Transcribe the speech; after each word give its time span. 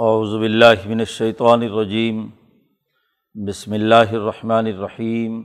باللہ 0.00 0.86
من 0.86 1.00
الشیطان 1.00 1.62
الرجیم، 1.62 2.26
بسم 3.34 3.72
اللہ 3.72 4.12
الرحمن 4.12 4.66
الرحیم، 4.66 5.42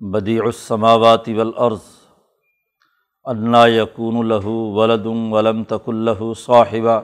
بدیع 0.00 0.42
السماوات 0.44 1.28
والارض، 1.36 1.84
انا 3.26 3.66
یقون 3.66 4.26
له 4.28 4.54
ولد 4.78 5.06
ولم 5.06 5.62
تک 5.64 5.88
له 6.08 6.32
صاحبہ 6.40 6.98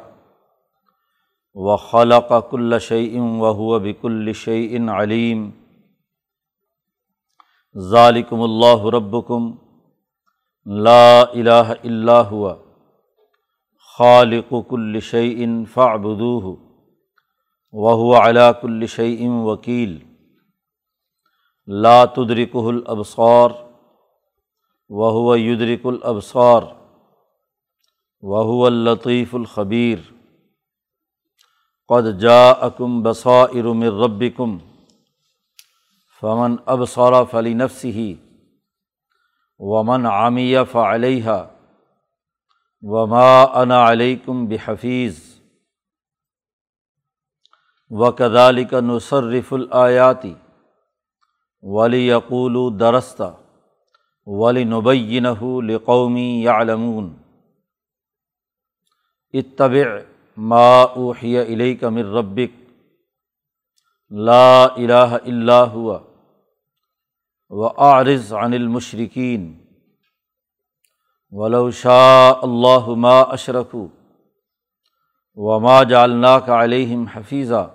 و 1.54 1.76
خلق 1.76 2.32
کل 2.50 2.78
شعی 2.78 3.18
وهو 3.18 3.78
بكل 3.78 4.32
شعی 4.32 4.78
علیم۔ 4.96 5.50
ذالکم 7.76 8.42
اللہ 8.42 8.88
ربکم، 8.94 9.50
لا 10.66 11.20
الہ 11.20 11.68
الا 11.82 12.22
هو 12.22 12.42
خالق 13.98 14.54
کل 14.68 15.00
شعین 15.00 15.64
فعبدوہ 15.64 16.56
وهو 17.72 18.14
على 18.14 18.52
كل 18.62 18.88
شيء 18.88 19.28
وکیل 19.28 19.98
لا 21.66 22.04
تدركه 22.04 22.70
الابصار 22.70 23.68
وهو 24.88 25.34
يدرك 25.34 25.86
الابصار 25.86 26.76
وهو 28.20 28.68
اللطيف 28.68 29.36
الخبير 29.36 30.14
قد 31.88 32.18
جاءكم 32.18 33.02
بصائر 33.02 33.72
من 33.72 33.88
ربكم 33.88 34.60
فمن 36.18 36.58
ابصر 36.68 37.24
فلنفسه 37.26 38.16
ومن 39.58 40.06
عمي 40.06 40.64
فعليها 40.64 41.57
وما 42.82 43.44
انا 43.62 43.90
علیکم 43.90 44.46
بحفیظ 44.48 45.38
و 47.90 48.10
کدالک 48.10 48.74
نصرف 48.74 49.52
الیاتی 49.52 50.34
ولی 51.62 52.06
یقول 52.08 52.78
درستہ 52.78 53.34
ولی 54.26 54.64
نبین 54.64 55.26
لقومی 55.66 56.42
یعلمون 56.42 57.14
اتبع 59.32 59.98
ما 60.36 60.82
اوحی 60.82 61.38
الیک 61.38 61.84
من 61.84 62.02
ربک 62.02 62.50
لا 64.10 64.64
الہ 64.64 65.16
الا 65.24 65.62
ہوا 65.72 65.98
و 67.50 67.66
عارض 67.66 68.32
عن 68.32 68.52
المشرقین 68.52 69.57
ولو 71.32 71.70
شاء 71.70 72.40
اللہ 72.42 72.88
ما 72.96 73.20
اشرف 73.22 73.74
وما 75.38 75.82
جالنا 75.82 76.38
کا 76.46 76.62
علیہم 76.64 77.04
حفیظہ 77.14 77.66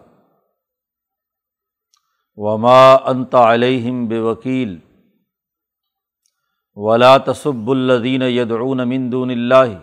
وما 2.37 2.93
انت 3.11 3.35
علیہم 3.35 4.05
بے 4.07 4.19
وکیل 4.19 4.77
ولا 6.77 7.15
تصب 7.17 7.69
الدین 7.71 8.21
یدعون 8.21 8.87
من 8.89 9.11
دون 9.11 9.29
اللہ 9.29 9.73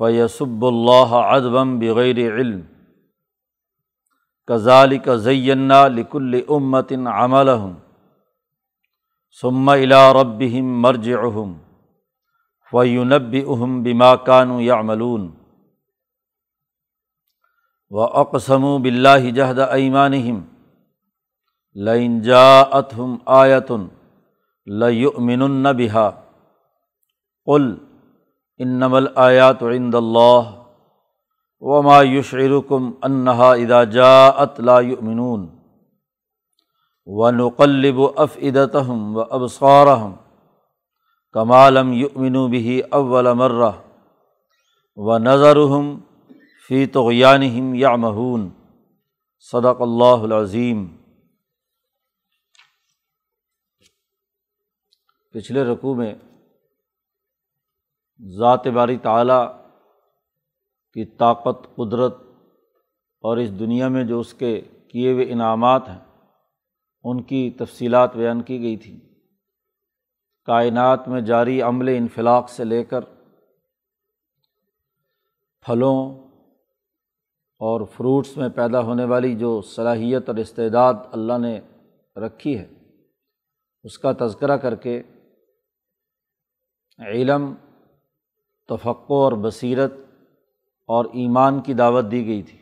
فیصب 0.00 0.64
اللہ 0.64 1.14
ادبم 1.16 1.78
بغیر 1.78 2.18
علم 2.36 2.60
کزالک 4.48 5.08
زینا 5.24 5.86
لکل 5.88 6.40
امتن 6.48 7.06
عملہم 7.06 7.74
ثم 9.42 9.70
الى 9.70 10.00
ربهم 10.12 10.82
مرجعهم 10.82 11.52
و 12.72 12.84
یونب 12.84 13.34
اہم 13.46 13.82
بما 13.82 14.14
کانو 14.16 14.60
یا 14.60 14.80
ملون 14.80 15.30
و 17.90 18.00
اقسم 18.00 18.64
بلّہ 18.82 19.30
جہد 19.30 19.58
ایمان 19.58 20.12
لئن 21.76 22.20
جا 22.22 22.60
اتہم 22.60 23.16
آیتن 23.24 23.86
لمن 24.66 25.62
بہا 25.76 26.08
قل 27.46 27.74
انمل 28.60 29.06
آیات 29.14 29.62
عند 29.62 29.94
اللہ 29.94 30.50
وما 31.62 32.02
یشعرکم 32.02 32.90
انہا 33.02 33.52
اذا 33.52 33.84
جاءت 33.84 34.60
لا 34.60 34.80
یؤمنون 34.80 35.46
و 37.06 37.30
نقلب 37.30 38.00
افعدتہم 38.16 39.16
و 39.16 39.20
ابصارہم 39.30 40.12
کمالم 41.32 41.92
یؤمن 41.92 42.50
بھی 42.50 42.80
اول 42.80 43.32
مرہ 43.32 43.70
و 44.96 45.18
نظرہم 45.18 46.00
فی 46.68 46.86
توغیانہم 46.86 47.74
یا 47.74 47.96
مہون 47.96 48.48
صدق 49.40 49.80
اللہ 49.80 50.22
العظیم 50.22 50.96
پچھلے 55.34 55.64
رقوع 55.64 55.94
میں 55.94 56.14
ذات 58.38 58.66
باری 58.66 58.96
تعلیٰ 58.96 59.46
کی 60.92 61.04
طاقت، 61.04 61.76
قدرت 61.76 62.16
اور 63.24 63.36
اس 63.36 63.58
دنیا 63.58 63.88
میں 63.88 64.04
جو 64.04 64.20
اس 64.20 64.34
کے 64.34 64.60
کیے 64.60 65.12
ہوئے 65.12 65.32
انعامات 65.32 65.88
ہیں، 65.88 65.98
ان 67.04 67.22
کی 67.22 67.50
تفصیلات 67.50 68.16
بیان 68.16 68.42
کی 68.42 68.60
گئی 68.60 68.76
تھیں۔ 68.76 69.11
کائنات 70.44 71.08
میں 71.08 71.20
جاری 71.20 71.62
عمل 71.62 71.88
انفلاق 71.88 72.50
سے 72.50 72.64
لے 72.64 72.84
کر 72.84 73.00
پھلوں 75.66 76.14
اور 77.60 77.80
فروٹس 77.86 78.36
میں 78.36 78.48
پیدا 78.48 78.80
ہونے 78.80 79.04
والی 79.04 79.36
جو 79.36 79.62
صلاحیت 79.62 80.28
اور 80.28 80.36
استعداد 80.36 80.94
اللہ 81.12 81.38
نے 81.38 81.60
رکھی 82.16 82.58
ہے، 82.58 82.68
اس 83.82 83.98
کا 83.98 84.12
تذکرہ 84.12 84.56
کر 84.56 84.74
کے 84.74 85.02
علم 86.98 87.54
تفقع 88.68 89.14
اور 89.14 89.32
بصیرت 89.32 89.92
اور 90.88 91.04
ایمان 91.04 91.60
کی 91.60 91.74
دعوت 91.74 92.04
دی 92.10 92.26
گئی 92.26 92.42
تھی۔ 92.42 92.58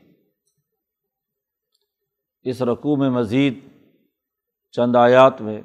اس 2.42 2.62
رقوع 2.62 2.96
میں 2.96 3.10
مزید 3.10 3.58
چند 4.70 4.96
آیات 4.96 5.40
میں 5.40 5.62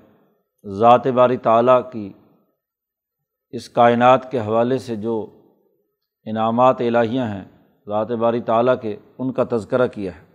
ذات 0.68 1.08
باری 1.08 1.38
تعلیٰ 1.38 1.92
کی 1.92 2.14
اس 3.50 3.70
کائنات 3.70 4.31
کے 4.31 4.40
حوالے 4.40 4.78
سے 4.78 4.96
جو 4.96 5.42
انعامات 6.26 6.81
الہیاں 6.81 7.28
ہیں، 7.28 7.44
ذات 7.88 8.12
باری 8.12 8.42
تعلیٰ 8.42 8.76
کے، 8.81 8.98
ان 9.18 9.34
کا 9.34 9.44
تذکرہ 9.52 9.88
کیا 9.88 10.16
ہے۔ 10.16 10.26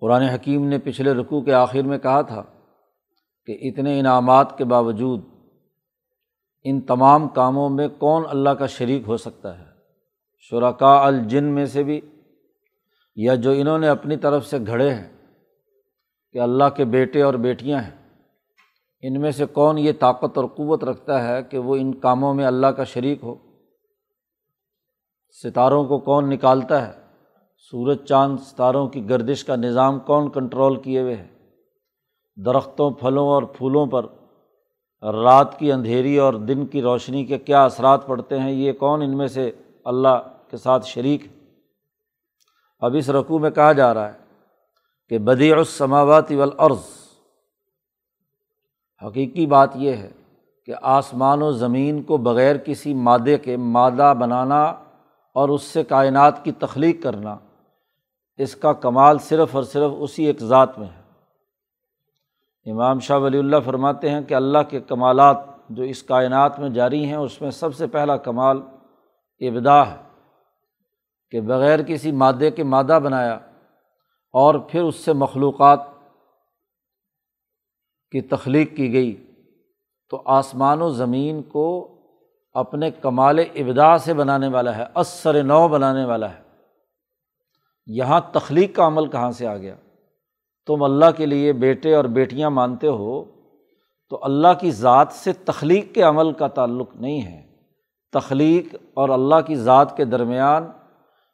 قرآن 0.00 0.22
حکیم 0.22 0.68
نے 0.68 0.78
پچھلے 0.78 1.14
رقوع 1.14 1.40
کے 1.40 1.52
آخر 1.52 1.82
میں 1.82 1.98
کہا 1.98 2.20
تھا 2.22 2.42
کہ 3.46 3.58
اتنے 3.62 4.00
انعامات 4.00 4.58
کے 4.58 4.64
باوجود 4.64 5.24
ان 6.64 6.80
تمام 6.80 7.28
کاموں 7.28 7.68
میں 7.70 7.88
کون 7.88 8.22
اللہ 8.28 8.50
کا 8.50 8.66
شریک 8.66 9.02
ہو 9.06 9.16
سکتا 9.16 9.58
ہے؟ 9.58 9.64
شرکا 10.38 11.06
الجن 11.06 11.44
میں 11.44 11.66
سے 11.66 11.82
بھی، 11.82 12.00
یا 13.16 13.34
جو 13.34 13.50
انہوں 13.50 13.78
نے 13.78 13.88
اپنی 13.88 14.16
طرف 14.16 14.46
سے 14.46 14.58
گھڑے 14.66 14.94
ہیں 14.94 15.13
کہ 16.34 16.38
اللہ 16.38 16.64
کے 16.76 16.84
بیٹے 16.84 17.22
اور 17.22 17.34
بیٹیاں 17.34 17.80
ہیں۔ 17.80 18.12
ان 19.02 19.20
میں 19.20 19.30
سے 19.30 19.46
کون 19.46 19.78
یہ 19.78 19.92
طاقت 19.98 20.38
اور 20.38 20.44
قوت 20.44 20.84
رکھتا 20.84 21.28
ہے 21.28 21.42
کہ 21.42 21.58
وہ 21.58 21.76
ان 21.76 21.94
کاموں 21.94 22.34
میں 22.34 22.44
اللہ 22.44 22.66
کا 22.66 22.84
شریک 22.84 23.18
ہو؟ 23.22 23.34
ستاروں 25.44 25.84
کو 25.84 25.98
کون 25.98 26.30
نکالتا 26.30 26.88
ہے؟ 26.88 26.92
سورج، 27.70 28.04
چاند، 28.04 28.36
ستاروں 28.40 28.88
کی 28.88 29.08
گردش 29.08 29.44
کا 29.44 29.56
نظام 29.56 29.98
کون 29.98 30.30
کنٹرول 30.30 30.82
کیے 30.82 31.00
ہوئے 31.00 31.16
ہے؟ 31.16 31.28
درختوں، 32.44 32.90
پھلوں 32.90 33.28
اور 33.28 33.42
پھولوں 33.42 33.86
پر 33.86 34.06
رات 35.02 35.58
کی 35.58 35.72
اندھیری 35.72 36.16
اور 36.16 36.34
دن 36.34 36.66
کی 36.66 36.82
روشنی 36.82 37.24
کے 37.24 37.38
کیا 37.38 37.64
اثرات 37.64 38.06
پڑتے 38.06 38.40
ہیں؟ 38.40 38.50
یہ 38.50 38.72
کون 38.72 39.02
ان 39.02 39.16
میں 39.16 39.26
سے 39.26 39.50
اللہ 39.84 40.32
کے 40.50 40.56
ساتھ 40.56 40.86
شریک 40.86 41.26
ہے؟ 41.26 41.50
اب 42.80 42.94
اس 42.98 43.10
رقوع 43.10 43.38
میں 43.38 43.50
کہا 43.50 43.72
جا 43.72 43.94
رہا 43.94 44.12
ہے 44.12 44.23
کہ 45.08 45.18
بدیع 45.18 45.56
السماوات 45.56 46.30
والارض۔ 46.30 46.82
حقیقی 49.06 49.46
بات 49.46 49.70
یہ 49.74 49.92
ہے 49.92 50.10
کہ 50.66 50.74
آسمان 50.82 51.42
و 51.42 51.50
زمین 51.52 52.02
کو 52.02 52.16
بغیر 52.16 52.56
کسی 52.56 52.94
مادے 52.94 53.38
کے 53.38 53.56
مادہ 53.56 54.14
بنانا 54.18 54.64
اور 55.32 55.48
اس 55.48 55.62
سے 55.62 55.84
کائنات 55.84 56.44
کی 56.44 56.52
تخلیق 56.52 57.02
کرنا، 57.02 57.36
اس 58.36 58.56
کا 58.56 58.72
کمال 58.72 59.18
صرف 59.18 59.54
اور 59.56 59.62
صرف 59.62 59.90
اسی 59.98 60.24
ایک 60.24 60.40
ذات 60.40 60.78
میں 60.78 60.86
ہے۔ 60.86 61.02
امام 62.70 62.98
شاہ 62.98 63.18
ولی 63.18 63.38
اللہ 63.38 63.56
فرماتے 63.64 64.10
ہیں 64.10 64.20
کہ 64.20 64.34
اللہ 64.34 64.58
کے 64.68 64.80
کمالات 64.80 65.36
جو 65.68 65.82
اس 65.82 66.02
کائنات 66.02 66.58
میں 66.60 66.68
جاری 66.68 67.04
ہیں، 67.04 67.16
اس 67.16 67.40
میں 67.40 67.50
سب 67.50 67.74
سے 67.74 67.86
پہلا 67.86 68.16
کمال 68.16 68.60
ابدا 69.40 69.86
ہے 69.86 69.96
کہ 71.30 71.40
بغیر 71.40 71.82
کسی 71.82 72.12
مادے 72.12 72.50
کے 72.50 72.64
مادہ 72.64 72.98
بنایا 73.02 73.38
اور 74.34 74.54
پھر 74.54 74.82
اس 74.82 74.96
سے 74.96 75.12
مخلوقات 75.12 75.80
کی 78.10 78.20
تخلیق 78.20 78.76
کی 78.76 78.92
گئی۔ 78.92 79.26
تو 80.10 80.22
آسمان 80.24 80.82
و 80.82 80.90
زمین 80.90 81.42
کو 81.42 81.98
اپنے 82.52 82.90
کمال 82.90 83.38
ابدا 83.38 83.98
سے 83.98 84.14
بنانے 84.14 84.48
والا 84.48 84.76
ہے، 84.76 84.84
اثر 84.94 85.42
نو 85.42 85.68
بنانے 85.68 86.04
والا 86.04 86.30
ہے۔ 86.34 86.42
یہاں 87.86 88.20
تخلیق 88.32 88.76
کا 88.76 88.86
عمل 88.86 89.06
کہاں 89.06 89.30
سے 89.30 89.46
آ 89.46 89.56
گیا؟ 89.56 89.74
تم 90.66 90.82
اللہ 90.82 91.10
کے 91.16 91.26
لیے 91.26 91.52
بیٹے 91.52 91.94
اور 91.94 92.04
بیٹیاں 92.04 92.50
مانتے 92.50 92.88
ہو، 92.88 93.24
تو 94.08 94.18
اللہ 94.22 94.48
کی 94.60 94.70
ذات 94.70 95.12
سے 95.12 95.32
تخلیق 95.32 95.94
کے 95.94 96.02
عمل 96.02 96.32
کا 96.32 96.48
تعلق 96.48 96.96
نہیں 96.96 97.22
ہے۔ 97.22 97.56
تخلیق 98.12 98.74
اور 98.94 99.08
اللہ 99.08 99.40
کی 99.46 99.54
ذات 99.54 99.96
کے 99.96 100.04
درمیان 100.04 100.70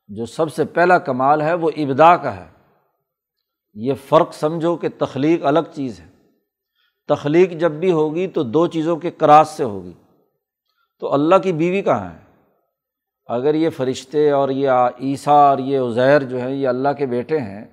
جو 0.09 0.27
سب 0.27 0.53
سے 0.53 0.65
پہلا 0.65 0.99
کمال 0.99 1.43
ہے، 1.43 1.55
وہ 1.55 1.71
ابدا 1.77 2.17
کا 2.17 2.37
ہے۔ 2.37 2.60
یہ 3.75 3.93
فرق 4.09 4.35
سمجھو 4.35 4.77
کہ 4.77 4.89
تخلیق 4.99 5.47
الگ 5.47 5.61
چیز 5.73 6.01
ہے۔ 6.01 6.07
تخلیق 7.09 7.51
جب 7.51 7.73
بھی 7.73 7.93
ہوگی 7.93 8.27
تو 8.27 8.43
دو 8.43 8.67
چیزوں 8.67 8.97
کے 8.97 9.11
کراس 9.11 9.49
سے 9.49 9.65
ہوگی۔ 9.65 9.93
تو 11.01 11.15
اللہ 11.15 11.35
کی 11.43 11.53
بیوی 11.53 11.83
کہاں 11.83 12.11
ہے؟ 12.11 12.19
اگر 13.27 13.55
یہ 13.55 13.71
فرشتے 13.71 14.31
اور 14.31 14.49
یہ 14.49 14.71
عیسیٰ 15.01 15.51
اور 15.51 15.59
یہ 15.59 15.81
عزیر 15.81 16.23
جو 16.23 16.41
ہیں 16.41 16.51
یہ 16.51 16.69
اللہ 16.69 16.89
کے 16.99 17.07
بیٹے 17.07 17.39
ہیں، 17.39 17.65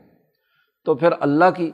تو 0.86 0.96
پھر 0.96 1.10
اللہ 1.20 1.46
کی 1.56 1.72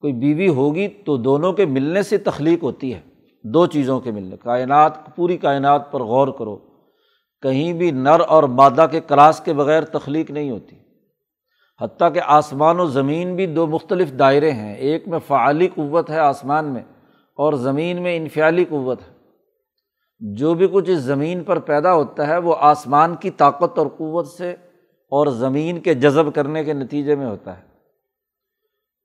کوئی 0.00 0.12
بیوی 0.12 0.48
ہوگی 0.48 0.88
تو 0.88 1.16
دونوں 1.16 1.52
کے 1.52 1.66
ملنے 1.66 2.02
سے 2.02 2.18
تخلیق 2.18 2.62
ہوتی 2.62 2.94
ہے۔ 2.94 3.00
دو 3.44 3.66
چیزوں 3.66 4.00
کے 4.00 4.10
ملنے، 4.10 4.36
کائنات، 4.36 5.16
پوری 5.16 5.36
کائنات 5.36 5.92
پر 5.92 6.00
غور 6.00 6.28
کرو۔ 6.28 6.58
کہیں 7.42 7.72
بھی 7.72 7.90
نر 7.90 8.20
اور 8.28 8.42
مادہ 8.42 8.86
کے 8.90 9.00
کراس 9.00 9.40
کے 9.40 9.52
بغیر 9.52 9.84
تخلیق 9.84 10.30
نہیں 10.30 10.50
ہوتی۔ 10.50 10.76
حتیٰ 11.80 12.14
کہ 12.14 12.20
آسمان 12.24 12.80
و 12.80 12.86
زمین 12.86 13.36
بھی 13.36 13.46
دو 13.46 13.66
مختلف 13.66 14.12
دائرے 14.18 14.50
ہیں، 14.50 14.74
ایک 14.74 15.08
میں 15.08 15.18
فعالی 15.18 15.68
قوت 15.74 16.10
ہے 16.10 16.18
آسمان 16.18 16.64
میں 16.64 16.82
اور 17.36 17.52
زمین 17.52 18.02
میں 18.02 18.16
انفیالی 18.16 18.64
قوت 18.64 19.00
ہے۔ 19.00 19.20
جو 20.20 20.54
بھی 20.54 20.68
کچھ 20.72 20.90
اس 20.90 20.98
زمین 20.98 21.44
پر 21.44 21.58
پیدا 21.58 21.94
ہوتا 21.94 22.26
ہے 22.26 22.38
وہ 22.38 22.54
آسمان 22.58 23.14
کی 23.14 23.30
طاقت 23.30 23.78
اور 23.78 23.86
قوت 23.86 24.26
سے 24.26 24.50
اور 25.08 25.26
زمین 25.26 25.80
کے 25.80 25.94
جذب 25.94 26.34
کرنے 26.34 26.64
کے 26.64 26.72
نتیجے 26.72 27.14
میں 27.14 27.26
ہوتا 27.26 27.56
ہے۔ 27.56 27.62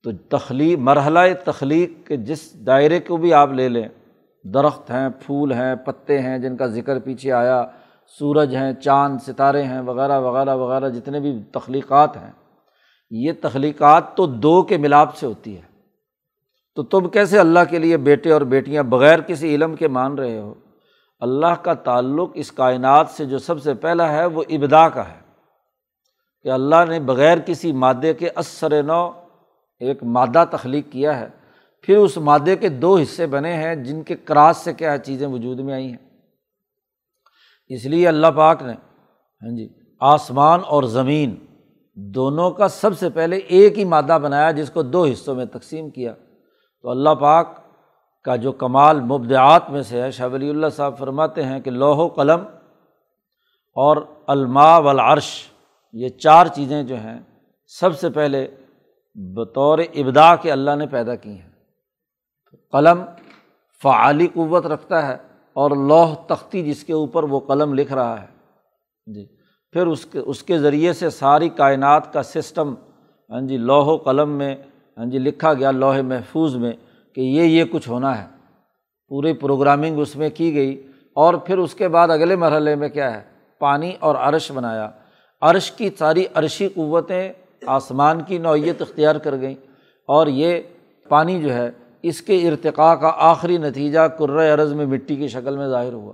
تو 0.03 0.37
تخلیق، 0.37 0.77
مرحلہ 0.77 1.19
تخلیق 1.43 2.07
کے 2.07 2.17
جس 2.17 2.65
دائرے 2.67 2.99
کو 2.99 3.17
بھی 3.17 3.33
آپ 3.33 3.51
لے 3.51 3.69
لیں، 3.69 3.87
درخت 4.43 4.91
ہیں، 4.91 5.09
پھول 5.19 5.51
ہیں، 5.51 5.75
پتے 5.75 6.21
ہیں 6.21 6.37
جن 6.37 6.57
کا 6.57 6.65
ذکر 6.65 6.99
پیچھے 6.99 7.31
آیا، 7.31 7.65
سورج 8.19 8.55
ہیں، 8.55 8.73
چاند، 8.73 9.17
ستارے 9.21 9.63
ہیں، 9.63 9.81
وغیرہ 9.81 10.19
وغیرہ 10.19 10.55
وغیرہ، 10.55 10.89
جتنے 10.89 11.19
بھی 11.19 11.43
تخلیقات 11.51 12.17
ہیں۔ 12.17 12.31
یہ 13.09 13.31
تخلیقات 13.41 14.15
تو 14.15 14.25
دو 14.25 14.63
کے 14.63 14.77
ملاپ 14.77 15.15
سے 15.15 15.25
ہوتی 15.25 15.57
ہے۔ 15.57 15.61
تو 16.75 16.83
تم 16.83 17.09
کیسے 17.09 17.39
اللہ 17.39 17.59
کے 17.69 17.79
لیے 17.79 17.97
بیٹے 17.97 18.31
اور 18.31 18.41
بیٹیاں 18.41 18.83
بغیر 18.83 19.21
کسی 19.21 19.55
علم 19.55 19.75
کے 19.75 19.87
مان 19.87 20.17
رہے 20.17 20.39
ہو؟ 20.39 20.53
اللہ 21.19 21.55
کا 21.61 21.73
تعلق 21.73 22.29
اس 22.33 22.51
کائنات 22.51 23.09
سے 23.09 23.25
جو 23.25 23.37
سب 23.37 23.63
سے 23.63 23.73
پہلا 23.73 24.11
ہے، 24.11 24.25
وہ 24.25 24.43
ابدا 24.49 24.89
کا 24.89 25.09
ہے۔ 25.09 25.25
کہ 26.43 26.49
اللہ 26.49 26.85
نے 26.89 26.99
بغیر 26.99 27.37
کسی 27.37 27.71
مادے 27.71 28.13
کے 28.13 28.29
اثر 28.29 28.83
نو 28.83 29.11
ایک 29.79 30.03
مادہ 30.03 30.45
تخلیق 30.51 30.91
کیا 30.91 31.19
ہے۔ 31.19 31.27
پھر 31.81 31.97
اس 31.97 32.17
مادے 32.17 32.55
کے 32.55 32.69
دو 32.69 32.97
حصے 32.97 33.27
بنے 33.27 33.53
ہیں، 33.53 33.75
جن 33.75 34.03
کے 34.03 34.15
کراس 34.15 34.57
سے 34.57 34.73
کیا 34.73 34.97
چیزیں 34.97 35.27
وجود 35.27 35.59
میں 35.59 35.73
آئی 35.73 35.87
ہیں۔ 35.87 35.97
اس 37.67 37.85
لیے 37.85 38.07
اللہ 38.07 38.27
پاک 38.27 38.61
نے 38.61 38.73
ہاں 39.41 39.57
جی 39.57 39.69
آسمان 39.99 40.59
اور 40.65 40.83
زمین 40.83 41.35
دونوں 41.95 42.51
کا 42.51 42.67
سب 42.67 42.97
سے 42.99 43.09
پہلے 43.09 43.37
ایک 43.37 43.79
ہی 43.79 43.85
مادہ 43.85 44.17
بنایا 44.21 44.51
جس 44.51 44.69
کو 44.69 44.81
دو 44.81 45.05
حصوں 45.05 45.35
میں 45.35 45.45
تقسیم 45.45 45.89
کیا۔ 45.89 46.13
تو 46.81 46.89
اللہ 46.89 47.09
پاک 47.09 47.47
کا 48.23 48.35
جو 48.35 48.51
کمال 48.51 49.01
مبدعات 49.01 49.69
میں 49.69 49.81
سے 49.81 50.01
ہے، 50.01 50.11
شاہ 50.11 50.27
ولی 50.27 50.49
اللہ 50.49 50.67
صاحب 50.67 50.97
فرماتے 50.97 51.43
ہیں 51.43 51.59
کہ 51.59 51.71
لوہ 51.71 51.95
و 51.95 52.07
قلم 52.07 52.39
اور 53.75 53.97
الما 54.27 54.77
والعرش، 54.77 55.43
یہ 55.93 56.09
چار 56.09 56.45
چیزیں 56.45 56.83
جو 56.83 56.95
ہیں، 56.95 57.21
سب 57.67 57.99
سے 57.99 58.09
پہلے 58.09 58.47
بطور 59.15 59.79
ابدا 59.79 60.35
کے 60.35 60.51
اللہ 60.51 60.71
نے 60.75 60.87
پیدا 60.87 61.15
کی 61.15 61.29
ہیں۔ 61.29 61.49
قلم 62.71 63.05
فعالی 63.83 64.27
قوت 64.27 64.65
رکھتا 64.65 65.07
ہے 65.07 65.13
اور 65.53 65.71
لوہ 65.71 66.15
تختی 66.27 66.63
جس 66.63 66.83
کے 66.83 66.93
اوپر 66.93 67.23
وہ 67.23 67.39
قلم 67.39 67.73
لکھ 67.73 67.93
رہا 67.93 68.21
ہے۔ 68.21 68.27
جی۔ 69.13 69.44
پھر 69.75 69.87
اس 69.87 70.05
کے 70.05 70.19
اس 70.19 70.43
کے 70.43 70.59
ذریعے 70.59 70.93
سے 70.93 71.09
ساری 71.09 71.49
کائنات 71.49 72.13
کا 72.13 72.23
سسٹم 72.23 72.73
ہاں 73.29 73.41
جی 73.41 73.57
لوہ 73.57 73.85
و 73.85 73.97
قلم 73.97 74.29
میں 74.29 74.55
ہاں 74.97 75.05
جی 75.05 75.17
لکھا 75.17 75.53
گیا 75.53 75.71
لوہے 75.71 76.01
محفوظ 76.01 76.55
میں 76.55 76.71
کہ 77.15 77.21
یہ 77.21 77.41
یہ 77.41 77.63
کچھ 77.71 77.89
ہونا 77.89 78.21
ہے۔ 78.21 78.27
پوری 79.07 79.33
پروگرامنگ 79.33 79.99
اس 79.99 80.15
میں 80.15 80.29
کی 80.29 80.55
گئی۔ 80.55 80.87
اور 81.13 81.33
پھر 81.33 81.57
اس 81.57 81.73
کے 81.75 81.87
بعد 81.87 82.09
اگلے 82.09 82.35
مرحلے 82.35 82.75
میں 82.75 82.89
کیا 82.89 83.17
ہے؟ 83.17 83.21
پانی 83.59 83.93
اور 83.99 84.15
عرش 84.15 84.51
بنایا۔ 84.51 84.89
عرش 85.41 85.71
کی 85.71 85.89
ساری 85.99 86.25
عرشی 86.33 86.67
قوتیں 86.67 87.33
آسمان 87.65 88.21
کی 88.21 88.37
نوعیت 88.37 88.81
اختیار 88.81 89.15
کر 89.15 89.39
گئیں۔ 89.41 89.55
اور 90.07 90.27
یہ 90.27 90.59
پانی 91.09 91.41
جو 91.41 91.53
ہے، 91.53 91.71
اس 92.01 92.21
کے 92.21 92.49
ارتقاء 92.49 92.93
کا 92.93 93.11
آخری 93.17 93.57
نتیجہ 93.57 93.99
کرۂ 93.99 94.51
ارض 94.51 94.73
میں 94.73 94.85
مٹی 94.85 95.15
کی 95.15 95.27
شکل 95.27 95.57
میں 95.57 95.67
ظاہر 95.67 95.93
ہوا۔ 95.93 96.13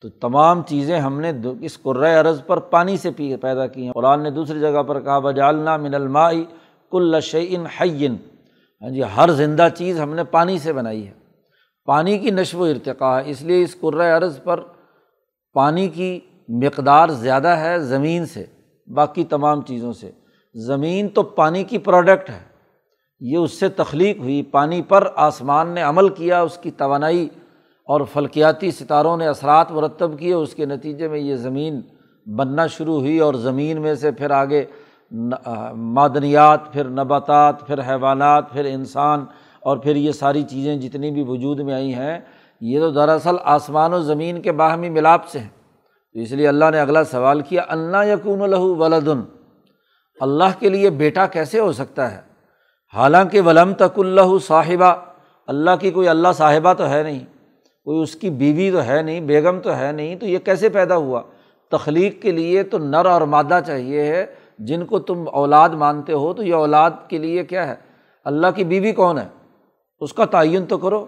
تو 0.00 0.08
تمام 0.08 0.62
چیزیں 0.62 1.00
ہم 1.00 1.20
نے 1.20 1.32
اس 1.60 1.78
کرۂ 1.78 2.16
ارض 2.16 2.42
پر 2.46 2.58
پانی 2.58 2.96
سے 2.96 3.10
پی 3.10 3.36
پیدا 3.36 3.66
کی 3.66 3.86
ہیں۔ 3.86 3.92
قرآن 3.92 4.22
نے 4.22 4.30
دوسری 4.30 4.60
جگہ 4.60 4.82
پر 4.82 5.00
کہا 5.00 5.18
بجالنا 5.18 5.76
من 5.76 5.94
المائی 5.94 6.44
کل 6.90 7.20
شعین 7.22 7.66
حین 7.66 8.16
ہاں 8.82 8.90
جی 8.90 9.02
ہر 9.16 9.30
زندہ 9.30 9.68
چیز 9.74 10.00
ہم 10.00 10.14
نے 10.14 10.24
پانی 10.24 10.58
سے 10.58 10.72
بنائی 10.72 11.06
ہے۔ 11.06 11.12
پانی 11.84 12.18
کی 12.18 12.30
نشو 12.30 12.58
و 12.58 12.64
ارتقاء 12.64 13.16
ہے۔ 13.16 13.30
اس 13.30 13.42
لیے 13.42 13.62
اس 13.62 13.74
کرۂ 13.74 14.00
ارض 14.00 14.42
پر 14.44 14.60
پانی 15.52 15.88
کی 15.88 16.20
مقدار 16.48 17.08
زیادہ 17.08 17.48
ہے 17.48 17.78
زمین 17.78 18.26
سے، 18.26 18.44
باقی 18.94 19.24
تمام 19.24 19.62
چیزوں 19.62 19.92
سے۔ 19.92 20.10
زمین 20.54 21.08
تو 21.08 21.22
پانی 21.22 21.64
کی 21.64 21.78
پروڈکٹ 21.78 22.30
ہے۔ 22.30 22.38
یہ 23.20 23.36
اس 23.36 23.52
سے 23.52 23.68
تخلیق 23.68 24.18
ہوئی، 24.18 24.42
پانی 24.42 24.82
پر 24.82 25.08
آسمان 25.16 25.68
نے 25.68 25.82
عمل 25.82 26.08
کیا، 26.08 26.40
اس 26.40 26.58
کی 26.58 26.70
توانائی 26.70 27.28
اور 27.88 28.00
فلکیاتی 28.12 28.70
ستاروں 28.70 29.16
نے 29.16 29.26
اثرات 29.26 29.70
مرتب 29.72 30.18
کیے، 30.18 30.32
اس 30.34 30.54
کے 30.54 30.66
نتیجے 30.66 31.08
میں 31.08 31.18
یہ 31.18 31.36
زمین 31.36 31.80
بننا 32.26 32.66
شروع 32.66 32.98
ہوئی 33.00 33.18
اور 33.18 33.34
زمین 33.34 33.80
میں 33.82 33.94
سے 33.94 34.10
پھر 34.10 34.30
آگے 34.30 34.64
معدنیات، 35.74 36.72
پھر 36.72 36.88
نباتات، 36.88 37.66
پھر 37.66 37.80
حیوانات، 37.80 38.52
پھر 38.52 38.64
انسان 38.64 39.24
اور 39.60 39.76
پھر 39.76 39.96
یہ 39.96 40.12
ساری 40.12 40.42
چیزیں 40.42 40.76
جتنی 40.76 41.10
بھی 41.10 41.24
وجود 41.28 41.60
میں 41.60 41.74
آئی 41.74 41.94
ہیں، 41.94 42.18
یہ 42.60 42.80
تو 42.80 42.90
دراصل 42.90 43.36
آسمان 43.44 43.94
و 43.94 44.00
زمین 44.00 44.40
کے 44.42 44.52
باہمی 44.52 44.88
ملاپ 44.88 45.28
سے 45.28 45.38
ہیں۔ 45.38 45.48
تو 46.14 46.20
اس 46.20 46.32
لیے 46.32 46.48
اللہ 46.48 46.70
نے 46.72 46.80
اگلا 46.80 47.04
سوال 47.04 47.40
کیا 47.40 47.62
اللہ 47.68 48.04
یقون 48.06 48.42
الہو 48.42 48.74
ولادن 48.74 49.20
اللہ 50.20 50.58
کے 50.58 50.68
لیے 50.68 50.90
بیٹا 50.90 51.26
کیسے 51.26 51.60
ہو 51.60 51.72
سکتا 51.72 52.10
ہے؟ 52.12 52.20
حالانکہ 52.94 53.40
ولم 53.40 53.72
تک 53.72 53.98
اللہ 53.98 54.38
صاحبہ، 54.46 54.94
اللہ 55.46 55.70
کی 55.80 55.90
کوئی 55.90 56.08
اللہ 56.08 56.32
صاحبہ 56.36 56.72
تو 56.72 56.88
ہے 56.90 57.02
نہیں۔ 57.02 57.24
کوئی 57.86 58.02
اس 58.02 58.16
کی 58.16 58.30
بیوی 58.30 58.70
تو 58.70 58.84
ہے 58.84 59.02
نہیں، 59.02 59.20
بیگم 59.20 59.60
تو 59.60 59.76
ہے 59.76 59.92
نہیں، 59.92 60.16
تو 60.16 60.26
یہ 60.26 60.38
کیسے 60.38 60.68
پیدا 60.68 60.96
ہوا؟ 60.96 61.22
تخلیق 61.70 62.22
کے 62.22 62.30
لیے 62.30 62.62
تو 62.62 62.78
نر 62.78 63.06
اور 63.06 63.20
مادہ 63.20 63.60
چاہیے 63.66 64.02
ہے، 64.02 64.26
جن 64.58 64.86
کو 64.86 64.98
تم 64.98 65.24
اولاد 65.32 65.68
مانتے 65.68 66.12
ہو 66.12 66.34
تو 66.34 66.42
یہ 66.42 66.54
اولاد 66.54 66.90
کے 67.08 67.18
لیے 67.18 67.44
کیا 67.44 67.68
ہے؟ 67.68 67.74
اللہ 68.24 68.46
کی 68.54 68.64
بیوی 68.64 68.92
کون 68.92 69.18
ہے؟ 69.18 69.28
اس 70.00 70.12
کا 70.12 70.24
تعین 70.24 70.66
تو 70.66 70.78
کرو۔ 70.78 71.06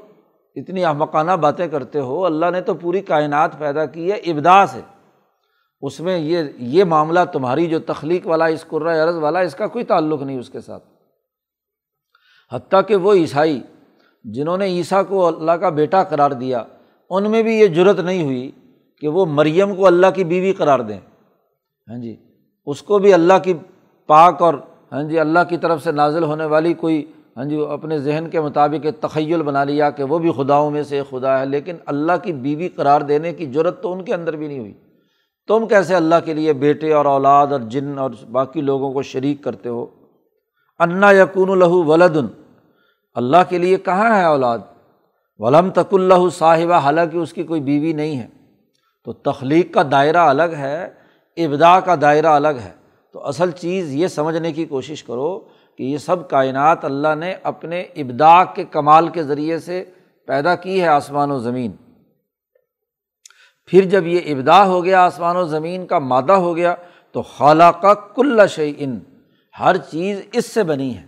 اتنی 0.57 0.85
احمقانہ 0.85 1.33
باتیں 1.33 1.69
کرتے 1.69 2.01
ہو، 2.01 2.27
اللہ 2.27 2.47
نے 2.53 2.61
تو 2.61 2.75
پوری 2.75 3.01
کائنات 3.01 3.59
پیدا 3.59 3.87
کی 3.87 4.13
ہے 4.13 4.17
ابدا 4.17 4.67
سے۔ 4.67 4.81
اس 5.83 6.01
میں 6.01 6.19
یہ 6.19 6.43
یہ 6.59 6.85
معاملہ 6.85 7.21
تمہاری 7.33 7.67
جو 7.67 7.79
تخلیق 7.79 8.27
والا، 8.27 8.45
اس 8.45 8.65
قرۂۂ 8.69 8.99
عرض 8.99 9.17
والا، 9.17 9.39
اس 9.39 9.55
کا 9.55 9.67
کوئی 9.67 9.85
تعلق 9.85 10.23
نہیں 10.23 10.39
اس 10.39 10.51
کے 10.51 10.61
ساتھ۔ 10.61 10.85
حتیٰ 12.53 12.81
کہ 12.87 12.97
وہ 12.97 13.15
عیسائی 13.15 13.61
جنہوں 14.25 14.57
نے 14.59 14.67
عیسیٰ 14.67 15.03
کو 15.09 15.27
اللہ 15.27 15.53
کا 15.53 15.69
بیٹا 15.71 16.03
قرار 16.05 16.31
دیا، 16.31 16.63
ان 17.11 17.31
میں 17.31 17.43
بھی 17.43 17.55
یہ 17.55 17.67
جرت 17.67 18.01
نہیں 18.01 18.23
ہوئی 18.23 18.51
کہ 19.03 19.09
وہ 19.09 19.27
مریم 19.27 19.75
کو 19.75 19.87
اللہ 19.87 20.11
کی 20.15 20.25
بیوی 20.25 20.53
قرار 20.53 20.81
دیں۔ 20.81 20.99
ہاں 21.89 21.99
جی 21.99 22.15
اس 22.67 22.83
کو 22.83 22.99
بھی 22.99 23.13
اللہ 23.13 23.39
کی 23.45 23.55
پاک 24.09 24.43
اور 24.43 24.55
ہاں 24.93 25.03
جی 25.03 25.19
اللہ 25.19 25.39
کی 25.49 25.57
طرف 25.57 25.83
سے 25.85 25.93
نازل 25.93 26.25
ہونے 26.25 26.45
والی 26.45 26.73
کوئی 26.75 27.05
ہاں 27.37 27.45
جی 27.45 27.61
اپنے 27.71 27.99
ذہن 27.99 28.29
کے 28.31 28.41
مطابق 28.41 28.87
ایک 28.87 29.01
تخیل 29.01 29.43
بنا 29.43 29.63
لیا 29.65 29.91
کہ 29.91 30.05
وہ 30.05 30.19
بھی 30.19 30.31
خداؤں 30.37 30.71
میں 30.71 30.83
سے 30.83 31.03
خدا 31.11 31.39
ہے، 31.41 31.47
لیکن 31.47 31.77
اللہ 31.87 32.13
کی 32.23 32.33
بیوی 32.33 32.69
قرار 32.69 33.01
دینے 33.01 33.33
کی 33.33 33.47
ضرورت 33.47 33.83
تو 33.83 33.93
ان 33.93 34.05
کے 34.05 34.15
اندر 34.15 34.37
بھی 34.37 34.47
نہیں 34.49 34.59
ہوئی۔ 34.59 34.73
تم 35.49 35.67
کیسے 35.67 35.95
اللہ 35.95 36.15
کے 36.25 36.35
لیے 36.35 36.53
بیٹے 36.53 36.93
اور 36.93 37.07
اولاد 37.07 37.53
اور 37.53 37.61
جن 37.61 37.99
اور 37.99 38.11
باقی 38.31 38.61
لوگوں 38.61 38.93
کو 38.93 39.03
شریک 39.03 39.43
کرتے 39.45 39.69
ہو؟ 39.69 39.87
انا 40.81 41.11
یقون 41.13 41.51
الہو 41.51 41.83
ولادن 41.85 42.27
اللہ 43.15 43.37
کے 43.49 43.59
لیے 43.59 43.77
کہاں 43.77 44.19
ہے 44.19 44.25
اولاد؟ 44.25 44.59
ولم 45.39 45.71
تک 45.71 45.95
اللہ 45.95 46.29
صاحبہ، 46.33 46.75
حالانکہ 46.75 47.17
اس 47.17 47.33
کی 47.33 47.43
کوئی 47.43 47.61
بیوی 47.61 47.93
نہیں 47.93 48.19
ہے۔ 48.19 48.27
تو 49.05 49.13
تخلیق 49.13 49.75
کا 49.75 49.83
دائرہ 49.91 50.29
الگ 50.29 50.55
ہے 50.59 50.91
ابدا 51.37 51.81
کا 51.81 51.95
دائرہ 52.01 52.27
الگ 52.27 52.49
ہے۔ 52.49 52.73
تو 53.13 53.27
اصل 53.27 53.51
چیز 53.51 53.95
یہ 53.95 54.07
سمجھنے 54.07 54.53
کی 54.53 54.65
کوشش 54.65 55.05
کرو 55.05 55.41
کہ 55.79 55.83
یہ 55.83 55.99
سب 55.99 56.31
کائنات 56.31 56.85
اللہ 56.85 57.15
نے 57.15 57.35
اپنے 57.43 57.81
ابدا 57.81 58.45
کے 58.45 58.65
کمال 58.65 59.09
کے 59.09 59.23
ذریعے 59.23 59.59
سے 59.59 59.85
پیدا 60.27 60.55
کی 60.55 60.83
ہے 60.83 60.89
آسمان 60.89 61.31
و 61.31 61.39
زمین۔ 61.39 61.73
پھر 63.67 63.85
جب 63.85 64.07
یہ 64.07 64.21
ابدا 64.27 64.67
ہو 64.67 64.85
گیا، 64.85 65.05
آسمان 65.05 65.37
و 65.37 65.45
زمین 65.45 65.87
کا 65.87 65.99
مادہ 65.99 66.33
ہو 66.33 66.57
گیا، 66.57 66.75
تو 67.13 67.23
خالہ 67.23 67.65
کا 67.65 67.95
کل 67.95 68.41
ان 68.57 68.99
ہر 69.61 69.77
چیز 69.77 70.21
اس 70.33 70.47
سے 70.47 70.63
بنی 70.63 70.97
ہے۔ 70.97 71.08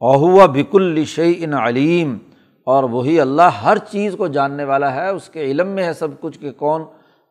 اوہوا 0.00 0.46
بکل 0.46 1.04
شعی 1.04 1.34
ان 1.38 1.54
علیم 1.54 2.18
اور 2.64 2.84
وہی 2.84 3.20
اللہ 3.20 3.42
ہر 3.42 3.78
چیز 3.78 4.14
کو 4.18 4.26
جاننے 4.26 4.64
والا 4.64 4.94
ہے، 4.94 5.08
اس 5.08 5.28
کے 5.28 5.44
علم 5.44 5.68
میں 5.68 5.84
ہے 5.84 5.92
سب 5.92 6.08
کچھ 6.20 6.38
کہ 6.38 6.52
کون 6.52 6.82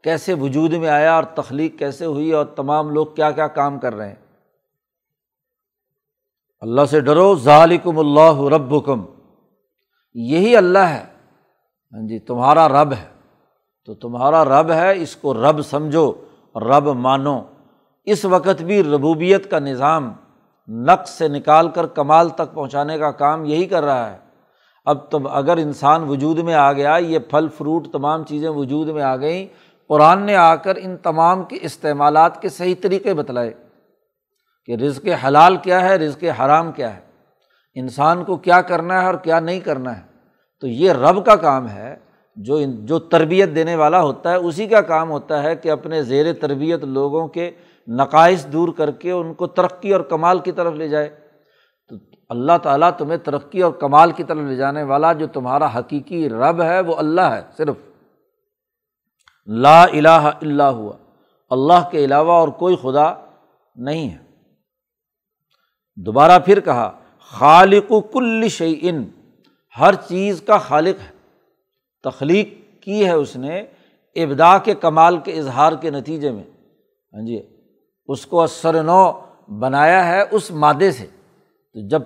کیسے 0.04 0.34
وجود 0.34 0.74
میں 0.74 0.90
آیا 0.90 1.16
اور 1.16 1.24
تخلیق 1.24 1.80
کیسے 1.80 2.06
ہوئی 2.06 2.32
اور 2.32 2.46
تمام 2.46 2.90
لوگ 2.90 3.06
کیا 3.06 3.32
کیا 3.32 3.48
کام 3.48 3.80
کر 3.80 3.96
رہے 3.96 4.08
ہیں۔ 4.08 4.16
اللہ 6.62 6.86
سے 6.86 7.00
ڈرو 7.00 7.36
ظالکم 7.36 8.00
اللہ 8.00 8.42
ربکم۔ 8.42 9.06
یہی 10.14 10.56
اللہ 10.56 10.78
ہے۔ 10.78 11.04
ہاں 11.94 12.08
جی 12.08 12.20
تمہارا 12.20 12.70
رب 12.70 12.94
ہے۔ 12.94 13.06
تو 13.86 13.94
تمہارا 13.94 14.46
رب 14.46 14.72
ہے، 14.72 14.98
اس 14.98 15.16
کو 15.16 15.34
رب 15.34 15.62
سمجھو، 15.62 16.14
رب 16.56 16.88
مانو۔ 16.88 17.42
اس 18.06 18.26
وقت 18.26 18.62
بھی 18.62 18.84
ربوبیت 18.84 19.52
کا 19.52 19.60
نظام 19.60 20.14
نقص 20.70 21.10
سے 21.10 21.28
نکال 21.28 21.70
کر 21.70 21.86
کمال 21.86 22.30
تک 22.30 22.54
پہنچانے 22.54 22.98
کا 22.98 23.12
کام 23.12 23.46
یہی 23.46 23.66
کر 23.66 23.84
رہا 23.84 24.12
ہے۔ 24.12 24.18
اب 24.86 25.12
تب 25.12 25.28
اگر 25.28 25.58
انسان 25.58 26.04
وجود 26.04 26.40
میں 26.40 26.54
آ 26.54 26.74
گیا، 26.74 26.96
یہ 26.96 27.20
پھل، 27.20 27.48
فروٹ، 27.58 27.88
تمام 27.92 28.24
چیزیں 28.24 28.50
وجود 28.50 28.88
میں 28.88 29.04
آ 29.04 29.18
گئیں، 29.18 29.48
قرآن 29.88 30.22
نے 30.22 30.36
آ 30.36 30.56
کر 30.56 30.74
ان 30.76 30.98
تمام 30.98 31.44
کے 31.44 31.58
استعمالات 31.62 32.42
کے 32.42 32.50
صحیح 32.50 32.76
طریقے 32.82 33.14
بتلائے 33.14 33.54
کہ 34.66 34.72
رزق 34.72 35.08
حلال 35.28 35.58
کیا 35.58 35.82
ہے، 35.82 35.96
رزق 35.96 36.24
حرام 36.24 36.72
کیا 36.72 36.96
ہے۔ 36.96 37.00
انسان 37.76 38.24
کو 38.24 38.38
کیا 38.38 38.62
کرنا 38.62 39.02
ہے 39.02 39.06
اور 39.06 39.16
کیا 39.16 39.40
نہیں 39.40 39.60
کرنا 39.60 39.98
ہے۔ 39.98 40.02
تو 40.62 40.68
یہ 40.68 40.92
رب 40.92 41.26
کا 41.26 41.36
کام 41.36 41.70
ہے، 41.70 41.96
جو 42.36 42.60
جو 42.62 43.00
تربیت 43.00 43.56
دینے 43.56 43.76
والا 43.76 44.02
ہوتا 44.02 44.32
ہے، 44.32 44.36
اسی 44.36 44.68
کا 44.68 44.82
کام 44.82 45.12
ہوتا 45.12 45.44
ہے 45.44 45.56
کہ 45.56 45.72
اپنے 45.72 46.04
زیر 46.04 46.34
تربیت 46.34 46.84
لوگوں 46.84 47.28
کے 47.28 47.52
نقائص 47.98 48.48
دور 48.48 48.70
کر 48.78 48.92
کے 48.92 49.12
ان 49.12 49.34
کو 49.34 49.48
ترقی 49.48 49.94
اور 49.94 50.02
کمال 50.02 50.40
کی 50.40 50.52
طرف 50.52 50.74
لے 50.74 50.88
جائے۔ 50.88 51.10
تو 51.88 51.96
اللہ 52.30 52.52
تعالیٰ 52.64 52.92
تمہیں 52.98 53.18
ترقی 53.18 53.62
اور 53.62 53.72
کمال 53.72 54.12
کی 54.12 54.24
طرف 54.24 54.38
لے 54.38 54.56
جانے 54.56 54.84
والا 54.84 55.14
جو 55.14 55.28
تمہارا 55.28 55.80
حقیقی 55.80 56.30
رب 56.30 56.62
ہے 56.62 56.80
وہ 56.80 56.96
اللہ 56.96 57.22
ہے، 57.22 57.42
صرف۔ 57.58 57.76
لا 59.48 59.84
الہ 59.84 60.10
اللہ 60.10 60.64
ہوا۔ 60.64 60.94
اللہ 61.50 61.90
کے 61.92 62.06
علاوہ 62.06 62.32
اور 62.32 62.48
کوئی 62.48 62.76
خدا 62.76 63.14
نہیں 63.76 64.10
ہے۔ 64.10 64.18
دوبارہ 65.96 66.40
پھر 66.40 66.60
کہا، 66.60 67.00
خالق 67.20 67.92
و 67.92 68.02
کل 68.02 68.48
شعین 68.48 69.10
ہر 69.80 69.94
چیز 69.96 70.42
کا 70.48 70.58
خالق 70.58 71.02
ہے۔ 71.02 71.16
تخلیق 72.04 72.82
کی 72.84 73.06
ہے 73.06 73.12
اس 73.12 73.36
نے 73.36 73.60
ابدا 74.16 74.58
کے 74.58 74.76
کمال 74.76 75.18
کے 75.18 75.34
اظہار 75.34 75.74
کے 75.82 75.90
نتیجے 75.90 76.32
میں۔ 76.32 76.44
ہاں 77.14 77.26
جی۔ 77.26 77.59
اس 78.10 78.26
کو 78.26 78.42
اثر 78.42 78.84
نو 78.84 79.12
بنایا 79.60 80.06
ہے 80.08 80.24
اس 80.32 80.50
مادے 80.52 80.92
سے۔ 80.92 81.06
تو 81.06 81.88
جب 81.90 82.02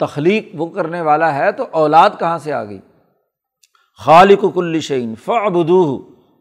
تخلیق 0.00 0.48
وہ 0.54 0.66
کرنے 0.66 1.00
والا 1.00 1.34
ہے 1.34 1.50
تو 1.52 1.64
اولاد 1.70 2.10
کہاں 2.18 2.38
سے 2.38 2.52
آ 2.52 2.64
گئی؟ 2.64 2.78
خالق 4.00 4.44
و 4.44 4.50
کل 4.50 4.80
شعین 4.80 5.14
فعبدو 5.24 5.82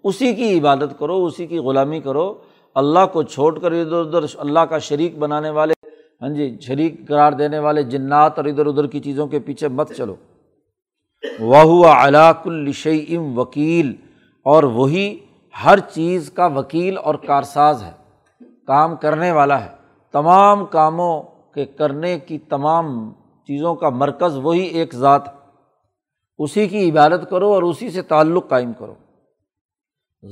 اسی 0.03 0.33
کی 0.33 0.57
عبادت 0.59 0.99
کرو، 0.99 1.25
اسی 1.25 1.47
کی 1.47 1.57
غلامی 1.57 1.99
کرو۔ 1.99 2.33
اللہ 2.75 3.05
کو 3.13 3.23
چھوڑ 3.23 3.59
کر 3.59 3.71
ادھر 3.71 3.99
ادھر 3.99 4.25
اللہ 4.37 4.59
کا 4.59 4.77
شریک 4.79 5.17
بنانے 5.17 5.49
والے 5.49 5.73
ہاں 6.21 6.29
جی 6.29 6.57
شریک 6.61 7.07
قرار 7.07 7.31
دینے 7.31 7.59
والے 7.59 7.83
جنات 7.83 8.37
اور 8.37 8.45
ادھر 8.45 8.65
ادھر 8.65 8.87
کی 8.87 8.99
چیزوں 8.99 9.27
کے 9.27 9.39
پیچھے 9.39 9.67
مت 9.67 9.91
چلو۔ 9.91 10.15
وہ 11.39 11.85
علاق 11.87 12.47
الشعیم 12.47 13.37
وکیل، 13.39 13.93
اور 14.45 14.63
وہی 14.63 15.07
ہر 15.65 15.79
چیز 15.93 16.31
کا 16.31 16.45
وکیل 16.45 16.97
اور 16.97 17.15
کارساز 17.15 17.83
ہے۔ 17.83 17.91
کام 18.67 18.95
کرنے 18.95 19.31
والا 19.31 19.65
ہے۔ 19.65 19.69
تمام 20.11 20.65
کاموں 20.65 21.23
کے 21.53 21.65
کرنے 21.65 22.19
کی 22.19 22.39
تمام 22.39 23.13
چیزوں 23.13 23.75
کا 23.75 23.89
مرکز 23.89 24.37
وہی 24.37 24.61
ایک 24.61 24.95
ذات 24.95 25.21
اسی 26.37 26.67
کی 26.67 26.89
عبادت 26.89 27.29
کرو 27.29 27.53
اور 27.53 27.63
اسی 27.63 27.89
سے 27.89 28.01
تعلق 28.01 28.49
قائم 28.49 28.73
کرو۔ 28.73 28.93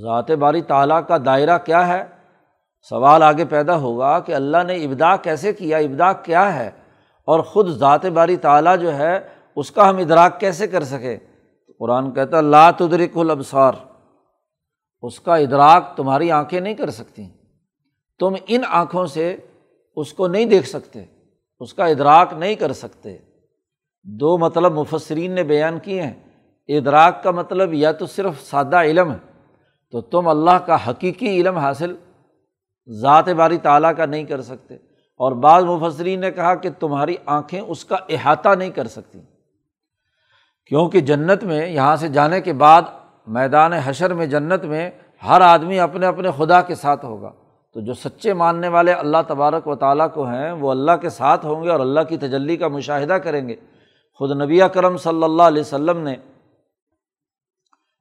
ذات 0.02 0.32
باری 0.32 0.62
تعالیٰ 0.62 1.02
کا 1.08 1.18
دائرہ 1.26 1.58
کیا 1.58 1.88
ہے؟ 1.88 2.04
سوال 2.90 3.24
آگے 3.24 3.46
پیدا 3.46 3.76
ہوگا 3.76 4.20
کہ 4.20 4.36
اللہ 4.36 4.64
نے 4.68 4.76
ابدا 4.76 5.16
کیسے 5.16 5.54
کیا؟ 5.54 5.78
ابدا 5.78 6.14
کیا 6.14 6.56
ہے؟ 6.56 6.72
اور 7.26 7.40
خود 7.40 7.68
ذات 7.68 8.06
باری 8.06 8.38
تعالیٰ 8.38 8.78
جو 8.78 8.98
ہے، 8.98 9.20
اس 9.56 9.72
کا 9.72 9.90
ہم 9.90 9.98
ادراک 9.98 10.40
کیسے 10.40 10.68
کر 10.68 10.84
سکے 10.84 11.18
قرآن 11.80 12.12
کہتا 12.12 12.42
لا 12.42 12.72
تدرک 12.72 13.18
الابصار 13.18 13.74
اس 15.02 15.20
کا 15.20 15.36
ادراک 15.36 15.98
تمہاری 15.98 16.32
آنکھیں 16.32 16.60
نہیں 16.60 16.74
کر 16.74 16.90
سکتی۔ 16.90 17.30
تم 18.20 18.36
ان 18.48 18.62
آنکھوں 18.68 19.06
سے 19.06 19.38
اس 19.96 20.14
کو 20.14 20.28
نہیں 20.28 20.46
دیکھ 20.46 20.70
سکتے، 20.70 21.04
اس 21.60 21.74
کا 21.74 21.86
ادراک 21.86 22.34
نہیں 22.38 22.56
کر 22.56 22.74
سکتے۔ 22.74 23.18
دو 24.04 24.38
مطلب 24.38 24.74
مفسرین 24.74 25.32
نے 25.32 25.44
بیان 25.44 25.80
کیے 25.80 26.02
ہیں۔ 26.02 26.14
ادراک 26.68 27.24
کا 27.24 27.32
مطلب 27.32 27.74
یا 27.74 27.92
تو 27.92 28.06
صرف 28.06 28.42
سادہ 28.42 28.76
علم 28.76 29.12
ہے، 29.12 29.18
تو 29.92 30.02
تم 30.02 30.28
اللہ 30.28 30.58
کا 30.66 30.90
حقیقی 30.90 31.42
علم 31.42 31.58
حاصل 31.58 31.96
ذات 32.88 33.30
باری 33.30 33.58
تعالیٰ 33.58 33.92
کا 33.98 34.06
نہیں 34.06 34.24
کر 34.24 34.42
سکتے۔ 34.42 34.76
اور 35.18 35.32
بعض 35.32 35.64
مفسرین 35.64 36.20
نے 36.20 36.32
کہا 36.32 36.56
کہ 36.56 36.70
تمہاری 36.80 37.16
آنکھیں 37.26 37.62
اس 37.62 37.86
کا 37.86 37.98
احاطہ 38.10 38.50
نہیں 38.50 38.70
کر 38.70 38.88
سکتی۔ 38.88 39.20
کیونکہ 40.66 41.00
جنت 41.00 41.44
میں، 41.44 41.68
یہاں 41.68 41.96
سے 41.96 42.08
جانے 42.08 42.42
کے 42.42 42.54
بعد 42.54 42.82
میدان 43.28 43.74
حشر 43.74 44.14
میں 44.14 44.26
جنت 44.26 44.64
میں 44.64 44.92
ہر 45.28 45.42
آدمی 45.42 45.80
اپنے 45.80 46.06
اپنے 46.06 46.30
خدا 46.38 46.62
کے 46.62 46.76
ساتھ 46.76 47.06
ہوگا۔ 47.06 47.32
تو 47.74 47.82
جو 47.82 47.94
سچے 47.94 48.34
ماننے 48.34 48.68
والے 48.68 48.94
اللہ 48.94 49.18
تبارک 49.28 49.68
و 49.68 49.76
تعالیٰ 49.76 50.08
کو 50.14 50.26
ہیں، 50.26 50.52
وہ 50.52 50.72
اللہ 50.72 50.92
کے 51.02 51.10
ساتھ 51.10 51.46
ہوں 51.46 51.64
گے 51.64 51.70
اور 51.70 51.80
اللہ 51.80 52.00
کی 52.10 52.18
تجلی 52.18 52.58
کا 52.58 52.68
مشاہدہ 52.68 53.14
کریں 53.14 53.50
گے۔ 53.50 53.56
خود 54.14 54.32
نبی 54.32 54.60
کرم 54.74 54.98
صلی 54.98 55.24
اللہ 55.24 55.44
علیہ 55.44 55.62
وسلم 55.62 55.98
نے 55.98 56.16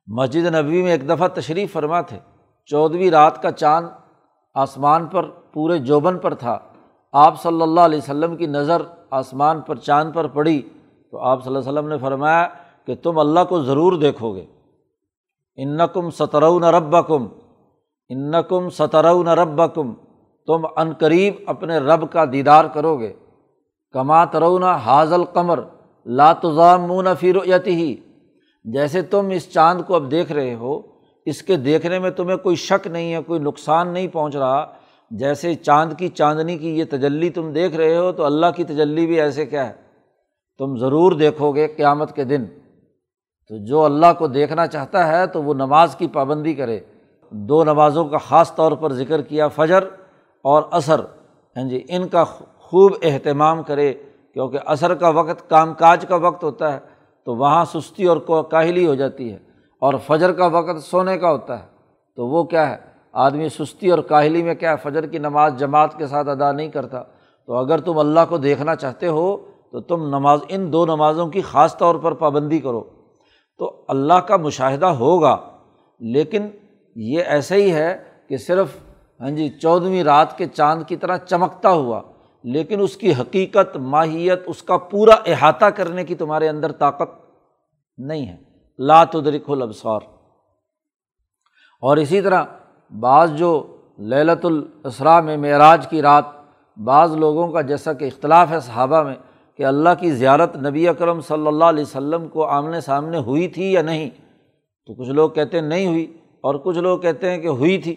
مسجد 0.06 0.54
نبی 0.54 0.82
میں 0.82 0.92
ایک 0.92 1.08
دفعہ 1.08 1.28
تشریف 1.28 1.72
فرما 1.72 2.00
تھے۔ 2.00 2.18
چودھویں 2.66 3.10
رات 3.10 3.42
کا 3.42 3.52
چاند 3.52 3.88
آسمان 4.54 5.06
پر، 5.06 5.30
پورے 5.52 5.78
جوبن 5.78 6.18
پر 6.18 6.34
تھا۔ 6.34 6.58
آپ 7.12 7.42
صلی 7.42 7.62
اللہ 7.62 7.80
علیہ 7.80 7.98
وسلم 7.98 8.36
کی 8.36 8.46
نظر 8.46 8.82
آسمان 9.10 9.60
پر، 9.60 9.76
چاند 9.76 10.12
پر 10.14 10.26
پڑی۔ 10.26 10.62
تو 11.10 11.18
آپ 11.18 11.44
صلی 11.44 11.56
اللہ 11.56 11.68
علیہ 11.68 11.78
وسلم 11.78 11.88
نے 11.88 11.98
فرمایا 11.98 12.48
کہ 12.86 12.94
تم 12.94 13.18
اللہ 13.18 13.40
کو 13.48 13.62
ضرور 13.62 13.92
دیکھو 13.92 14.34
گے۔ 14.34 14.46
ان 15.56 15.78
کم 15.92 16.10
سترون 16.10 16.64
رب 16.64 17.08
کم 17.08 17.26
ان 18.12 18.32
کم 18.48 18.68
سترون 18.68 19.28
رب 19.28 19.74
کم 19.74 19.94
تم 20.46 20.66
عنقریب 20.76 21.34
اپنے 21.46 21.78
رب 21.78 22.12
کا 22.12 22.24
دیدار 22.32 22.64
کرو 22.64 22.98
گے 22.98 23.12
کما 23.92 24.24
ترون 24.24 24.62
حاضل 24.62 25.24
قمر 25.24 25.60
لاتضامون 26.06 27.06
فیر 27.20 27.36
ہی 27.66 27.96
جیسے 28.64 29.02
تم 29.02 29.28
اس 29.28 29.52
چاند 29.52 29.80
کو 29.86 29.94
اب 29.94 30.10
دیکھ 30.10 30.32
رہے 30.32 30.54
ہو، 30.54 30.80
اس 31.26 31.42
کے 31.42 31.56
دیکھنے 31.56 31.98
میں 31.98 32.10
تمہیں 32.10 32.36
کوئی 32.36 32.56
شک 32.56 32.86
نہیں 32.86 33.14
ہے، 33.14 33.22
کوئی 33.22 33.40
نقصان 33.40 33.88
نہیں 33.88 34.08
پہنچ 34.08 34.36
رہا۔ 34.36 34.66
جیسے 35.10 35.54
چاند 35.54 35.92
کی 35.98 36.08
چاندنی 36.08 36.58
کی 36.58 36.78
یہ 36.78 36.84
تجلی 36.90 37.30
تم 37.30 37.52
دیکھ 37.52 37.76
رہے 37.76 37.96
ہو، 37.96 38.12
تو 38.12 38.24
اللہ 38.24 38.46
کی 38.56 38.64
تجلی 38.64 39.06
بھی 39.06 39.20
ایسے 39.20 39.46
کیا 39.46 39.68
ہے؟ 39.68 39.72
تم 40.58 40.76
ضرور 40.76 41.12
دیکھو 41.12 41.52
گے 41.52 41.66
قیامت 41.68 42.16
کے 42.16 42.24
دن۔ 42.24 42.44
تو 43.48 43.64
جو 43.64 43.84
اللہ 43.84 44.12
کو 44.18 44.26
دیکھنا 44.26 44.66
چاہتا 44.66 45.08
ہے، 45.08 45.26
تو 45.26 45.42
وہ 45.42 45.54
نماز 45.54 45.96
کی 45.96 46.06
پابندی 46.06 46.54
کرے۔ 46.54 46.80
دو 47.32 47.64
نمازوں 47.64 48.04
کا 48.04 48.18
خاص 48.18 48.54
طور 48.54 48.72
پر 48.72 48.92
ذکر 48.92 49.22
کیا، 49.22 49.48
فجر 49.48 49.84
اور 50.44 50.62
عصر۔ 50.70 51.00
ہاں 51.56 51.68
جی 51.68 51.82
ان 51.88 52.08
کا 52.08 52.24
خوب 52.24 52.92
اہتمام 53.02 53.62
کرے، 53.62 53.92
کیونکہ 54.34 54.58
عصر 54.66 54.94
کا 54.94 55.08
وقت، 55.08 55.48
کام 55.50 55.74
کاج 55.74 56.04
کا 56.08 56.16
وقت 56.16 56.44
ہوتا 56.44 56.72
ہے، 56.72 56.78
تو 57.26 57.34
وہاں 57.34 57.64
سستی 57.64 58.04
اور 58.04 58.16
کاہلی 58.42 58.86
ہو 58.86 58.94
جاتی 58.94 59.30
ہے، 59.32 59.38
اور 59.82 59.94
فجر 60.06 60.32
کا 60.32 60.46
وقت 60.46 60.82
سونے 60.82 61.18
کا 61.18 61.30
ہوتا 61.30 61.58
ہے۔ 61.58 61.66
تو 62.16 62.26
وہ 62.26 62.42
کیا 62.44 62.70
ہے؟ 62.70 62.76
آدمی 63.12 63.48
سستی 63.48 63.90
اور 63.90 63.98
کاہلی 63.98 64.42
میں 64.42 64.54
کیا 64.54 64.70
ہے؟ 64.70 64.76
فجر 64.82 65.06
کی 65.06 65.18
نماز 65.18 65.52
جماعت 65.58 65.96
کے 65.98 66.06
ساتھ 66.06 66.28
ادا 66.28 66.52
نہیں 66.52 66.68
کرتا۔ 66.68 67.02
تو 67.48 67.54
اگر 67.54 67.80
تم 67.80 67.98
اللہ 67.98 68.20
کو 68.28 68.36
دیکھنا 68.36 68.74
چاہتے 68.74 69.06
ہو، 69.06 69.36
تو 69.72 69.80
تم 69.80 70.06
نماز، 70.08 70.40
ان 70.48 70.72
دو 70.72 70.84
نمازوں 70.86 71.26
کی 71.26 71.40
خاص 71.40 71.76
طور 71.76 71.94
پر 71.94 72.14
پابندی 72.14 72.58
کرو۔ 72.58 72.82
تو 73.58 73.84
اللہ 73.88 74.20
کا 74.26 74.36
مشاہدہ 74.36 74.86
ہوگا، 74.86 75.36
لیکن 76.00 76.48
یہ 76.96 77.22
ایسا 77.22 77.54
ہی 77.54 77.72
ہے 77.72 78.04
کہ 78.28 78.36
صرف 78.36 78.68
ہاں 79.20 79.30
جی 79.30 79.48
چودھویں 79.48 80.04
رات 80.04 80.38
کے 80.38 80.46
چاند 80.46 80.82
کی 80.88 80.96
طرح 80.96 81.16
چمکتا 81.16 81.70
ہوا، 81.70 82.00
لیکن 82.44 82.80
اس 82.80 82.96
کی 82.96 83.12
حقیقت، 83.12 83.76
ماہیت، 83.76 84.40
اس 84.46 84.62
کا 84.62 84.76
پورا 84.76 85.14
احاطہ 85.26 85.64
کرنے 85.64 86.04
کی 86.04 86.14
تمہارے 86.14 86.48
اندر 86.48 86.72
طاقت 86.72 87.10
نہیں 87.98 88.26
ہے۔ 88.26 88.36
لات 88.78 89.16
ادرک 89.16 89.50
الابصار۔ 89.50 90.00
اور 91.80 91.96
اسی 91.96 92.20
طرح 92.20 92.44
بعض 93.00 93.34
جو 93.34 93.76
للت 93.98 94.44
الاسراء 94.44 95.20
میں 95.20 95.36
معراج 95.36 95.88
کی 95.88 96.02
رات، 96.02 96.24
بعض 96.76 97.16
لوگوں 97.16 97.52
کا 97.52 97.60
جیسا 97.60 97.92
کہ 97.92 98.04
اختلاف 98.04 98.50
ہے 98.50 98.60
صحابہ 98.60 99.02
میں 99.02 99.14
کہ 99.56 99.64
اللہ 99.64 99.88
کی 100.00 100.10
زیارت 100.10 100.56
نبی 100.56 100.88
اکرم 100.88 101.20
صلی 101.20 101.46
اللہ 101.46 101.64
علیہ 101.64 101.82
وسلم 101.82 102.28
کو 102.28 102.44
آمنے 102.44 102.80
سامنے 102.80 103.18
ہوئی 103.18 103.48
تھی 103.48 103.72
یا 103.72 103.82
نہیں، 103.82 104.10
تو 104.86 104.94
کچھ 104.94 105.08
لوگ 105.08 105.30
کہتے 105.30 105.60
نہیں 105.60 105.86
ہوئی۔ 105.86 106.16
اور 106.42 106.54
کچھ 106.54 106.78
لوگ 106.78 106.98
کہتے 106.98 107.30
ہیں 107.30 107.38
کہ 107.38 107.46
ہوئی 107.46 107.78
تھی۔ 107.78 107.96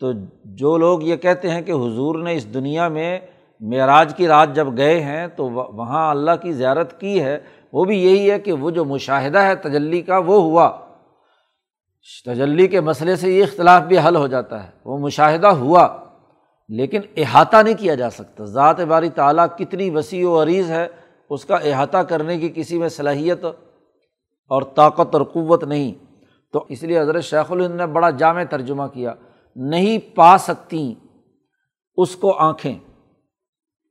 تو 0.00 0.12
جو 0.44 0.76
لوگ 0.76 1.02
یہ 1.02 1.16
کہتے 1.16 1.50
ہیں 1.50 1.62
کہ 1.62 1.72
حضور 1.72 2.18
نے 2.18 2.34
اس 2.34 2.54
دنیا 2.54 2.88
میں 2.88 3.18
معراج 3.60 4.16
کی 4.16 4.26
رات 4.26 4.54
جب 4.54 4.76
گئے 4.76 5.00
ہیں، 5.00 5.26
تو 5.28 5.50
وہاں 5.50 6.10
اللہ 6.10 6.30
کی 6.42 6.52
زیارت 6.52 7.00
کی 7.00 7.22
ہے۔ 7.22 7.38
وہ 7.72 7.84
بھی 7.84 8.04
یہی 8.04 8.30
ہے 8.30 8.38
کہ 8.38 8.52
وہ 8.52 8.70
جو 8.70 8.84
مشاہدہ 8.84 9.38
ہے 9.38 9.54
تجلی 9.54 10.02
کا، 10.02 10.18
وہ 10.18 10.42
ہوا۔ 10.42 10.78
تجلی 12.24 12.66
کے 12.66 12.80
مسئلے 12.80 13.16
سے 13.16 13.32
یہ 13.32 13.42
اختلاف 13.42 13.82
بھی 13.82 13.98
حل 13.98 14.16
ہو 14.16 14.26
جاتا 14.26 14.64
ہے۔ 14.64 14.68
وہ 14.84 14.98
مشاہدہ 14.98 15.46
ہوا، 15.46 15.88
لیکن 16.68 17.00
احاطہ 17.16 17.56
نہیں 17.56 17.74
کیا 17.74 17.94
جا 17.94 18.10
سکتا۔ 18.10 18.44
ذات 18.44 18.80
باری 18.80 19.08
تعلیٰ 19.08 19.46
کتنی 19.58 19.90
وسیع 19.90 20.28
و 20.28 20.42
عریض 20.42 20.70
ہے، 20.70 20.86
اس 21.30 21.44
کا 21.44 21.54
احاطہ 21.54 21.98
کرنے 21.98 22.38
کی 22.38 22.48
کسی 22.54 22.78
میں 22.78 22.88
صلاحیت 22.88 23.44
اور 24.48 24.62
طاقت 24.62 25.14
اور 25.14 25.22
قوت 25.22 25.64
نہیں۔ 25.64 26.05
تو 26.56 26.64
اس 26.68 26.82
لیے 26.82 26.98
حضرت 27.00 27.24
شیخ 27.24 27.52
الہند 27.52 27.74
نے 27.74 27.86
بڑا 27.86 28.10
جامع 28.10 28.42
ترجمہ 28.50 28.86
کیا، 28.92 29.14
نہیں 29.56 29.98
پا 30.16 30.38
سکتی 30.38 30.94
اس 31.96 32.16
کو 32.16 32.32
آنکھیں۔ 32.32 32.78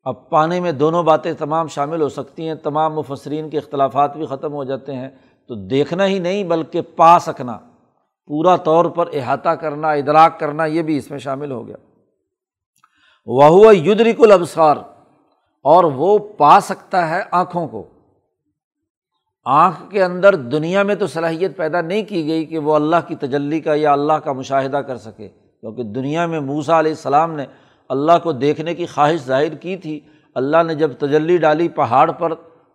اب 0.06 0.30
پانے 0.30 0.60
میں 0.60 0.72
دونوں 0.72 1.04
باتیں 1.04 1.34
تمام 1.34 1.68
شامل 1.68 2.02
ہو 2.02 2.10
سکتی 2.10 2.48
ہیں، 2.48 2.56
تمام 2.56 2.94
مفسرین 2.94 3.50
کے 3.50 3.58
اختلافات 3.58 4.18
بھی 4.18 4.26
ختم 4.26 4.54
ہو 4.54 4.64
جاتے 4.64 4.96
ہیں۔ 4.96 5.10
تو 5.48 5.56
دیکھنا 5.56 6.06
ہی 6.06 6.20
نہیں 6.20 6.44
بلکہ 6.44 6.82
پا 6.82 7.20
سکنا، 7.20 7.58
پورا 8.26 8.56
طور 8.56 8.86
پر 8.86 9.10
احاطہ 9.14 9.50
کرنا، 9.50 9.92
ادراک 9.92 10.40
کرنا، 10.40 10.66
یہ 10.66 10.82
بھی 10.82 10.98
اس 10.98 11.12
میں 11.12 11.20
شامل 11.20 11.52
ہو 11.52 11.68
گیا۔ 11.68 11.76
وہ 13.26 13.44
ہوا 13.44 13.74
یدرک 13.76 14.22
الابصار، 14.22 14.78
اور 15.66 15.84
وہ 15.84 16.18
پا 16.18 16.60
سکتا 16.60 17.10
ہے 17.10 17.22
آنکھوں 17.32 17.68
کو۔ 17.68 17.88
آنکھ 19.46 19.92
کے 19.92 20.04
اندر 20.04 20.36
دنیا 20.36 20.84
میں 20.84 20.96
تو 20.96 21.08
صلاحیت 21.08 21.58
پیدا 21.58 21.82
نہیں 21.82 22.04
کی 22.04 22.28
گئی 22.28 22.46
کہ 22.46 22.60
وہ 22.60 22.76
اللہ 22.76 22.96
کی 23.08 23.16
تجلی 23.16 23.60
کا 23.60 23.74
یا 23.76 23.94
اللہ 23.94 24.14
کا 24.14 24.32
مشاہدہ 24.32 24.78
کر 24.78 24.98
سکے، 24.98 25.30
کیونکہ 25.62 25.84
دنیا 25.84 26.26
میں 26.26 26.40
موسا 26.40 26.80
علیہ 26.80 26.92
السلام 26.92 27.32
نے 27.32 27.46
اللہ 27.90 28.12
کو 28.24 28.32
دیکھنے 28.32 28.76
کی 28.76 28.86
خواہش 28.86 29.26
ظاہر 29.26 29.56
کی 29.56 29.78
تھی۔ 29.78 30.00
اللہ 30.36 30.58
نے 30.68 30.76
جب 30.76 30.92
تجلی 30.94 31.38
ڈالی 31.38 31.68
پہاڑ 31.68 32.12
پر 32.12 32.34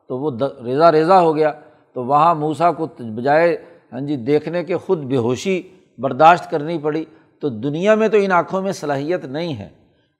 تو 0.08 0.18
وہ 0.18 0.30
ریزا 0.64 0.92
ریزا 0.92 1.20
ہو 1.20 1.36
گیا۔ 1.36 1.52
تو 1.92 2.04
وہاں 2.04 2.34
موسا 2.34 2.72
کو 2.72 2.86
بجائے 2.98 3.56
ہاں 3.92 4.00
جی 4.00 4.16
دیکھنے 4.16 4.64
کے 4.64 4.76
خود 4.76 4.98
بے 4.98 5.16
ہوشی 5.16 5.62
برداشت 5.98 6.50
کرنی 6.50 6.78
پڑی۔ 6.78 7.04
تو 7.40 7.48
دنیا 7.48 7.94
میں 7.94 8.08
تو 8.08 8.16
ان 8.16 8.32
آنکھوں 8.32 8.62
میں 8.62 8.72
صلاحیت 8.72 9.24
نہیں 9.24 9.54
ہے۔ 9.56 9.68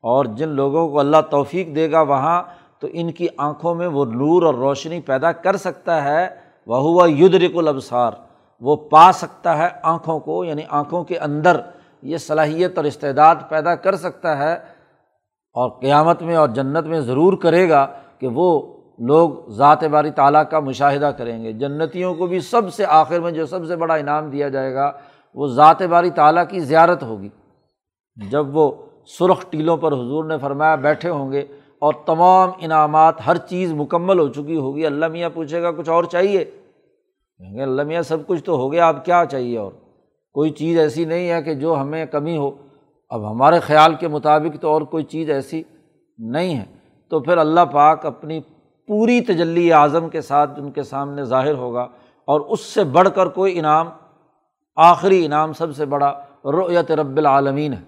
اور 0.02 0.24
جن 0.24 0.48
لوگوں 0.48 0.88
کو 0.88 1.00
اللہ 1.00 1.20
توفیق 1.30 1.76
دے 1.76 1.92
گا، 1.92 2.00
وہاں 2.00 2.42
تو 2.80 2.88
ان 2.92 3.12
کی 3.12 3.26
آنکھوں 3.36 3.74
میں 3.74 3.86
وہ 3.86 4.04
نور 4.04 4.42
اور 4.42 4.54
روشنی 4.54 5.00
پیدا 5.00 5.32
کر 5.32 5.56
سکتا 5.56 6.04
ہے 6.04 6.28
وہ 6.66 6.78
ہوا 6.78 7.06
یدرک 7.10 7.56
الابصار۔ 7.56 8.12
وہ 8.60 8.76
پا 8.76 9.12
سکتا 9.12 9.58
ہے 9.58 9.68
آنکھوں 9.82 10.20
کو 10.20 10.44
یعنی 10.44 10.62
آنکھوں 10.68 11.04
کے 11.04 11.18
اندر 11.18 11.60
یہ 12.02 12.16
صلاحیت 12.16 12.76
اور 12.76 12.84
استعداد 12.84 13.36
پیدا 13.48 13.74
کر 13.74 13.96
سکتا 13.96 14.38
ہے 14.38 14.54
اور 15.54 15.70
قیامت 15.70 16.22
میں 16.22 16.36
اور 16.36 16.48
جنت 16.48 16.86
میں 16.86 17.00
ضرور 17.00 17.32
کرے 17.32 17.68
گا 17.68 17.86
کہ 18.18 18.26
وہ 18.26 18.76
لوگ 18.98 19.30
ذات 19.50 19.84
باری 19.84 20.10
تعالیٰ 20.10 20.42
کا 20.50 20.60
مشاہدہ 20.60 21.10
کریں 21.18 21.44
گے۔ 21.44 21.52
جنتیوں 21.52 22.14
کو 22.14 22.26
بھی 22.26 22.40
سب 22.40 22.74
سے 22.74 22.84
آخر 22.88 23.20
میں 23.20 23.30
جو 23.30 23.46
سب 23.46 23.66
سے 23.66 23.76
بڑا 23.76 23.94
انعام 23.94 24.30
دیا 24.30 24.48
جائے 24.48 24.74
گا، 24.74 24.92
وہ 25.34 25.46
ذات 25.46 25.82
باری 25.82 26.10
تعالیٰ 26.10 26.44
کی 26.48 26.60
زیارت 26.60 27.02
ہوگی۔ 27.02 27.28
جب 28.30 28.56
وہ 28.56 28.70
سرخ 29.06 29.44
ٹیلوں 29.50 29.76
پر 29.76 29.92
حضور 29.92 30.24
نے 30.24 30.38
فرمایا 30.38 30.74
بیٹھے 30.74 31.10
ہوں 31.10 31.32
گے 31.32 31.46
اور 31.80 31.94
تمام 32.06 32.50
انعامات 32.58 33.26
ہر 33.26 33.36
چیز 33.36 33.72
مکمل 33.72 34.18
ہو 34.18 34.28
چکی 34.28 34.56
ہوگی۔ 34.56 34.86
اللہ 34.86 35.08
میاں 35.08 35.30
پوچھے 35.34 35.62
گا، 35.62 35.72
کچھ 35.72 35.90
اور 35.90 36.04
چاہیے؟ 36.04 36.44
کہیں 37.38 37.54
گے 37.54 37.62
اللہ 37.62 37.82
میاں، 37.82 38.02
سب 38.02 38.26
کچھ 38.26 38.42
تو 38.42 38.56
ہو 38.56 38.72
گیا، 38.72 38.88
اب 38.88 39.04
کیا 39.04 39.24
چاہیے 39.30 39.58
اور؟ 39.58 39.72
کوئی 40.32 40.50
چیز 40.50 40.78
ایسی 40.78 41.04
نہیں 41.04 41.30
ہے 41.30 41.42
کہ 41.42 41.54
جو 41.54 41.80
ہمیں 41.80 42.06
کمی 42.06 42.36
ہو۔ 42.36 42.50
اب 43.08 43.30
ہمارے 43.30 43.60
خیال 43.60 43.94
کے 43.94 44.08
مطابق 44.08 44.62
تو 44.62 44.68
اور 44.68 44.82
کوئی 44.82 45.04
چیز 45.04 45.30
ایسی 45.30 45.62
نہیں 46.18 46.58
ہے۔ 46.58 46.64
تو 47.08 47.20
پھر 47.20 47.38
اللہ 47.38 47.60
پاک 47.72 48.06
اپنی 48.06 48.40
پوری 48.86 49.20
تجلی 49.20 49.72
اعظم 49.72 50.08
کے 50.08 50.20
ساتھ 50.20 50.60
ان 50.60 50.70
کے 50.70 50.82
سامنے 50.82 51.24
ظاہر 51.24 51.54
ہوگا 51.54 51.88
اور 52.24 52.40
اس 52.40 52.60
سے 52.60 52.84
بڑھ 52.84 53.08
کر 53.14 53.26
کوئی 53.26 53.58
انعام، 53.58 53.88
آخری 54.76 55.26
انعام 55.26 55.52
سب 55.52 55.76
سے 55.76 55.84
بڑا 55.84 56.24
رویت 56.44 56.92
رب 56.92 57.16
العالمین 57.16 57.72
ہے۔ 57.72 57.82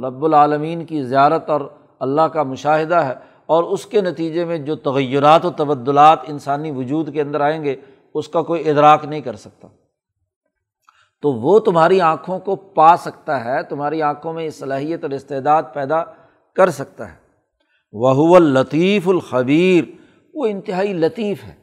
رب 0.00 0.24
العالمین 0.24 0.84
کی 0.84 1.02
زیارت 1.02 1.50
اور 1.50 1.60
اللہ 2.00 2.22
کا 2.22 2.42
مشاہدہ 2.42 2.94
ہے۔ 2.94 3.14
اور 3.46 3.64
اس 3.64 3.86
کے 3.86 4.00
نتیجے 4.00 4.44
میں 4.44 4.58
جو 4.58 4.76
تغیرات 4.76 5.44
و 5.44 5.50
تبدلات 5.50 6.18
انسانی 6.28 6.70
وجود 6.70 7.12
کے 7.12 7.20
اندر 7.20 7.40
آئیں 7.40 7.64
گے، 7.64 7.76
اس 8.14 8.28
کا 8.28 8.42
کوئی 8.42 8.70
ادراک 8.70 9.04
نہیں 9.04 9.20
کر 9.20 9.36
سکتا۔ 9.36 9.68
تو 11.22 11.32
وہ 11.32 11.58
تمہاری 11.58 12.00
آنکھوں 12.00 12.38
کو 12.38 12.56
پا 12.56 12.96
سکتا 12.96 13.44
ہے، 13.44 13.62
تمہاری 13.62 14.02
آنکھوں 14.02 14.32
میں 14.32 14.50
صلاحیت 14.50 15.02
اور 15.02 15.10
استعداد 15.10 15.62
پیدا 15.74 16.04
کر 16.54 16.70
سکتا 16.70 17.12
ہے۔ 17.12 17.16
وہ 17.92 18.38
لطیف 18.38 19.08
الخبیر 19.08 19.84
وہ 20.34 20.46
انتہائی 20.46 20.92
لطیف 20.92 21.44
ہے۔ 21.44 21.54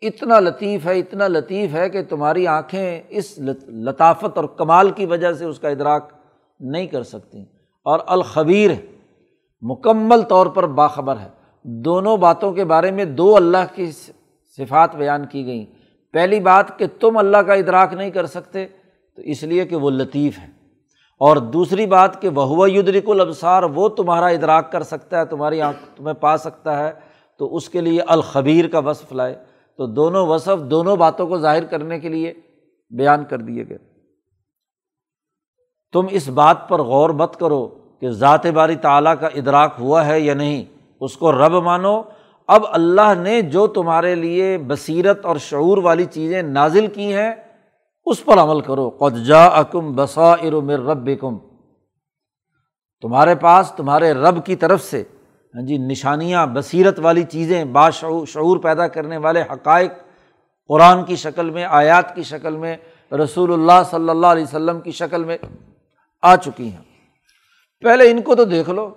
اتنا 0.00 0.40
لطیف 0.40 0.86
ہے، 0.86 0.98
اتنا 0.98 1.28
لطیف 1.28 1.74
ہے 1.74 1.90
کہ 1.90 2.02
تمہاری 2.02 2.46
آنکھیں 2.46 3.00
اس 3.08 3.38
لطافت 3.68 4.36
اور 4.36 4.44
کمال 4.44 4.90
کی 4.90 5.06
وجہ 5.06 5.32
سے 5.32 5.44
اس 5.44 5.58
کا 5.58 5.68
ادراک 5.68 6.10
نہیں 6.60 6.86
کر 6.86 7.02
سکتی۔ 7.02 7.44
اور 7.82 8.00
الخبیر 8.06 8.70
ہے۔ 8.70 8.97
مکمل 9.60 10.22
طور 10.22 10.46
پر 10.46 10.66
باخبر 10.66 11.16
ہے۔ 11.16 11.28
دونوں 11.62 12.16
باتوں 12.16 12.52
کے 12.52 12.64
بارے 12.64 12.90
میں 12.90 13.04
دو 13.04 13.36
اللہ 13.36 13.74
کی 13.74 13.90
صفات 14.56 14.96
بیان 14.96 15.26
کی 15.26 15.46
گئیں۔ 15.46 15.66
پہلی 16.12 16.40
بات 16.40 16.78
کہ 16.78 16.86
تم 17.00 17.16
اللہ 17.16 17.36
کا 17.36 17.54
ادراک 17.54 17.92
نہیں 17.92 18.10
کر 18.10 18.26
سکتے، 18.26 18.66
تو 19.16 19.22
اس 19.22 19.42
لیے 19.42 19.64
کہ 19.64 19.76
وہ 19.76 19.90
لطیف 19.90 20.38
ہے 20.38 20.46
اور 21.18 21.36
دوسری 21.36 21.86
بات 21.86 22.22
کہ 22.22 22.28
وہ 22.28 22.70
یدرک 22.70 23.10
الابصار، 23.10 23.62
وہ 23.62 23.88
تمہارا 23.88 24.26
ادراک 24.26 24.72
کر 24.72 24.82
سکتا 24.82 25.20
ہے، 25.20 25.24
تمہاری 25.24 25.62
آنکھ 25.62 25.96
تمہیں 25.96 26.14
پا 26.14 26.36
سکتا 26.36 26.78
ہے، 26.78 26.92
تو 27.38 27.56
اس 27.56 27.68
کے 27.68 27.80
لیے 27.80 28.00
الخبیر 28.00 28.68
کا 28.68 28.78
وصف 28.78 29.12
لائے۔ 29.12 29.44
تو 29.76 29.86
دونوں 29.86 30.26
وصف 30.26 30.70
دونوں 30.70 30.96
باتوں 30.96 31.26
کو 31.26 31.38
ظاہر 31.38 31.64
کرنے 31.64 32.00
کے 32.00 32.08
لیے 32.08 32.32
بیان 32.90 33.24
کر 33.24 33.38
دیے 33.38 33.68
گئے۔ 33.68 33.78
تم 35.92 36.06
اس 36.10 36.28
بات 36.28 36.68
پر 36.68 36.82
غور 36.82 37.10
مت 37.10 37.36
کرو۔ 37.36 37.87
کہ 38.00 38.10
ذات 38.10 38.46
باری 38.46 38.76
تعلیٰ 38.76 39.14
کا 39.20 39.26
ادراک 39.26 39.74
ہوا 39.78 40.06
ہے 40.06 40.20
یا 40.20 40.34
نہیں، 40.34 40.64
اس 41.00 41.16
کو 41.16 41.32
رب 41.32 41.52
مانو۔ 41.52 42.02
اب 42.46 42.64
اللہ 42.72 43.14
نے 43.18 43.42
جو 43.42 43.66
تمہارے 43.66 44.14
لیے 44.14 44.58
بصیرت 44.58 45.24
اور 45.24 45.36
شعور 45.36 45.78
والی 45.78 46.04
چیزیں 46.04 46.42
نازل 46.42 46.86
کی 46.86 47.12
ہیں، 47.12 47.34
اس 48.06 48.24
پر 48.24 48.38
عمل 48.38 48.60
کرو۔ 48.60 48.90
قدجا 48.90 49.46
اکم 49.46 49.92
بسا 49.92 50.32
ارم 50.32 50.70
رب 50.70 51.10
کم 51.20 51.38
تمہارے 53.00 53.34
پاس، 53.34 53.72
تمہارے 53.76 54.12
رب 54.12 54.44
کی 54.46 54.56
طرف 54.56 54.82
سے 54.82 55.02
ہاں 55.54 55.62
جی 55.62 55.78
نشانیاں، 55.78 56.46
بصیرت 56.46 56.98
والی 56.98 57.22
چیزیں، 57.22 57.64
باشعور، 57.64 58.26
شعور 58.26 58.56
پیدا 58.56 58.88
کرنے 58.88 59.16
والے 59.16 59.42
حقائق، 59.42 59.92
قرآن 60.68 61.04
کی 61.04 61.16
شکل 61.16 61.50
میں، 61.50 61.64
آیات 61.64 62.14
کی 62.14 62.22
شکل 62.22 62.56
میں، 62.56 62.76
رسول 63.12 63.52
اللہ 63.52 63.82
صلی 63.90 64.08
اللہ 64.08 64.26
علیہ 64.26 64.42
وسلم 64.42 64.80
کی 64.80 64.90
شکل 64.90 65.24
میں 65.24 65.36
آ 66.22 66.36
چکی 66.36 66.70
ہیں۔ 66.70 66.87
پہلے 67.82 68.10
ان 68.10 68.22
کو 68.22 68.34
تو 68.34 68.44
دیکھ 68.44 68.70
لو۔ 68.70 68.90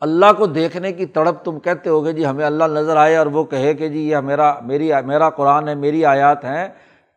اللہ 0.00 0.26
کو 0.38 0.46
دیکھنے 0.46 0.92
کی 0.92 1.06
تڑپ 1.06 1.44
تم 1.44 1.58
کہتے 1.58 1.90
ہو 1.90 2.04
گے 2.04 2.12
جی 2.12 2.26
ہمیں 2.26 2.46
اللہ 2.46 2.64
نظر 2.64 2.96
آئے 2.96 3.16
اور 3.16 3.26
وہ 3.26 3.44
کہے 3.44 3.74
کہ 3.74 3.88
جی 3.88 4.08
یہ 4.08 4.16
میرا، 4.16 4.54
میری، 4.60 4.90
میرا 5.06 5.30
قرآن 5.30 5.68
ہے، 5.68 5.74
میری 5.74 6.04
آیات 6.04 6.44
ہیں۔ 6.44 6.68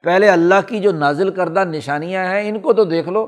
پہلے 0.04 0.30
اللہ 0.30 0.68
کی 0.68 0.80
جو 0.80 0.92
نازل 0.92 1.30
کردہ 1.30 1.60
نشانیاں 1.60 2.26
ہیں، 2.26 2.50
ان 2.50 2.60
کو 2.60 2.74
تو 2.74 2.84
دیکھ 2.84 3.10
لو۔ 3.10 3.28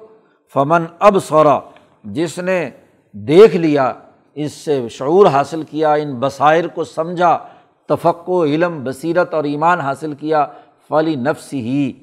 فمن 0.54 0.86
اب 1.00 1.18
سورا 1.24 1.60
جس 2.04 2.40
نے 2.40 2.70
دیکھ 3.12 3.56
لیا، 3.56 3.94
اس 4.36 4.54
سے 4.54 4.88
شعور 4.90 5.26
حاصل 5.26 5.64
کیا، 5.64 5.94
ان 5.94 6.16
بصائر 6.20 6.68
کو 6.68 6.84
سمجھا 6.84 7.40
تفق 7.88 8.30
و 8.30 8.44
علم، 8.44 8.84
بصیرت 8.84 9.34
اور 9.34 9.44
ایمان 9.44 9.80
حاصل 9.80 10.14
کیا۔ 10.14 10.46
فلی 10.90 11.16
نفس 11.16 11.54
ہی 11.54 11.94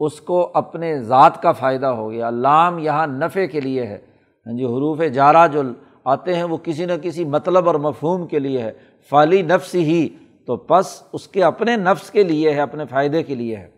اس 0.00 0.20
کو 0.20 0.50
اپنے 0.54 1.02
ذات 1.02 1.42
کا 1.42 1.52
فائدہ 1.52 1.86
ہو 1.86 2.10
گیا۔ 2.10 2.30
لام 2.30 2.78
یہاں 2.78 3.06
نفع 3.06 3.46
کے 3.52 3.60
لیے 3.60 3.86
ہے۔ 3.86 3.98
ہاں 4.46 4.56
جی 4.56 4.64
حروف 4.64 5.00
جارہ 5.14 5.48
جو 5.48 5.62
آتے 6.04 6.34
ہیں، 6.34 6.42
وہ 6.42 6.56
کسی 6.56 6.84
نہ 6.84 6.92
کسی 7.02 7.24
مطلب 7.24 7.66
اور 7.66 7.74
مفہوم 7.74 8.26
کے 8.26 8.38
لیے 8.38 8.62
ہے۔ 8.62 8.72
فالی 9.10 9.42
نفس 9.42 9.74
ہی 9.74 10.08
تو 10.46 10.56
پس 10.56 11.02
اس 11.12 11.28
کے 11.28 11.44
اپنے 11.44 11.76
نفس 11.76 12.10
کے 12.10 12.22
لیے 12.22 12.50
ہے، 12.50 12.60
اپنے 12.60 12.84
فائدے 12.90 13.22
کے 13.22 13.34
لیے 13.34 13.56
ہے۔ 13.56 13.70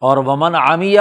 اور 0.00 0.16
ومن 0.16 0.54
عامیہ 0.54 1.00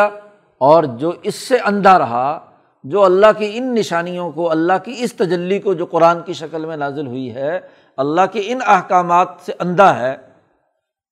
اور 0.57 0.83
جو 0.83 1.11
اس 1.23 1.35
سے 1.35 1.57
اندھا 1.57 1.99
رہا، 1.99 2.51
جو 2.83 3.03
اللہ 3.03 3.25
کی 3.37 3.51
ان 3.53 3.75
نشانیوں 3.75 4.31
کو، 4.31 4.51
اللہ 4.51 4.73
کی 4.83 4.95
اس 4.97 5.13
تجلی 5.13 5.59
کو 5.59 5.73
جو 5.73 5.85
قرآن 5.85 6.21
کی 6.21 6.33
شکل 6.33 6.65
میں 6.65 6.77
نازل 6.77 7.07
ہوئی 7.07 7.35
ہے، 7.35 7.59
اللہ 7.97 8.21
کے 8.31 8.41
ان 8.45 8.59
احکامات 8.67 9.27
سے 9.45 9.51
اندھا 9.59 9.99
ہے، 9.99 10.15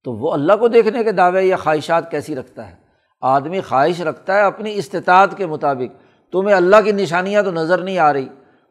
تو 0.03 0.13
وہ 0.13 0.33
اللہ 0.33 0.53
کو 0.59 0.67
دیکھنے 0.67 1.03
کے 1.03 1.11
دعوے 1.11 1.43
یا 1.43 1.57
خواہشات 1.57 2.11
کیسی 2.11 2.35
رکھتا 2.35 2.69
ہے؟ 2.69 2.75
آدمی 3.21 3.61
خواہش 3.61 4.01
رکھتا 4.01 4.35
ہے 4.35 4.41
اپنی 4.41 4.75
استطاعت 4.75 5.37
کے 5.37 5.45
مطابق۔ 5.45 6.02
تمہیں 6.33 6.55
اللہ 6.55 6.75
کی 6.85 6.91
نشانیاں 6.91 7.43
تو 7.43 7.51
نظر 7.51 7.77
نہیں 7.77 7.97
آ 7.97 8.13
رہی۔ 8.13 8.27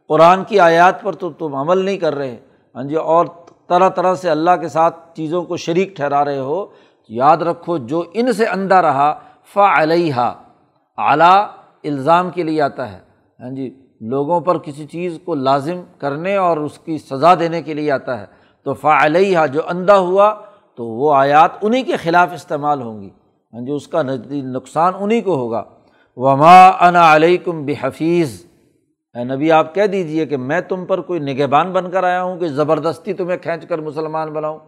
قرآن 0.08 0.44
کی 0.44 0.60
آیات 0.60 1.02
پر 1.02 1.12
تو 1.12 1.30
تم 1.30 1.54
عمل 1.54 1.84
نہیں 1.84 1.96
کر 1.96 2.14
رہے۔ 2.14 2.36
ہاں 2.74 2.82
جی 2.82 2.94
اور 2.94 3.26
طرح 3.68 3.88
طرح 3.88 4.14
سے 4.14 4.30
اللہ 4.30 4.50
کے 4.60 4.68
ساتھ 4.68 5.16
چیزوں 5.16 5.42
کو 5.42 5.56
شریک 5.56 5.96
ٹھہرا 5.96 6.24
رہے 6.24 6.38
ہو۔ 6.38 6.66
یاد 7.08 7.36
رکھو، 7.36 7.78
جو 7.78 8.04
ان 8.14 8.32
سے 8.32 8.46
اندھا 8.46 8.82
رہا 8.82 9.18
فا 9.54 9.82
علیہ 9.82 10.14
اعلیٰ 10.98 11.46
الزام 11.84 12.30
کے 12.30 12.42
لیے 12.42 12.62
آتا 12.62 12.92
ہے۔ 12.92 12.98
ہاں 13.40 13.50
جی 13.50 13.86
لوگوں 14.00 14.40
پر 14.40 14.58
کسی 14.58 14.86
چیز 14.86 15.18
کو 15.24 15.34
لازم 15.34 15.80
کرنے 15.98 16.36
اور 16.36 16.56
اس 16.56 16.78
کی 16.78 16.98
سزا 16.98 17.34
دینے 17.34 17.62
کے 17.62 17.74
لیے 17.74 17.92
آتا 17.92 18.20
ہے۔ 18.20 18.26
تو 18.64 18.74
فعلیہ 18.74 19.38
جو 19.52 19.60
اندھا 19.68 19.98
ہوا، 19.98 20.34
تو 20.76 20.86
وہ 20.86 21.14
آیات 21.14 21.50
انہیں 21.62 21.82
کے 21.82 21.96
خلاف 21.96 22.32
استعمال 22.32 22.82
ہوں 22.82 23.02
گی۔ 23.02 23.10
ہاں 23.52 23.60
جی 23.60 23.72
اس 23.72 23.88
کا 23.88 24.02
نقصان 24.32 24.92
انہیں 25.00 25.20
کو 25.20 25.34
ہوگا۔ 25.34 25.64
وما 26.16 26.68
انا 26.68 27.16
علیکم 27.16 27.66
بحفیظ 27.66 28.44
اے 29.14 29.24
نبی، 29.24 29.52
آپ 29.52 29.74
کہہ 29.74 29.86
دیجیے 29.86 30.26
کہ 30.26 30.36
میں 30.36 30.60
تم 30.60 30.84
پر 30.84 31.00
کوئی 31.00 31.20
نگہبان 31.20 31.72
بن 31.72 31.90
کر 31.90 32.04
آیا 32.04 32.22
ہوں 32.22 32.38
کہ 32.38 32.48
زبردستی 32.48 33.12
تمہیں 33.12 33.38
کھینچ 33.38 33.66
کر 33.66 33.78
مسلمان 33.78 34.32
بناؤں۔ 34.32 34.58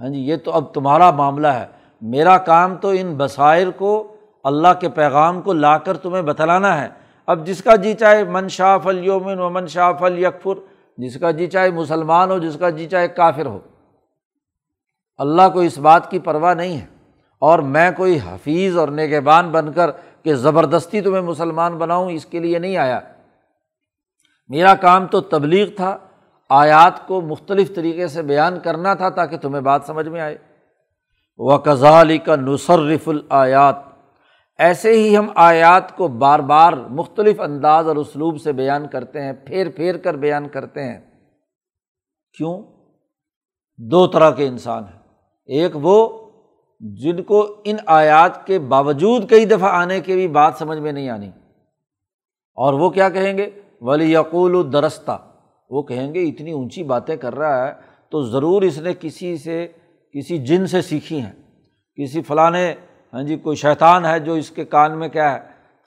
ہاں 0.00 0.08
جی 0.08 0.20
یہ 0.20 0.36
تو 0.36 0.52
اب 0.52 0.74
تمہارا 0.74 1.10
معاملہ 1.10 1.46
ہے۔ 1.46 1.66
میرا 2.00 2.38
کام 2.38 2.76
تو 2.76 2.88
ان 2.88 3.14
بصائر 3.16 3.70
کو، 3.70 4.16
اللہ 4.44 4.68
کے 4.80 4.88
پیغام 4.88 5.42
کو 5.42 5.52
لا 5.52 5.78
کر 5.78 5.96
تمہیں 5.96 6.22
بتلانا 6.22 6.82
ہے۔ 6.82 6.88
اب 7.26 7.46
جس 7.46 7.62
کا 7.62 7.76
جی 7.76 7.94
چاہے 7.94 8.24
من 8.24 8.48
شاہ 8.48 8.78
فل 8.78 9.04
یومن 9.04 9.38
و 9.38 9.50
من 9.50 9.66
شاہ 9.66 9.92
فل 10.00 10.18
یکفر 10.18 10.54
جس 10.98 11.16
کا 11.20 11.30
جی 11.30 11.46
چاہے 11.46 11.70
مسلمان 11.70 12.30
ہو، 12.30 12.38
جس 12.38 12.56
کا 12.60 12.70
جی 12.70 12.86
چاہے 12.86 13.08
کافر 13.08 13.46
ہو۔ 13.46 13.58
اللہ 15.16 15.42
کو 15.52 15.60
اس 15.60 15.78
بات 15.78 16.10
کی 16.10 16.18
پرواہ 16.18 16.54
نہیں 16.54 16.80
ہے۔ 16.80 16.94
اور 17.38 17.58
میں 17.58 17.90
کوئی 17.96 18.18
حفیظ 18.24 18.76
اور 18.76 18.88
نگہبان 18.88 19.50
بن 19.50 19.72
کر 19.72 19.90
کہ 20.24 20.34
زبردستی 20.34 21.00
تمہیں 21.00 21.22
مسلمان 21.22 21.78
بناؤں، 21.78 22.10
اس 22.10 22.26
کے 22.26 22.38
لیے 22.38 22.58
نہیں 22.58 22.76
آیا۔ 22.76 23.00
میرا 24.48 24.74
کام 24.74 25.06
تو 25.06 25.20
تبلیغ 25.20 25.66
تھا، 25.76 25.98
آیات 26.48 27.06
کو 27.06 27.20
مختلف 27.20 27.74
طریقے 27.74 28.08
سے 28.08 28.22
بیان 28.22 28.60
کرنا 28.60 28.94
تھا 28.94 29.08
تاکہ 29.08 29.36
تمہیں 29.36 29.62
بات 29.62 29.82
سمجھ 29.86 30.08
میں 30.08 30.20
آئے۔ 30.20 30.38
و 31.36 31.58
کزالی 31.58 32.18
کا 32.18 32.36
نصرف 32.36 33.08
الیات 33.08 33.76
ایسے 34.58 34.92
ہی 34.92 35.16
ہم 35.16 35.30
آیات 35.34 35.96
کو 35.96 36.08
بار 36.08 36.38
بار 36.38 36.72
مختلف 36.72 37.40
انداز 37.40 37.88
اور 37.88 37.96
اسلوب 37.96 38.40
سے 38.40 38.52
بیان 38.52 38.88
کرتے 38.88 39.22
ہیں، 39.22 39.32
پھیر 39.32 39.66
پھیر 39.76 39.96
کر 39.96 40.14
بیان 40.14 40.48
کرتے 40.48 40.82
ہیں۔ 40.82 41.00
کیوں؟ 42.36 42.62
دو 43.78 44.06
طرح 44.06 44.30
کے 44.30 44.46
انسان 44.46 44.84
ہیں۔ 44.84 45.00
ایک 45.46 45.70
وہ 45.74 46.23
جن 46.80 47.22
کو 47.22 47.56
ان 47.64 47.76
آیات 47.86 48.46
کے 48.46 48.58
باوجود 48.58 49.30
کئی 49.30 49.44
دفعہ 49.44 49.70
آنے 49.72 50.00
کے 50.00 50.14
بھی 50.14 50.28
بات 50.28 50.54
سمجھ 50.58 50.78
میں 50.78 50.92
نہیں 50.92 51.10
آنی۔ 51.10 51.28
اور 52.54 52.74
وہ 52.74 52.90
کیا 52.90 53.08
کہیں 53.08 53.38
گے؟ 53.38 53.50
ولی 53.80 54.12
یقول 54.12 54.72
درستہ 54.72 55.18
وہ 55.70 55.82
کہیں 55.82 56.14
گے، 56.14 56.22
اتنی 56.22 56.50
اونچی 56.50 56.82
باتیں 56.82 57.16
کر 57.16 57.34
رہا 57.34 57.66
ہے 57.66 57.72
تو 58.10 58.22
ضرور 58.22 58.62
اس 58.62 58.78
نے 58.78 58.90
کسی 59.00 59.36
سے، 59.36 59.68
کسی 60.12 60.38
جن 60.38 60.66
سے 60.66 60.82
سیکھی 60.82 61.20
ہیں۔ 61.20 61.32
کسی 61.96 62.22
فلاں 62.22 62.52
ہاں 63.12 63.22
جی 63.22 63.36
کوئی 63.36 63.56
شیطان 63.56 64.06
ہے 64.06 64.20
جو 64.20 64.32
اس 64.32 64.50
کے 64.50 64.64
کان 64.64 64.98
میں 64.98 65.08
کیا 65.08 65.34
ہے، 65.34 65.38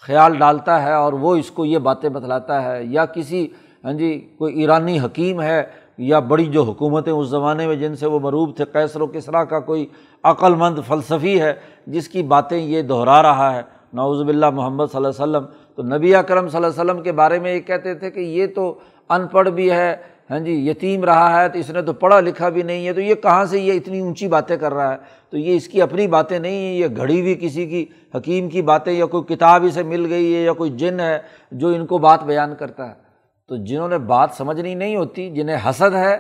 خیال 0.01 0.37
ڈالتا 0.37 0.83
ہے 0.83 0.93
اور 0.93 1.13
وہ 1.13 1.35
اس 1.35 1.51
کو 1.51 1.65
یہ 1.65 1.77
باتیں 1.77 2.09
بتلاتا 2.09 2.63
ہے۔ 2.63 2.83
یا 2.83 3.05
کسی 3.05 3.47
ہاں 3.83 3.93
جی 3.93 4.35
کوئی 4.37 4.59
ایرانی 4.59 4.99
حکیم 4.99 5.41
ہے 5.41 5.63
یا 5.97 6.19
بڑی 6.19 6.45
جو 6.45 6.63
حکومتیں 6.63 7.11
اس 7.13 7.27
زمانے 7.27 7.67
میں 7.67 7.75
جن 7.75 7.95
سے 7.95 8.05
وہ 8.05 8.19
مروب 8.19 8.55
تھے 8.55 8.65
کیسر 8.73 9.01
و 9.01 9.07
کسرا 9.07 9.43
کا 9.43 9.59
کوئی 9.59 9.85
عقل 10.23 10.55
مند 10.55 10.79
فلسفی 10.87 11.41
ہے، 11.41 11.53
جس 11.87 12.09
کی 12.09 12.23
باتیں 12.23 12.57
یہ 12.57 12.81
دہرا 12.81 13.21
رہا 13.21 13.55
ہے۔ 13.55 13.61
نعوذ 13.93 14.21
باللہ 14.21 14.49
محمد 14.49 14.85
صلی 14.91 14.97
اللہ 14.97 15.23
علیہ 15.23 15.37
وسلم۔ 15.37 15.45
تو 15.75 15.83
نبی 15.95 16.15
اکرم 16.15 16.47
صلی 16.47 16.57
اللہ 16.57 16.67
علیہ 16.67 16.81
وسلم 16.81 17.03
کے 17.03 17.11
بارے 17.11 17.39
میں 17.39 17.53
یہ 17.53 17.59
کہتے 17.59 17.93
تھے 17.93 18.11
کہ 18.11 18.19
یہ 18.19 18.47
تو 18.55 18.79
ان 19.09 19.27
پڑھ 19.27 19.49
بھی 19.49 19.71
ہے 19.71 19.95
ہاں 20.31 20.39
جی 20.39 20.53
یتیم 20.69 21.03
رہا 21.03 21.41
ہے، 21.41 21.49
تو 21.49 21.59
اس 21.59 21.69
نے 21.69 21.81
تو 21.81 21.93
پڑھا 21.93 22.19
لکھا 22.19 22.49
بھی 22.49 22.61
نہیں 22.61 22.87
ہے، 22.87 22.93
تو 22.93 23.01
یہ 23.01 23.15
کہاں 23.15 23.45
سے 23.45 23.59
یہ 23.59 23.73
اتنی 23.73 23.99
اونچی 23.99 24.27
باتیں 24.27 24.57
کر 24.57 24.73
رہا 24.73 24.91
ہے؟ 24.91 24.97
تو 25.29 25.37
یہ 25.37 25.55
اس 25.55 25.67
کی 25.67 25.81
اپنی 25.81 26.07
باتیں 26.07 26.39
نہیں 26.39 26.55
ہیں، 26.55 26.75
یہ 26.75 26.87
گھڑی 26.97 27.21
ہوئی 27.21 27.35
کسی 27.35 27.65
کی 27.65 27.85
حکیم 28.15 28.49
کی 28.49 28.61
باتیں 28.61 28.93
یا 28.93 29.05
کوئی 29.05 29.35
کتاب 29.35 29.63
اسے 29.63 29.83
مل 29.83 30.05
گئی 30.09 30.35
ہے 30.35 30.41
یا 30.41 30.53
کوئی 30.53 30.69
جن 30.69 30.99
ہے 30.99 31.17
جو 31.51 31.67
ان 31.67 31.85
کو 31.85 31.97
بات 31.97 32.23
بیان 32.23 32.55
کرتا 32.55 32.89
ہے۔ 32.89 33.06
تو 33.49 33.55
جنہوں 33.65 33.87
نے 33.87 33.97
بات 33.97 34.29
سمجھنی 34.37 34.73
نہیں 34.75 34.95
ہوتی، 34.95 35.29
جنہیں 35.29 35.57
حسد 35.69 35.95
ہے، 35.95 36.17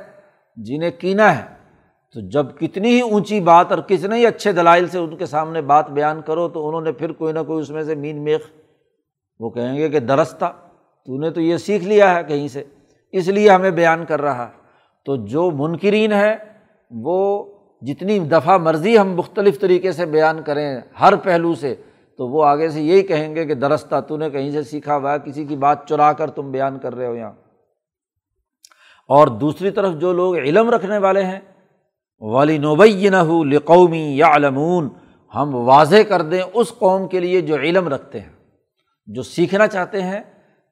جنہیں 0.57 0.91
کینا 0.91 1.37
ہے، 1.37 1.43
تو 2.15 2.19
جب 2.29 2.45
کتنی 2.59 2.89
ہی 2.89 3.01
اونچی 3.01 3.39
بات 3.39 3.71
اور 3.71 3.79
کتنے 3.79 4.17
ہی 4.17 4.25
اچھے 4.25 4.51
دلائل 4.51 4.87
سے 4.87 4.97
ان 4.97 5.15
کے 5.17 5.25
سامنے 5.25 5.61
بات 5.61 5.89
بیان 5.89 6.21
کرو، 6.21 6.47
تو 6.49 6.67
انہوں 6.67 6.81
نے 6.81 6.91
پھر 6.91 7.11
کوئی 7.11 7.33
نہ 7.33 7.39
کوئی 7.47 7.61
اس 7.61 7.69
میں 7.69 7.83
سے 7.83 7.95
مین 7.95 8.23
میخ، 8.23 8.41
وہ 9.39 9.49
کہیں 9.49 9.75
گے 9.77 9.89
کہ 9.89 9.99
درستہ، 9.99 10.45
تو 11.07 11.19
نے 11.19 11.29
تو 11.29 11.41
یہ 11.41 11.57
سیکھ 11.57 11.83
لیا 11.83 12.15
ہے 12.15 12.23
کہیں 12.23 12.47
سے، 12.47 12.63
اس 13.13 13.27
لیے 13.27 13.49
ہمیں 13.49 13.71
بیان 13.71 14.05
کر 14.05 14.21
رہا 14.21 14.49
تو 15.05 15.15
جو 15.25 15.49
منکرین 15.51 16.11
ہے 16.11 16.35
وہ 16.91 17.43
جتنی 17.81 18.17
دفعہ 18.19 18.57
مرضی 18.57 18.97
ہم 18.97 19.13
مختلف 19.15 19.59
طریقے 19.59 19.91
سے 19.91 20.05
بیان 20.05 20.41
کریں، 20.43 20.81
ہر 21.01 21.15
پہلو 21.15 21.53
سے 21.55 21.75
تو 22.17 22.27
وہ 22.27 22.45
آگے 22.45 22.69
سے 22.69 22.81
یہی 22.81 23.01
کہیں 23.01 23.35
گے 23.35 23.45
کہ 23.45 23.53
درستہ 23.53 24.01
تو 24.01 24.17
نے 24.17 24.29
کہیں 24.29 24.51
سے 24.51 24.63
سیکھا 24.63 24.97
ہوا 24.97 25.17
کسی 25.17 25.45
کی 25.45 25.55
بات 25.55 25.87
چرا 25.87 26.13
کر 26.13 26.29
تم 26.29 26.51
بیان 26.51 26.79
کر 26.79 26.95
رہے 26.95 27.07
ہو 27.07 27.15
یہاں۔ 27.15 27.33
اور 29.09 29.27
دوسری 29.27 29.71
طرف 29.71 29.93
جو 29.93 30.13
لوگ 30.13 30.35
علم 30.35 30.69
رکھنے 30.69 30.97
والے 30.97 31.23
ہیں 31.23 31.39
والی 32.19 32.57
نوبئی 32.57 33.09
نہ 33.09 33.15
ہو 33.15 33.43
لقومی 33.43 34.17
یا 34.17 34.27
علمون 34.35 34.89
ہم 35.35 35.55
واضح 35.55 36.01
کر 36.07 36.21
دیں 36.21 36.41
اس 36.53 36.73
قوم 36.79 37.07
کے 37.07 37.19
لیے 37.19 37.41
جو 37.41 37.55
علم 37.55 37.87
رکھتے 37.87 38.19
ہیں۔ 38.19 38.29
جو 39.07 39.23
سیکھنا 39.23 39.67
چاہتے 39.67 40.01
ہیں، 40.01 40.19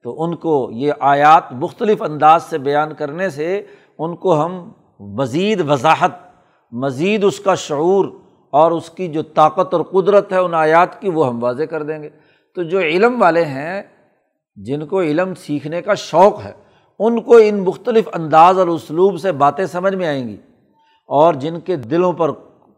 تو 0.04 0.24
ان 0.24 0.36
کو 0.36 0.70
یہ 0.72 0.94
آیات 1.00 1.52
مختلف 1.52 2.02
انداز 2.02 2.44
سے 2.44 2.58
بیان 2.58 2.94
کرنے 2.94 3.30
سے 3.30 3.66
ان 3.98 4.16
کو 4.16 4.46
ہم 4.46 4.72
مزید 5.00 5.70
وضاحت، 5.70 6.12
مزید 6.72 7.24
اس 7.24 7.40
کا 7.40 7.56
شعور 7.56 8.06
اور 8.56 8.72
اس 8.72 8.90
کی 8.90 9.08
جو 9.08 9.22
طاقت 9.22 9.74
اور 9.74 9.84
قدرت 9.84 10.34
ہے 10.34 10.38
ان 10.38 10.54
آیات 10.54 11.02
کی 11.02 11.10
وہ 11.10 11.28
ہم 11.28 11.44
واضح 11.44 11.64
کر 11.64 11.84
دیں 11.84 12.04
گے۔ 12.04 12.10
تو 12.56 12.64
جو 12.64 12.80
علم 12.80 13.22
والے 13.22 13.46
ہیں، 13.46 13.84
جن 14.56 14.86
کو 14.86 15.02
علم 15.02 15.34
سیکھنے 15.34 15.82
کا 15.82 15.94
شوق 15.94 16.46
ہے، 16.46 16.52
ان 17.00 17.22
کو 17.22 17.38
ان 17.44 17.60
مختلف 17.60 18.10
انداز 18.14 18.60
اور 18.60 18.68
اسلوب 18.68 19.20
سے 19.20 19.32
باتیں 19.32 19.66
سمجھ 19.66 19.96
میں 19.96 20.08
آئیں 20.08 20.28
گی۔ 20.28 20.38
اور 21.08 21.34
جن 21.34 21.60
کے 21.60 21.76
دلوں 21.76 22.14
پر 22.14 22.32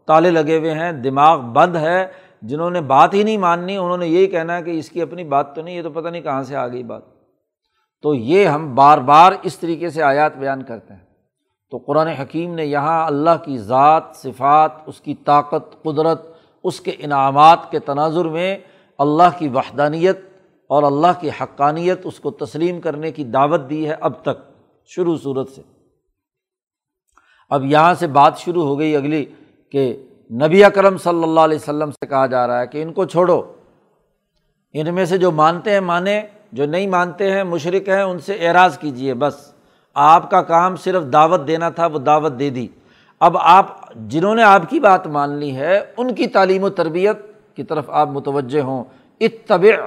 تالے 0.06 0.30
لگے 0.30 0.58
ہوئے 0.58 0.72
ہیں، 0.72 0.92
دماغ 0.92 1.40
بند 1.40 1.76
ہے، 1.76 2.06
جنہوں 2.42 2.70
نے 2.70 2.80
بات 2.80 3.14
ہی 3.14 3.22
نہیں 3.22 3.36
ماننی، 3.36 3.76
انہوں 3.76 3.98
نے 3.98 4.06
یہی 4.06 4.26
کہنا 4.26 4.56
ہے 4.56 4.62
کہ 4.62 4.70
اس 4.70 4.90
کی 4.90 5.02
اپنی 5.02 5.24
بات 5.24 5.54
تو 5.54 5.62
نہیں، 5.62 5.76
یہ 5.76 5.82
تو 5.82 5.90
پتہ 5.90 6.08
نہیں 6.08 6.22
کہاں 6.22 6.42
سے 6.42 6.56
آ 6.56 6.68
گئی 6.68 6.82
بات۔ 6.82 7.02
تو 8.02 8.14
یہ 8.14 8.46
ہم 8.46 8.74
بار 8.74 8.98
بار 8.98 9.32
اس 9.42 9.58
طریقے 9.58 9.90
سے 9.90 10.02
آیات 10.02 10.36
بیان 10.36 10.62
کرتے 10.62 10.94
ہیں۔ 10.94 11.07
تو 11.70 11.78
قرآن 11.78 12.06
حکیم 12.06 12.54
نے 12.54 12.64
یہاں 12.64 13.06
اللہ 13.06 13.44
کی 13.44 13.58
ذات، 13.58 14.02
صفات، 14.14 14.72
اس 14.86 15.00
کی 15.00 15.14
طاقت، 15.14 15.82
قدرت، 15.82 16.26
اس 16.64 16.80
کے 16.80 16.90
انعامات 16.98 17.70
کے 17.70 17.78
تناظر 17.78 18.24
میں 18.24 18.58
اللہ 18.98 19.38
کی 19.38 19.48
وحدانیت 19.48 20.18
اور 20.66 20.82
اللہ 20.82 21.20
کی 21.20 21.30
حقانیت 21.40 22.00
اس 22.04 22.20
کو 22.20 22.30
تسلیم 22.30 22.80
کرنے 22.80 23.12
کی 23.12 23.24
دعوت 23.24 23.60
دی 23.70 23.88
ہے 23.88 23.94
اب 24.00 24.12
تک، 24.22 24.52
شروع 24.86 25.16
صورت 25.16 25.48
سے۔ 25.48 25.62
اب 27.50 27.64
یہاں 27.64 27.94
سے 27.94 28.06
بات 28.06 28.38
شروع 28.38 28.64
ہو 28.64 28.78
گئی 28.78 28.96
اگلی 28.96 29.24
کہ 29.72 30.06
نبی 30.32 30.64
اکرم 30.64 30.96
صلی 30.96 31.22
اللہ 31.22 31.40
علیہ 31.40 31.58
وسلم 31.62 31.90
سے 31.90 32.06
کہا 32.06 32.26
جا 32.26 32.46
رہا 32.46 32.60
ہے 32.60 32.66
کہ 32.66 32.82
ان 32.82 32.92
کو 32.92 33.04
چھوڑو۔ 33.04 33.42
ان 34.72 34.94
میں 34.94 35.04
سے 35.04 35.18
جو 35.18 35.30
مانتے 35.30 35.70
ہیں 35.70 35.80
مانے 35.80 36.22
جو 36.52 36.66
نہیں 36.66 36.86
مانتے 36.86 37.30
ہیں 37.30 37.44
مشرق 37.44 37.88
ہیں، 37.88 38.02
ان 38.02 38.18
سے 38.18 38.48
اعراض 38.48 38.78
کیجیے 38.78 39.14
بس۔ 39.14 39.57
آپ 40.00 40.30
کا 40.30 40.42
کام 40.42 40.76
صرف 40.76 41.02
دعوت 41.12 41.46
دینا 41.46 41.70
تھا، 41.70 41.86
وہ 41.86 41.98
دعوت 41.98 42.38
دے 42.38 42.50
دی۔ 42.50 42.68
اب 43.20 43.36
آپ، 43.40 43.92
جنہوں 43.94 44.34
نے 44.34 44.42
آپ 44.42 44.62
کی 44.68 44.80
بات 44.80 45.06
مان 45.06 45.34
لی 45.34 45.56
ہے، 45.56 45.80
ان 45.96 46.14
کی 46.14 46.26
تعلیم 46.26 46.62
و 46.62 46.68
تربیت 46.68 47.16
کی 47.56 47.64
طرف 47.64 47.90
آپ 47.90 48.08
متوجہ 48.08 48.60
ہوں۔ 48.60 48.84
اتبع 49.20 49.86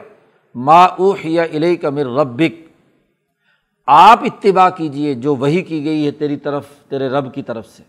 ما 0.56 0.84
اوحی 0.84 1.40
الیک 1.40 1.86
من 1.86 2.18
ربک۔ 2.18 2.52
آپ 3.88 4.20
اتباع 4.24 4.70
کیجیے 4.70 5.14
جو 5.14 5.36
وہی 5.36 5.62
کی 5.62 5.86
گئی 5.86 6.06
ہے 6.06 6.12
تیری 6.12 6.38
طرف، 6.38 6.66
تیرے 6.66 7.10
رب 7.10 7.34
کی 7.34 7.42
طرف 7.42 7.68
سے۔ 7.68 7.84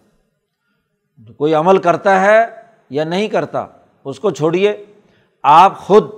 کوئی 1.32 1.54
عمل 1.54 1.78
کرتا 1.78 2.20
ہے 2.20 2.44
یا 2.90 3.04
نہیں 3.04 3.28
کرتا، 3.28 3.66
اس 4.04 4.20
کو 4.20 4.30
چھوڑیے۔ 4.30 4.84
آپ 5.42 5.78
خود 5.78 6.10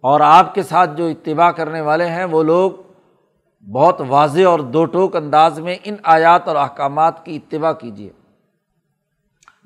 اور 0.00 0.20
آپ 0.20 0.54
کے 0.54 0.62
ساتھ 0.62 0.90
جو 0.96 1.06
اتباع 1.06 1.50
کرنے 1.50 1.80
والے 1.80 2.06
ہیں، 2.06 2.24
وہ 2.24 2.42
لوگ 2.42 2.70
بہت 3.66 4.00
واضح 4.08 4.46
اور 4.46 4.60
دو 4.60 4.84
ٹوک 4.84 5.16
انداز 5.16 5.58
میں 5.60 5.76
ان 5.84 5.96
آیات 6.02 6.48
اور 6.48 6.56
احکامات 6.56 7.24
کی 7.24 7.36
اتباع 7.36 7.72
کیجیے 7.72 8.10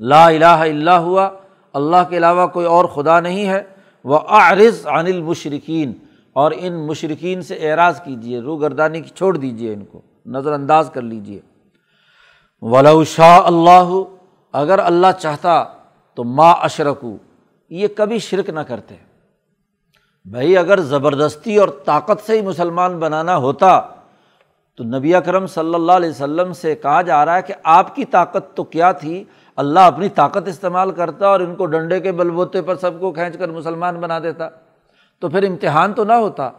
لا 0.00 0.26
الہ 0.26 0.44
الا 0.46 0.98
ہوا، 0.98 1.28
اللہ 1.74 2.02
کے 2.08 2.16
علاوہ 2.16 2.46
کوئی 2.46 2.66
اور 2.66 2.84
خدا 2.84 3.20
نہیں 3.20 3.46
ہے۔ 3.46 3.62
وہ 4.04 4.18
عارض 4.18 4.86
عن 4.86 5.06
المشرقین 5.06 5.92
اور 6.32 6.52
ان 6.56 6.86
مشرقین 6.86 7.42
سے 7.42 7.54
اعراض 7.54 8.00
کیجیے 8.00 8.40
رو 8.40 8.56
گردانی 8.56 9.00
کی 9.00 9.10
چھوڑ 9.14 9.36
دیجیے 9.36 9.72
ان 9.72 9.84
کو، 9.84 10.00
نظر 10.26 10.52
انداز 10.52 10.90
کر 10.94 11.02
لیجیے 11.02 11.40
ولا 12.62 12.92
شاہ 13.06 13.40
اللہ 13.44 13.92
اگر 14.54 14.78
اللہ 14.78 15.12
چاہتا 15.20 15.64
تو 16.14 16.24
ما 16.24 16.50
اشرکو 16.50 17.16
یہ 17.70 17.88
کبھی 17.96 18.18
شرک 18.18 18.50
نہ 18.50 18.60
کرتے۔ 18.60 18.96
بھائی 20.30 20.56
اگر 20.56 20.80
زبردستی 20.80 21.56
اور 21.56 21.68
طاقت 21.84 22.26
سے 22.26 22.36
ہی 22.36 22.40
مسلمان 22.46 22.98
بنانا 22.98 23.36
ہوتا 23.36 23.80
تو 24.76 24.84
نبی 24.84 25.14
اکرم 25.14 25.46
صلی 25.46 25.74
اللہ 25.74 25.92
علیہ 25.92 26.10
وسلم 26.10 26.52
سے 26.52 26.74
کہا 26.74 27.02
جا 27.02 27.24
رہا 27.24 27.36
ہے 27.36 27.42
کہ 27.42 27.54
آپ 27.64 27.96
کی 27.96 28.04
طاقت 28.04 28.56
تو 28.56 28.64
کیا 28.64 28.92
تھی؟ 28.92 29.24
اللہ 29.56 29.80
اپنی 29.80 30.08
طاقت 30.08 30.48
استعمال 30.48 30.90
کرتا 30.90 31.26
اور 31.26 31.40
ان 31.40 31.54
کو 31.54 31.66
ڈنڈے 31.66 32.00
کے 32.00 32.12
بل 32.12 32.30
بوتے 32.30 32.62
پر 32.62 32.76
سب 32.76 33.00
کو 33.00 33.12
کھینچ 33.12 33.38
کر 33.38 33.48
مسلمان 33.48 34.00
بنا 34.00 34.18
دیتا۔ 34.18 34.48
تو 35.20 35.28
پھر 35.28 35.48
امتحان 35.48 35.92
تو 35.92 36.04
نہ 36.04 36.12
ہوتا۔ 36.12 36.50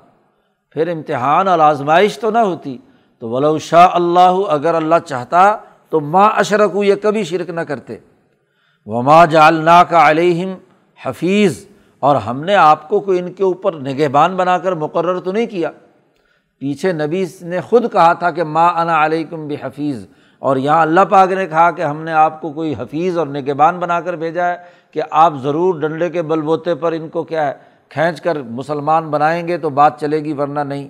پھر 0.71 0.87
امتحان 0.87 1.47
اور 1.47 1.59
آزمائش 1.59 2.19
تو 2.19 2.31
نہ 2.31 2.37
ہوتی۔ 2.37 2.77
تو 3.19 3.29
ولو 3.29 3.59
شاہ 3.59 3.87
اللہ 3.93 4.35
اگر 4.49 4.73
اللہ 4.73 4.95
چاہتا 5.05 5.57
تو 5.89 5.99
ماں 5.99 6.29
اشرک 6.35 6.71
یہ 6.83 6.95
کبھی 6.95 7.23
شرک 7.23 7.49
نہ 7.49 7.61
کرتے۔ 7.61 7.97
وما 8.85 9.25
جالنا 9.25 9.83
کا 9.83 10.09
علیہم 10.09 10.55
حفیظ۔ 11.05 11.65
اور 11.99 12.15
ہم 12.15 12.43
نے 12.43 12.55
آپ 12.55 12.87
کو 12.89 12.99
کوئی 12.99 13.19
ان 13.19 13.31
کے 13.31 13.43
اوپر 13.43 13.73
نگہبان 13.73 14.35
بنا 14.35 14.57
کر 14.57 14.71
مقرر 14.75 15.19
تو 15.19 15.31
نہیں 15.31 15.45
کیا۔ 15.45 15.71
پیچھے 16.59 16.91
نبی 16.91 17.25
نے 17.41 17.61
خود 17.61 17.91
کہا 17.91 18.13
تھا 18.13 18.31
کہ 18.31 18.43
ماں 18.43 18.69
انا 18.69 19.05
علیکم 19.05 19.47
بھی 19.47 19.55
حفیظ 19.61 20.05
اور 20.39 20.57
یہاں 20.57 20.81
اللہ 20.81 21.05
پاک 21.09 21.31
نے 21.31 21.45
کہا 21.47 21.69
کہ 21.71 21.81
ہم 21.81 22.03
نے 22.03 22.11
آپ 22.11 22.41
کو 22.41 22.51
کوئی 22.53 22.73
حفیظ 22.77 23.17
اور 23.17 23.27
نگہبان 23.27 23.79
بنا 23.79 23.99
کر 24.01 24.15
بھیجا 24.15 24.47
ہے 24.47 24.55
کہ 24.91 25.01
آپ 25.11 25.33
ضرور 25.41 25.79
ڈنڈے 25.79 26.09
کے 26.09 26.21
بل 26.21 26.41
بوتے 26.41 26.75
پر 26.75 26.91
ان 26.91 27.09
کو 27.09 27.23
کیا 27.23 27.47
ہے، 27.47 27.53
کھینچ 27.89 28.21
کر 28.21 28.41
مسلمان 28.41 29.09
بنائیں 29.09 29.47
گے 29.47 29.57
تو 29.57 29.69
بات 29.69 29.99
چلے 29.99 30.23
گی، 30.23 30.33
ورنہ 30.33 30.59
نہیں۔ 30.59 30.87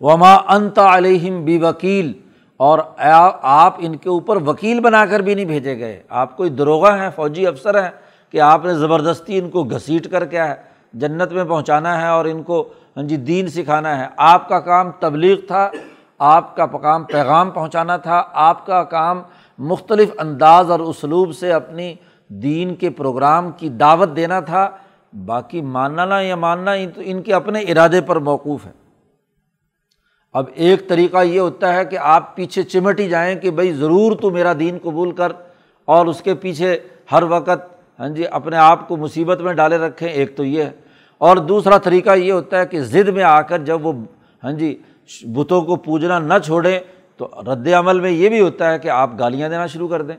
وما 0.00 0.34
انت 0.48 0.78
علیہم 0.78 1.44
بی 1.44 1.58
وکیل 1.58 2.12
اور 2.56 2.78
آپ 2.96 3.76
ان 3.78 3.96
کے 3.96 4.08
اوپر 4.08 4.36
وکیل 4.36 4.80
بنا 4.80 5.04
کر 5.06 5.20
بھی 5.20 5.34
نہیں 5.34 5.44
بھیجے 5.44 5.78
گئے۔ 5.78 6.02
آپ 6.08 6.36
کوئی 6.36 6.50
دروغہ 6.50 6.96
ہیں، 6.98 7.10
فوجی 7.16 7.46
افسر 7.46 7.82
ہیں 7.82 7.90
کہ 8.32 8.40
آپ 8.40 8.64
نے 8.64 8.74
زبردستی 8.74 9.38
ان 9.38 9.50
کو 9.50 9.64
گھسیٹ 9.64 10.10
کر 10.10 10.24
کیا 10.24 10.48
ہے 10.48 10.54
جنت 10.94 11.32
میں 11.32 11.44
پہنچانا 11.44 12.02
ہے 12.02 12.06
اور 12.06 12.24
ان 12.24 12.42
کو 12.42 12.68
ہاں 12.96 13.02
جی 13.02 13.16
دین 13.16 13.48
سکھانا 13.48 13.98
ہے۔ 13.98 14.06
آپ 14.16 14.48
کا 14.48 14.60
کام 14.60 14.90
تبلیغ 14.90 15.36
تھا، 15.46 15.70
آپ 16.18 16.56
کا 16.56 16.66
کام 16.66 17.04
پیغام 17.04 17.50
پہنچانا 17.50 17.96
تھا، 17.96 18.22
آپ 18.32 18.66
کا 18.66 18.84
کام 18.84 19.22
مختلف 19.58 20.10
انداز 20.18 20.70
اور 20.70 20.80
اسلوب 20.80 21.34
سے 21.34 21.52
اپنی 21.52 21.94
دین 22.28 22.74
کے 22.74 22.90
پروگرام 22.90 23.50
کی 23.50 23.68
دعوت 23.68 24.16
دینا 24.16 24.40
تھا۔ 24.40 24.70
باقی 25.26 25.60
ماننا 25.60 26.20
یا 26.20 26.36
ماننا 26.36 26.74
تو 26.94 27.02
ان 27.04 27.22
کے 27.22 27.34
اپنے 27.34 27.60
ارادے 27.60 28.00
پر 28.00 28.16
موقوف 28.16 28.66
ہے 28.66 28.70
اب 30.32 30.44
ایک 30.54 30.88
طریقہ 30.88 31.22
یہ 31.22 31.40
ہوتا 31.40 31.74
ہے 31.74 31.84
کہ 31.84 31.98
آپ 32.00 32.36
پیچھے 32.36 32.62
چمٹ 32.62 33.00
ہی 33.00 33.08
جائیں 33.08 33.34
کہ 33.36 33.50
بھائی 33.50 33.72
ضرور 33.72 34.16
تو 34.16 34.30
میرا 34.30 34.52
دین 34.58 34.78
قبول 34.82 35.12
کر 35.12 35.32
اور 35.84 36.06
اس 36.06 36.22
کے 36.22 36.34
پیچھے 36.34 36.78
ہر 37.12 37.22
وقت 37.22 37.71
ہاں 38.00 38.08
جی 38.08 38.24
اپنے 38.30 38.56
آپ 38.56 38.88
کو 38.88 38.96
مصیبت 38.96 39.40
میں 39.40 39.52
ڈالے 39.52 39.78
رکھیں، 39.78 40.08
ایک 40.08 40.36
تو 40.36 40.44
یہ 40.44 40.62
ہے۔ 40.62 40.70
اور 41.18 41.36
دوسرا 41.36 41.78
طریقہ 41.78 42.10
یہ 42.10 42.32
ہوتا 42.32 42.58
ہے 42.58 42.66
کہ 42.66 42.80
ضد 42.80 43.08
میں 43.08 43.22
آ 43.22 43.42
کر 43.42 43.58
جب 43.58 43.86
وہ 43.86 43.92
ہاں 44.44 44.52
جی 44.52 44.78
بتوں 45.24 45.62
کو 45.62 45.76
پوجنا 45.76 46.18
نہ 46.18 46.34
چھوڑیں، 46.44 46.80
تو 47.16 47.28
رد 47.52 47.68
عمل 47.68 48.00
میں 48.00 48.10
یہ 48.10 48.28
بھی 48.28 48.40
ہوتا 48.40 48.72
ہے 48.72 48.78
کہ 48.78 48.88
آپ 48.88 49.10
گالیاں 49.18 49.48
دینا 49.48 49.66
شروع 49.66 49.88
کر 49.88 50.02
دیں۔ 50.02 50.16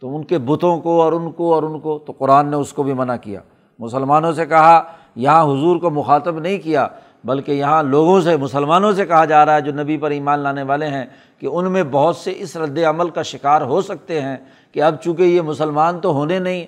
تو 0.00 0.16
ان 0.16 0.24
کے 0.24 0.38
بتوں 0.38 0.80
کو 0.80 1.02
اور 1.02 1.12
ان 1.12 1.30
کو 1.30 1.54
اور 1.54 1.62
ان 1.62 1.80
کو، 1.80 1.98
تو 1.98 2.12
قرآن 2.18 2.48
نے 2.48 2.56
اس 2.56 2.72
کو 2.72 2.82
بھی 2.82 2.92
منع 2.92 3.16
کیا۔ 3.16 3.40
مسلمانوں 3.78 4.32
سے 4.32 4.46
کہا، 4.46 4.82
یہاں 5.16 5.44
حضور 5.44 5.76
کو 5.76 5.90
مخاطب 5.90 6.38
نہیں 6.38 6.58
کیا، 6.58 6.88
بلکہ 7.24 7.52
یہاں 7.52 7.82
لوگوں 7.82 8.20
سے، 8.20 8.36
مسلمانوں 8.36 8.92
سے 8.92 9.06
کہا 9.06 9.24
جا 9.24 9.46
رہا 9.46 9.54
ہے، 9.54 9.60
جو 9.60 9.72
نبی 9.72 9.96
پر 9.96 10.10
ایمان 10.10 10.38
لانے 10.38 10.62
والے 10.62 10.86
ہیں، 10.86 11.04
کہ 11.38 11.46
ان 11.46 11.72
میں 11.72 11.82
بہت 11.90 12.16
سے 12.16 12.34
اس 12.36 12.56
رد 12.56 12.78
عمل 12.78 13.10
کا 13.10 13.22
شکار 13.22 13.60
ہو 13.60 13.80
سکتے 13.80 14.20
ہیں 14.20 14.36
کہ 14.72 14.82
اب 14.82 14.94
چونکہ 15.02 15.22
یہ 15.22 15.40
مسلمان 15.40 16.00
تو 16.00 16.12
ہونے 16.12 16.38
نہیں 16.38 16.66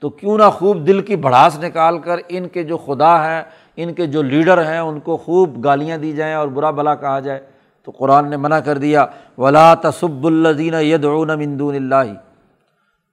تو 0.00 0.10
کیوں 0.10 0.38
نہ 0.38 0.50
خوب 0.52 0.86
دل 0.86 1.00
کی 1.00 1.16
بڑھاس 1.16 1.58
نکال 1.58 1.98
کر 1.98 2.16
ان 2.28 2.48
کے 2.48 2.62
جو 2.62 2.76
خدا 2.76 3.26
ہیں، 3.26 3.42
ان 3.76 3.94
کے 3.94 4.06
جو 4.06 4.22
لیڈر 4.22 4.66
ہیں، 4.66 4.78
ان 4.78 5.00
کو 5.00 5.16
خوب 5.16 5.64
گالیاں 5.64 5.98
دی 5.98 6.12
جائیں 6.12 6.34
اور 6.34 6.48
برا 6.48 6.70
بلا 6.70 6.94
کہا 6.94 7.20
جائے۔ 7.20 7.40
تو 7.84 7.92
قرآن 7.98 8.30
نے 8.30 8.36
منع 8.36 8.58
کر 8.58 8.78
دیا، 8.78 9.06
ولا 9.38 9.74
تصب 9.74 10.26
الدین 10.26 10.74
یدعون 10.74 11.28
من 11.28 11.58
دون 11.58 11.74
اللہ 11.74 12.14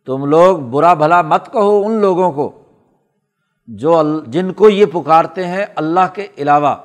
تم 0.05 0.25
لوگ 0.25 0.57
برا 0.57 0.93
بھلا 0.93 1.21
مت 1.21 1.53
کہو 1.53 1.83
ان 1.85 1.91
لوگوں 1.91 2.31
کو 2.31 2.51
جو 3.67 4.19
جن 4.27 4.53
کو 4.53 4.69
یہ 4.69 4.85
پکارتے 4.85 5.47
ہیں 5.47 5.65
اللہ 5.75 6.13
کے 6.13 6.27
علاوہ۔ 6.37 6.75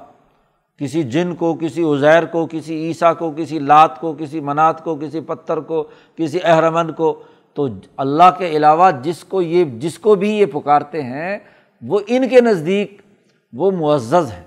کسی 0.79 1.03
جن 1.03 1.35
کو، 1.35 1.55
کسی 1.55 1.83
عزیر 1.83 2.25
کو، 2.25 2.47
کسی 2.51 2.75
عیسیٰ 2.75 3.13
کو، 3.19 3.33
کسی 3.37 3.59
لات 3.59 4.01
کو، 4.01 4.15
کسی 4.19 4.41
منات 4.41 4.85
کو، 4.85 4.97
کسی 4.97 5.21
پتھر 5.21 5.61
کو، 5.61 5.85
کسی 6.17 6.39
احرمن 6.45 6.93
کو۔ 6.93 7.23
تو 7.55 7.69
اللہ 7.97 8.31
کے 8.39 8.49
علاوہ 8.49 8.91
جس 9.03 9.25
کو 9.25 9.43
یہ 9.43 9.65
جس 9.65 9.99
کو 9.99 10.15
بھی 10.15 10.31
یہ 10.31 10.47
پکارتے 10.47 11.03
ہیں، 11.03 11.39
وہ 11.83 12.01
ان 12.07 12.29
کے 12.29 12.41
نزدیک 12.41 13.03
وہ 13.53 13.71
معزز 13.71 14.33
ہے 14.33 14.43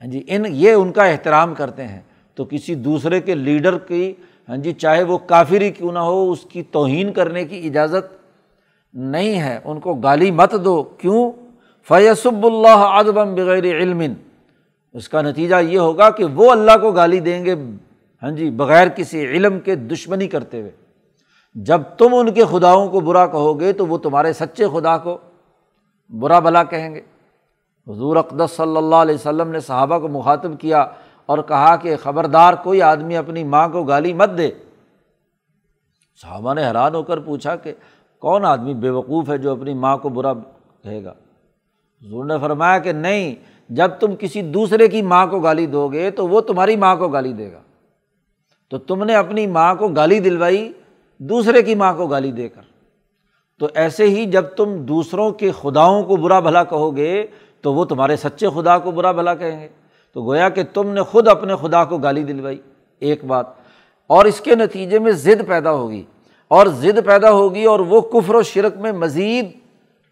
ہاں 0.00 0.10
جی 0.10 0.22
ان 0.26 0.44
یہ 0.48 0.72
ان 0.72 0.92
کا 0.92 1.04
احترام 1.04 1.54
کرتے 1.54 1.86
ہیں۔ 1.86 2.00
تو 2.34 2.44
کسی 2.44 2.74
دوسرے 2.74 3.20
کے 3.20 3.34
لیڈر 3.34 3.78
کی 3.78 4.14
ہاں 4.48 4.56
جی 4.56 4.72
چاہے 4.72 5.02
وہ 5.02 5.18
کافری 5.18 5.70
کیوں 5.70 5.92
نہ 5.92 5.98
ہو، 5.98 6.30
اس 6.30 6.40
کی 6.40 6.62
توہین 6.62 7.12
کرنے 7.12 7.44
کی 7.44 7.66
اجازت 7.66 8.16
نہیں 8.94 9.40
ہے۔ 9.40 9.58
ان 9.64 9.80
کو 9.80 9.94
گالی 9.94 10.30
مت 10.30 10.54
دو۔ 10.64 10.82
کیوں؟ 10.82 11.30
فیصب 11.88 12.46
اللہ 12.46 12.68
ادبم 12.68 13.34
بغیر 13.34 13.64
علم۔ 13.64 14.02
اس 14.92 15.08
کا 15.08 15.22
نتیجہ 15.22 15.56
یہ 15.56 15.78
ہوگا 15.78 16.10
کہ 16.10 16.24
وہ 16.24 16.50
اللہ 16.50 16.76
کو 16.80 16.92
گالی 16.92 17.20
دیں 17.20 17.44
گے 17.44 17.54
ہاں 18.22 18.30
جی 18.30 18.50
بغیر 18.50 18.88
کسی 18.88 19.26
علم 19.26 19.60
کے 19.60 19.74
دشمنی 19.74 20.26
کرتے 20.26 20.60
ہوئے۔ 20.60 20.85
جب 21.64 21.80
تم 21.98 22.14
ان 22.14 22.34
کے 22.34 22.44
خداؤں 22.44 22.88
کو 22.88 23.00
برا 23.00 23.26
کہو 23.26 23.60
گے 23.60 23.72
تو 23.72 23.86
وہ 23.86 23.98
تمہارے 23.98 24.32
سچے 24.32 24.66
خدا 24.68 24.98
کو 24.98 25.18
برا 26.08 26.38
بلا 26.38 26.64
کہیں 26.64 26.94
گے۔ 26.94 27.00
حضور 27.88 28.16
اقدس 28.16 28.50
صلی 28.50 28.76
اللہ 28.76 28.96
علیہ 28.96 29.14
وسلم 29.14 29.50
نے 29.50 29.60
صحابہ 29.60 29.98
کو 29.98 30.08
مخاطب 30.08 30.60
کیا 30.60 30.86
اور 31.26 31.38
کہا 31.38 31.76
کہ 31.76 31.96
خبردار 31.96 32.54
کوئی 32.54 32.82
آدمی 32.82 33.16
اپنی 33.16 33.44
ماں 33.44 33.68
کو 33.68 33.84
گالی 33.84 34.12
مت 34.12 34.30
دے۔ 34.38 34.50
صحابہ 36.22 36.54
نے 36.54 36.66
حیران 36.66 36.94
ہو 36.94 37.02
کر 37.02 37.18
پوچھا 37.18 37.56
کہ 37.56 37.72
کون 38.18 38.44
آدمی 38.44 38.74
بے 38.74 38.90
وقوف 38.90 39.30
ہے 39.30 39.38
جو 39.38 39.52
اپنی 39.52 39.74
ماں 39.74 39.96
کو 39.96 40.08
برا 40.08 40.32
کہے 40.82 41.04
گا؟ 41.04 41.14
حضور 42.02 42.24
نے 42.24 42.34
فرمایا 42.40 42.78
کہ 42.78 42.92
نہیں، 42.92 43.34
جب 43.68 43.90
تم 44.00 44.14
کسی 44.18 44.42
دوسرے 44.42 44.88
کی 44.88 45.02
ماں 45.02 45.26
کو 45.26 45.40
گالی 45.40 45.66
دو 45.66 45.88
گے 45.88 46.10
تو 46.10 46.28
وہ 46.28 46.40
تمہاری 46.40 46.76
ماں 46.76 46.96
کو 46.96 47.08
گالی 47.08 47.32
دے 47.32 47.52
گا۔ 47.52 47.60
تو 48.70 48.78
تم 48.78 49.04
نے 49.04 49.14
اپنی 49.14 49.46
ماں 49.46 49.74
کو 49.74 49.88
گالی 49.88 50.18
دلوائی 50.18 50.72
دوسرے 51.18 51.62
کی 51.62 51.74
ماں 51.74 51.94
کو 51.94 52.06
گالی 52.06 52.32
دے 52.32 52.48
کر۔ 52.48 52.60
تو 53.58 53.68
ایسے 53.74 54.04
ہی 54.04 54.26
جب 54.26 54.42
تم 54.42 54.76
دوسروں 54.76 55.30
کے 55.30 55.50
خداؤں 55.62 56.02
کو 56.02 56.16
برا 56.16 56.40
بھلا 56.40 56.64
کہو 56.64 56.96
گے، 56.96 57.26
تو 57.60 57.74
وہ 57.74 57.84
تمہارے 57.84 58.16
سچے 58.16 58.48
خدا 58.54 58.78
کو 58.78 58.90
برا 58.90 59.12
بھلا 59.12 59.34
کہیں 59.34 59.62
گے۔ 59.62 59.68
تو 60.14 60.22
گویا 60.22 60.48
کہ 60.48 60.62
تم 60.74 60.90
نے 60.90 61.02
خود 61.02 61.28
اپنے 61.28 61.54
خدا 61.56 61.84
کو 61.84 61.98
گالی 61.98 62.22
دلوائی۔ 62.22 62.58
ایک 62.98 63.24
بات۔ 63.24 63.46
اور 64.06 64.24
اس 64.24 64.40
کے 64.40 64.54
نتیجے 64.54 64.98
میں 64.98 65.12
ضد 65.12 65.48
پیدا 65.48 65.72
ہوگی۔ 65.72 66.04
اور 66.48 66.66
ضد 66.66 67.06
پیدا 67.06 67.30
ہوگی 67.30 67.64
اور 67.64 67.80
وہ 67.80 68.00
کفر 68.00 68.34
و 68.34 68.42
شرک 68.42 68.76
میں 68.76 68.92
مزید 68.92 69.46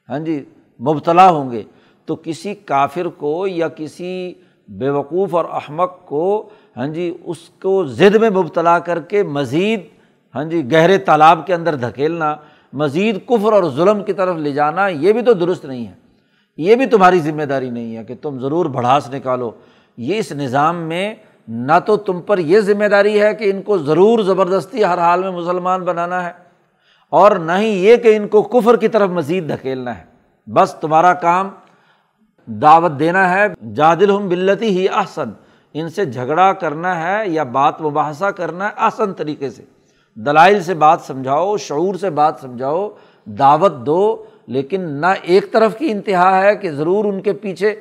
ہاں 0.09 0.19
جی 0.19 0.45
مبتلا 0.81 1.31
ہوں 1.31 1.51
گے۔ 1.51 1.63
تو 2.07 2.17
کسی 2.17 2.55
کافر 2.55 3.07
کو 3.07 3.47
یا 3.47 3.69
کسی 3.69 4.35
بیوقوف 4.69 5.35
اور 5.35 5.45
احمق 5.45 6.05
کو 6.05 6.49
ہاں 6.77 6.87
جی 6.87 7.17
اس 7.25 7.39
کو 7.39 7.85
ضد 7.85 8.15
میں 8.15 8.31
مبتلا 8.31 8.79
کر 8.79 9.01
کے 9.01 9.23
مزید 9.23 9.81
ہاں 10.35 10.45
جی 10.45 10.63
گہرے 10.73 10.97
تالاب 10.99 11.47
کے 11.47 11.55
اندر 11.55 11.75
دھکیلنا، 11.77 12.35
مزید 12.73 13.19
کفر 13.27 13.53
اور 13.53 13.65
ظلم 13.75 14.03
کی 14.05 14.13
طرف 14.13 14.37
لے 14.37 14.53
جانا، 14.53 14.87
یہ 14.87 15.13
بھی 15.13 15.23
تو 15.23 15.33
درست 15.35 15.65
نہیں 15.65 15.87
ہے۔ 15.87 15.93
یہ 16.59 16.75
بھی 16.75 16.87
تمہاری 16.87 17.21
ذمہ 17.21 17.43
داری 17.43 17.71
نہیں 17.71 17.97
ہے 17.97 18.05
کہ 18.05 18.15
تم 18.23 18.39
ضرور 18.39 18.67
بڑھاس 18.67 19.09
نکالو۔ 19.11 19.51
یہ 19.99 20.19
اس 20.19 20.33
نظام 20.33 20.77
میں 20.89 21.15
نہ 21.49 21.79
تو 21.87 21.97
تم 21.97 22.21
پر 22.23 22.39
یہ 22.39 22.61
ذمہ 22.61 22.85
داری 22.85 23.21
ہے 23.21 23.33
کہ 23.35 23.51
ان 23.51 23.63
کو 23.63 23.77
ضرور 23.79 24.19
زبردستی 24.25 24.85
ہر 24.85 24.99
حال 24.99 25.23
میں 25.23 25.31
مسلمان 25.31 25.83
بنانا 25.85 26.25
ہے، 26.25 26.33
اور 27.13 27.33
نہ 27.39 27.53
ہی 27.53 27.69
یہ 27.85 27.97
کہ 27.97 28.17
ان 28.17 28.27
کو 28.29 28.43
کفر 28.43 28.77
کی 28.77 28.89
طرف 28.89 29.11
مزید 29.11 29.49
دھکیلنا 29.49 29.97
ہے۔ 29.99 30.05
بس 30.47 30.75
تمہارا 30.81 31.13
کام 31.17 31.49
دعوت 32.49 32.99
دینا 32.99 33.29
ہے 33.31 33.47
جادل 33.75 34.11
ہم 34.11 34.29
بلتی 34.29 34.69
ہی 34.69 34.89
آسن 34.95 35.31
ان 35.75 35.89
سے 35.89 36.05
جھگڑا 36.05 36.53
کرنا 36.53 36.99
ہے 36.99 37.23
یا 37.27 37.43
بات 37.53 37.81
مباحثہ 37.83 38.31
کرنا 38.37 38.65
ہے 38.65 38.73
آسن 38.87 39.13
طریقے 39.13 39.51
سے۔ 39.51 39.63
دلائل 40.17 40.61
سے 40.63 40.75
بات 40.75 41.01
سمجھاؤ، 41.07 41.57
شعور 41.57 41.95
سے 41.95 42.11
بات 42.11 42.35
سمجھاؤ، 42.41 42.89
دعوت 43.27 43.75
دو، 43.87 44.25
لیکن 44.47 44.81
نہ 45.01 45.07
ایک 45.23 45.53
طرف 45.53 45.77
کی 45.79 45.91
انتہا 45.91 46.43
ہے 46.43 46.55
کہ 46.57 46.71
ضرور 46.73 47.05
ان 47.05 47.21
کے 47.23 47.33
پیچھے 47.33 47.75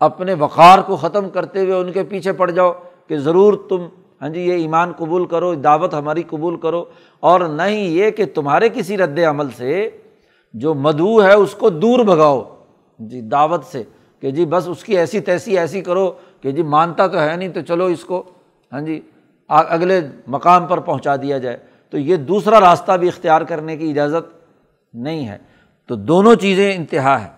اپنے 0.00 0.34
وقار 0.34 0.78
کو 0.78 0.96
ختم 0.96 1.28
کرتے 1.30 1.60
ہوئے 1.60 1.74
ان 1.74 1.92
کے 1.92 2.02
پیچھے 2.04 2.32
پڑ 2.32 2.50
جاؤ 2.50 2.72
کہ 3.08 3.18
ضرور 3.18 3.54
تم 3.68 3.86
ہاں 4.22 4.28
جی 4.28 4.40
یہ 4.40 4.52
ایمان 4.52 4.92
قبول 4.96 5.26
کرو، 5.26 5.54
دعوت 5.54 5.94
ہماری 5.94 6.22
قبول 6.28 6.56
کرو، 6.60 6.84
اور 7.22 7.40
نہ 7.40 7.62
ہی 7.62 7.80
یہ 7.98 8.10
کہ 8.10 8.24
تمہارے 8.34 8.68
کسی 8.68 8.96
رد 8.98 9.18
عمل 9.28 9.50
سے 9.56 9.88
جو 10.54 10.74
مدعو 10.74 11.22
ہے 11.22 11.32
اس 11.32 11.54
کو 11.54 11.70
دور 11.70 12.04
بھگاؤ 12.04 12.42
جی 12.98 13.20
دعوت 13.20 13.64
سے 13.64 13.82
کہ 14.20 14.30
جی 14.30 14.44
بس 14.46 14.68
اس 14.68 14.84
کی 14.84 14.98
ایسی 14.98 15.20
تیسی 15.20 15.58
ایسی 15.58 15.80
کرو 15.80 16.10
کہ 16.42 16.50
جی 16.52 16.62
مانتا 16.62 17.06
تو 17.06 17.20
ہے 17.20 17.36
نہیں 17.36 17.48
تو 17.48 17.60
چلو 17.60 17.84
اس 17.84 18.04
کو 18.04 18.22
ہاں 18.72 18.80
جی 18.80 19.00
اگلے 19.48 20.00
مقام 20.26 20.66
پر 20.66 20.80
پہنچا 20.80 21.16
دیا 21.16 21.38
جائے۔ 21.38 21.56
تو 21.90 21.98
یہ 21.98 22.16
دوسرا 22.16 22.60
راستہ 22.60 22.92
بھی 22.92 23.08
اختیار 23.08 23.40
کرنے 23.40 23.76
کی 23.76 23.90
اجازت 23.90 24.36
نہیں 24.94 25.28
ہے۔ 25.28 25.38
تو 25.86 25.94
دونوں 25.94 26.34
چیزیں 26.34 26.76
انتہا 26.76 27.24
ہے 27.24 27.28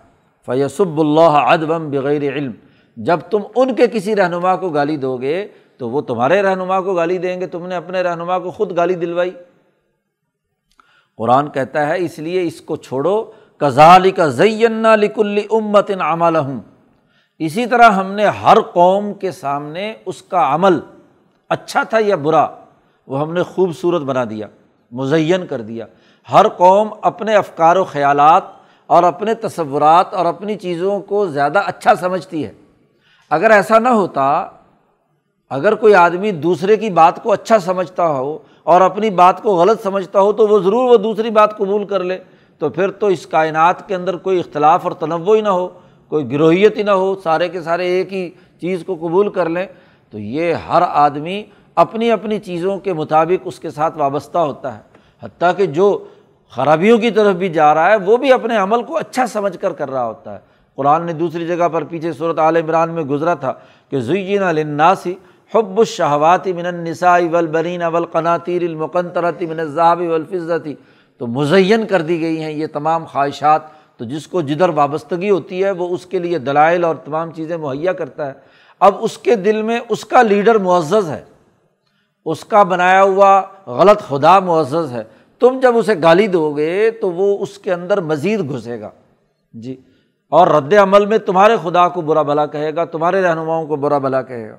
فیصب 0.45 0.99
اللہ 0.99 1.21
ادبم 1.21 1.89
بغیر 1.89 2.21
علم۔ 2.21 2.51
جب 2.97 3.19
تم 3.19 3.39
ان 3.55 3.75
کے 3.75 3.87
کسی 3.87 4.15
رہنما 4.15 4.55
کو 4.55 4.69
گالی 4.69 4.97
دو 4.97 5.17
گے، 5.17 5.47
تو 5.77 5.89
وہ 5.89 6.01
تمہارے 6.01 6.41
رہنما 6.41 6.81
کو 6.81 6.93
گالی 6.93 7.17
دیں 7.17 7.41
گے۔ 7.41 7.47
تم 7.47 7.67
نے 7.67 7.75
اپنے 7.75 8.01
رہنما 8.01 8.39
کو 8.39 8.51
خود 8.51 8.77
گالی 8.77 8.95
دلوائی۔ 8.95 9.31
قرآن 11.17 11.49
کہتا 11.49 11.87
ہے، 11.87 11.97
اس 11.97 12.19
لیے 12.19 12.43
اس 12.43 12.61
کو 12.61 12.75
چھوڑو۔ 12.75 13.31
کزال 13.57 14.11
کا 14.11 14.27
زینا 14.27 14.95
لکل 14.95 15.39
امت 15.51 15.91
عمل 15.99 16.35
ہوں 16.35 16.59
اسی 17.39 17.65
طرح 17.65 17.89
ہم 17.89 18.11
نے 18.11 18.25
ہر 18.25 18.61
قوم 18.61 19.13
کے 19.13 19.31
سامنے 19.31 19.93
اس 20.05 20.21
کا 20.21 20.55
عمل 20.55 20.79
اچھا 21.49 21.83
تھا 21.83 21.97
یا 21.99 22.15
برا؟ 22.15 22.47
وہ 23.07 23.19
ہم 23.19 23.33
نے 23.33 23.43
خوبصورت 23.43 24.01
بنا 24.01 24.23
دیا، 24.29 24.47
مزین 24.91 25.45
کر 25.45 25.61
دیا۔ 25.61 25.85
ہر 26.31 26.47
قوم 26.47 26.89
اپنے 27.01 27.35
افکار 27.35 27.75
و 27.75 27.83
خیالات 27.83 28.43
اور 28.87 29.03
اپنے 29.03 29.33
تصورات 29.33 30.13
اور 30.13 30.25
اپنی 30.25 30.55
چیزوں 30.55 30.99
کو 30.99 31.27
زیادہ 31.27 31.61
اچھا 31.65 31.95
سمجھتی 31.95 32.45
ہے۔ 32.45 32.51
اگر 33.29 33.51
ایسا 33.51 33.79
نہ 33.79 33.89
ہوتا، 33.89 34.47
اگر 35.49 35.75
کوئی 35.75 35.95
آدمی 35.95 36.31
دوسرے 36.31 36.77
کی 36.77 36.89
بات 36.89 37.23
کو 37.23 37.31
اچھا 37.31 37.59
سمجھتا 37.59 38.07
ہو 38.07 38.37
اور 38.63 38.81
اپنی 38.81 39.09
بات 39.09 39.43
کو 39.43 39.55
غلط 39.55 39.83
سمجھتا 39.83 40.19
ہو، 40.19 40.33
تو 40.33 40.47
وہ 40.47 40.59
ضرور 40.59 40.89
وہ 40.89 40.97
دوسری 40.97 41.29
بات 41.29 41.57
قبول 41.57 41.85
کر 41.85 42.03
لے۔ 42.03 42.17
تو 42.57 42.69
پھر 42.69 42.91
تو 42.91 43.07
اس 43.07 43.27
کائنات 43.27 43.87
کے 43.87 43.95
اندر 43.95 44.17
کوئی 44.17 44.39
اختلاف 44.39 44.83
اور 44.83 44.91
تنوع 44.91 45.35
ہی 45.35 45.41
نہ 45.41 45.49
ہو، 45.49 45.67
کوئی 46.07 46.31
گروہیت 46.31 46.77
ہی 46.77 46.83
نہ 46.83 46.91
ہو، 46.91 47.15
سارے 47.23 47.49
کے 47.49 47.61
سارے 47.61 47.85
ایک 47.87 48.13
ہی 48.13 48.29
چیز 48.61 48.83
کو 48.85 48.95
قبول 48.95 49.29
کر 49.29 49.49
لیں۔ 49.49 49.65
تو 50.11 50.19
یہ 50.19 50.53
ہر 50.53 50.83
آدمی 50.87 51.43
اپنی 51.75 52.11
اپنی 52.11 52.39
چیزوں 52.39 52.79
کے 52.79 52.93
مطابق 52.93 53.41
اس 53.45 53.59
کے 53.59 53.69
ساتھ 53.69 53.97
وابستہ 53.97 54.37
ہوتا 54.37 54.77
ہے۔ 54.77 54.81
حتیٰ 55.23 55.51
کہ 55.57 55.65
جو 55.65 56.05
خرابیوں 56.51 56.97
کی 56.97 57.11
طرف 57.11 57.35
بھی 57.35 57.49
جا 57.49 57.73
رہا 57.73 57.91
ہے، 57.91 57.95
وہ 57.95 58.17
بھی 58.17 58.33
اپنے 58.33 58.57
عمل 58.57 58.83
کو 58.83 58.97
اچھا 58.97 59.27
سمجھ 59.27 59.57
کر 59.57 59.73
کر 59.73 59.91
رہا 59.91 60.05
ہوتا 60.05 60.33
ہے۔ 60.33 60.39
قرآن 60.75 61.05
نے 61.05 61.13
دوسری 61.13 61.47
جگہ 61.47 61.69
پر 61.69 61.83
پیچھے 61.83 62.13
صورت 62.13 62.39
عال 62.39 62.55
عمران 62.55 62.89
میں 62.89 63.03
گزرا 63.03 63.33
تھا 63.33 63.53
کہ 63.89 63.99
زئین 63.99 64.43
الناسی 64.43 65.15
حب 65.55 65.79
الشہوات 65.79 66.47
من 66.47 66.65
النساء 66.65 67.19
والبنین 67.31 67.83
والقناطیر 67.83 68.61
المقنطرۃ 68.61 69.41
من 69.41 69.59
الذهب 69.59 70.01
والفضة۔ 70.11 70.71
تو 71.17 71.27
مزین 71.27 71.87
کر 71.87 72.01
دی 72.01 72.21
گئی 72.21 72.43
ہیں 72.43 72.51
یہ 72.51 72.67
تمام 72.73 73.05
خواہشات۔ 73.05 73.61
تو 73.97 74.05
جس 74.05 74.27
کو 74.27 74.41
جدھر 74.41 74.69
وابستگی 74.69 75.29
ہوتی 75.29 75.63
ہے، 75.63 75.71
وہ 75.71 75.89
اس 75.89 76.05
کے 76.05 76.19
لیے 76.19 76.37
دلائل 76.37 76.83
اور 76.83 76.95
تمام 76.95 77.31
چیزیں 77.31 77.57
مہیا 77.57 77.93
کرتا 77.93 78.27
ہے۔ 78.27 78.33
اب 78.79 78.95
اس 78.99 79.17
کے 79.17 79.35
دل 79.35 79.61
میں 79.61 79.79
اس 79.89 80.05
کا 80.05 80.21
لیڈر 80.21 80.55
معزز 80.55 81.09
ہے۔ 81.09 81.32
اس 82.25 82.45
کا 82.45 82.63
بنایا 82.63 83.03
ہوا 83.03 83.41
غلط 83.67 84.01
خدا 84.01 84.39
معزز 84.39 84.91
ہے۔ 84.91 85.03
تم 85.39 85.59
جب 85.61 85.77
اسے 85.77 86.01
گالی 86.01 86.27
دو 86.27 86.53
گے 86.57 86.91
تو 86.91 87.11
وہ 87.11 87.37
اس 87.39 87.57
کے 87.57 87.73
اندر 87.73 88.01
مزید 88.01 88.51
گھسے 88.51 88.81
گا۔ 88.81 88.89
جی۔ 89.53 89.81
اور 90.29 90.47
رد 90.47 90.73
عمل 90.73 91.05
میں 91.05 91.17
تمہارے 91.17 91.57
خدا 91.63 91.89
کو 91.89 92.01
برا 92.01 92.21
بھلا 92.21 92.45
کہے 92.45 92.75
گا، 92.75 92.85
تمہارے 92.85 93.21
رہنماؤں 93.21 93.67
کو 93.67 93.75
برا 93.75 93.97
بھلا 93.97 94.21
کہے 94.21 94.49
گا۔ 94.49 94.55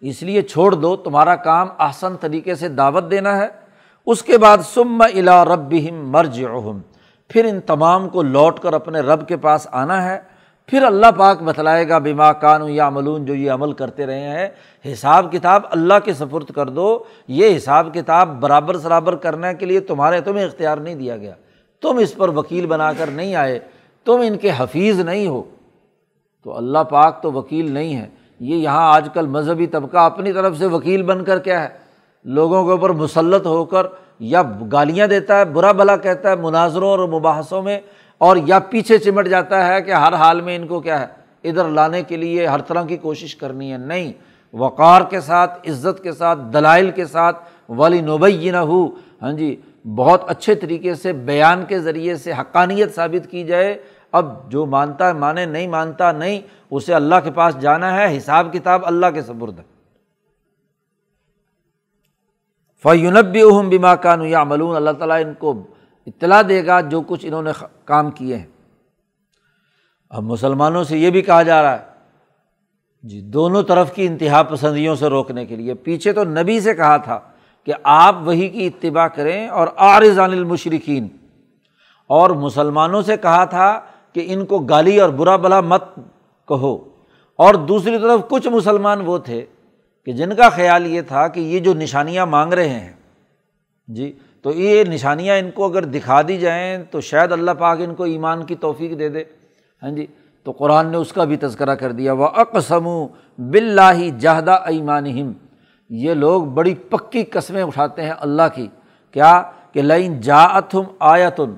اس 0.00 0.22
لیے 0.22 0.42
چھوڑ 0.42 0.72
دو، 0.74 0.96
تمہارا 0.96 1.36
کام 1.36 1.68
آسن 1.78 2.16
طریقے 2.16 2.54
سے 2.54 2.68
دعوت 2.68 3.10
دینا 3.10 3.38
ہے۔ 3.38 3.48
اس 4.06 4.22
کے 4.22 4.38
بعد 4.38 4.58
سم 4.74 5.02
الا 5.02 5.44
رب 5.44 5.74
مرج 5.92 6.44
پھر 7.28 7.44
ان 7.44 7.60
تمام 7.60 8.08
کو 8.08 8.22
لوٹ 8.22 8.60
کر 8.60 8.72
اپنے 8.72 9.00
رب 9.00 9.28
کے 9.28 9.36
پاس 9.36 9.66
آنا 9.72 10.04
ہے۔ 10.04 10.33
پھر 10.66 10.82
اللہ 10.82 11.06
پاک 11.16 11.42
بتلائے 11.42 11.88
گا 11.88 11.98
بیما 11.98 12.32
کانو 12.32 12.68
یا 12.68 12.90
ملون 12.90 13.24
جو 13.24 13.34
یہ 13.34 13.50
عمل 13.50 13.72
کرتے 13.72 14.06
رہے 14.06 14.20
ہیں، 14.20 14.48
حساب 14.92 15.32
کتاب 15.32 15.62
اللہ 15.70 15.94
کے 16.04 16.14
سفرد 16.14 16.50
کر 16.50 16.68
دو، 16.68 17.04
یہ 17.28 17.56
حساب 17.56 17.88
کتاب 17.94 18.40
برابر 18.40 18.78
سرابر 18.78 19.16
کرنے 19.16 19.54
کے 19.54 19.66
لیے 19.66 19.80
تمہارے 19.80 20.20
تمہیں 20.20 20.44
اختیار 20.44 20.78
نہیں 20.78 20.94
دیا 20.94 21.16
گیا۔ 21.16 21.34
تم 21.82 21.96
اس 21.96 22.14
پر 22.14 22.28
وکیل 22.28 22.66
بنا 22.66 22.92
کر 22.92 23.06
نہیں 23.06 23.34
آئے، 23.34 23.58
تم 24.04 24.20
ان 24.26 24.36
کے 24.36 24.50
حفیظ 24.56 25.00
نہیں 25.00 25.26
ہو۔ 25.26 25.42
تو 26.44 26.56
اللہ 26.56 26.78
پاک 26.78 27.22
تو 27.22 27.32
وکیل 27.32 27.72
نہیں 27.72 27.96
ہے 27.96 28.08
یہ 28.40 28.56
یہاں 28.56 28.94
آج 28.94 29.08
کل 29.14 29.26
مذہبی 29.26 29.66
طبقہ 29.66 29.96
اپنی 29.96 30.32
طرف 30.32 30.58
سے 30.58 30.66
وکیل 30.66 31.02
بن 31.02 31.24
کر 31.24 31.38
کیا 31.38 31.62
ہے؟ 31.62 31.68
لوگوں 32.24 32.64
کے 32.64 32.70
اوپر 32.70 32.90
مسلط 32.90 33.46
ہو 33.46 33.64
کر 33.64 33.86
یا 34.20 34.42
گالیاں 34.72 35.06
دیتا 35.06 35.38
ہے، 35.38 35.44
برا 35.44 35.72
بھلا 35.72 35.96
کہتا 35.96 36.30
ہے 36.30 36.36
مناظروں 36.36 36.88
اور 36.88 36.98
مباحثوں 36.98 37.62
میں 37.62 37.80
اور 38.18 38.36
یا 38.36 38.58
پیچھے 38.58 38.98
چمٹ 38.98 39.26
جاتا 39.28 39.66
ہے 39.68 39.82
کہ 39.82 39.90
ہر 39.90 40.14
حال 40.14 40.40
میں 40.40 40.56
ان 40.56 40.66
کو 40.66 40.80
کیا 40.80 41.00
ہے، 41.00 41.06
ادھر 41.44 41.68
لانے 41.68 42.02
کے 42.02 42.16
لیے 42.16 42.46
ہر 42.46 42.60
طرح 42.60 42.84
کی 42.84 42.96
کوشش 42.96 43.36
کرنی 43.36 43.72
ہے۔ 43.72 43.76
نہیں، 43.76 44.12
وقار 44.52 45.02
کے 45.02 45.20
ساتھ، 45.20 45.68
عزت 45.68 46.02
کے 46.02 46.12
ساتھ، 46.12 46.38
دلائل 46.52 46.90
کے 46.90 47.04
ساتھ 47.04 47.42
ولی 47.68 48.00
نوبئی 48.00 48.50
نہ 48.50 48.56
ہو 48.56 48.86
ہاں 49.22 49.32
جی 49.32 49.56
بہت 49.96 50.22
اچھے 50.26 50.54
طریقے 50.54 50.94
سے، 50.94 51.12
بیان 51.12 51.64
کے 51.64 51.80
ذریعے 51.80 52.16
سے 52.16 52.32
حقانیت 52.32 52.94
ثابت 52.94 53.30
کی 53.30 53.44
جائے۔ 53.44 53.82
اب 54.12 54.50
جو 54.50 54.66
مانتا 54.66 55.08
ہے، 55.08 55.12
مانے، 55.12 55.46
نہیں 55.46 55.68
مانتا، 55.68 56.12
نہیں، 56.12 56.40
اسے 56.70 56.94
اللہ 56.94 57.14
کے 57.24 57.30
پاس 57.30 57.60
جانا 57.60 57.94
ہے۔ 57.96 58.16
حساب 58.16 58.52
کتاب 58.52 58.80
اللہ 58.84 59.06
کے 59.14 59.22
سبرد 59.22 59.60
فیونب 62.82 63.36
اہم 63.52 63.68
بیما 63.68 63.94
کانو 63.94 64.26
یا 64.26 64.44
ملون 64.44 64.76
اللہ 64.76 64.90
تعالیٰ 64.90 65.20
ان 65.24 65.32
کو 65.38 65.62
اطلاع 66.06 66.42
دے 66.48 66.66
گا 66.66 66.80
جو 66.80 67.00
کچھ 67.00 67.26
انہوں 67.26 67.42
نے 67.42 67.50
کام 67.84 68.10
کیے 68.10 68.36
ہیں۔ 68.36 68.46
اب 70.10 70.22
مسلمانوں 70.22 70.84
سے 70.84 70.98
یہ 70.98 71.10
بھی 71.10 71.22
کہا 71.22 71.42
جا 71.42 71.62
رہا 71.62 71.78
ہے 71.78 71.84
جی 73.02 73.20
دونوں 73.20 73.62
طرف 73.62 73.94
کی 73.94 74.06
انتہا 74.06 74.42
پسندیوں 74.42 74.94
سے 74.94 75.06
روکنے 75.06 75.46
کے 75.46 75.56
لیے۔ 75.56 75.74
پیچھے 75.74 76.12
تو 76.12 76.24
نبی 76.24 76.60
سے 76.60 76.74
کہا 76.74 76.96
تھا 76.96 77.20
کہ 77.64 77.72
آپ 77.82 78.16
وہی 78.24 78.48
کی 78.48 78.66
اتباع 78.66 79.08
کریں 79.08 79.48
اور 79.48 79.68
عن 79.76 80.02
المشرقین 80.18 81.08
اور 82.06 82.30
مسلمانوں 82.30 83.02
سے 83.02 83.16
کہا 83.16 83.44
تھا 83.44 83.80
کہ 84.12 84.24
ان 84.26 84.46
کو 84.46 84.58
گالی 84.58 85.00
اور 85.00 85.10
برا 85.10 85.36
بلا 85.36 85.60
مت 85.60 85.84
کہو۔ 86.48 86.88
اور 87.36 87.54
دوسری 87.54 87.98
طرف 87.98 88.20
کچھ 88.28 88.48
مسلمان 88.48 89.00
وہ 89.06 89.18
تھے 89.18 89.46
کہ 90.04 90.12
جن 90.12 90.34
کا 90.34 90.48
خیال 90.48 90.86
یہ 90.86 91.00
تھا 91.02 91.28
کہ 91.28 91.40
یہ 91.40 91.58
جو 91.60 91.74
نشانیاں 91.74 92.26
مانگ 92.26 92.52
رہے 92.52 92.68
ہیں 92.68 92.92
جی 93.88 94.12
تو 94.44 94.52
یہ 94.52 94.84
نشانیاں 94.84 95.36
ان 95.36 95.50
کو 95.50 95.64
اگر 95.64 95.84
دکھا 95.84 96.22
دی 96.28 96.38
جائیں 96.38 96.84
تو 96.90 97.00
شاید 97.00 97.32
اللہ 97.32 97.50
پاک 97.50 97.78
ان 97.80 97.94
کو 97.94 98.04
ایمان 98.04 98.46
کی 98.46 98.54
توفیق 98.54 98.98
دے 98.98 99.08
دے۔ 99.08 99.24
ہاں 99.82 99.90
جی 99.90 100.06
تو 100.44 100.52
قرآن 100.52 100.86
نے 100.86 100.96
اس 100.96 101.12
کا 101.12 101.24
بھی 101.24 101.36
تذکرہ 101.36 101.74
کر 101.74 101.92
دیا 101.92 102.12
وہ 102.12 102.26
اقسم 102.26 103.06
بلّہ 103.38 104.10
جہدہ 104.18 104.58
ایمان 104.66 105.32
یہ 105.90 106.14
لوگ 106.14 106.44
بڑی 106.44 106.74
پکی 106.74 107.24
قسمیں 107.24 107.62
اٹھاتے 107.62 108.02
ہیں 108.02 108.12
اللہ 108.20 108.42
کی۔ 108.54 108.68
کیا؟ 109.12 109.42
کہ 109.72 109.82
لائن 109.82 110.20
جاعتم 110.20 110.82
آیتن 110.98 111.54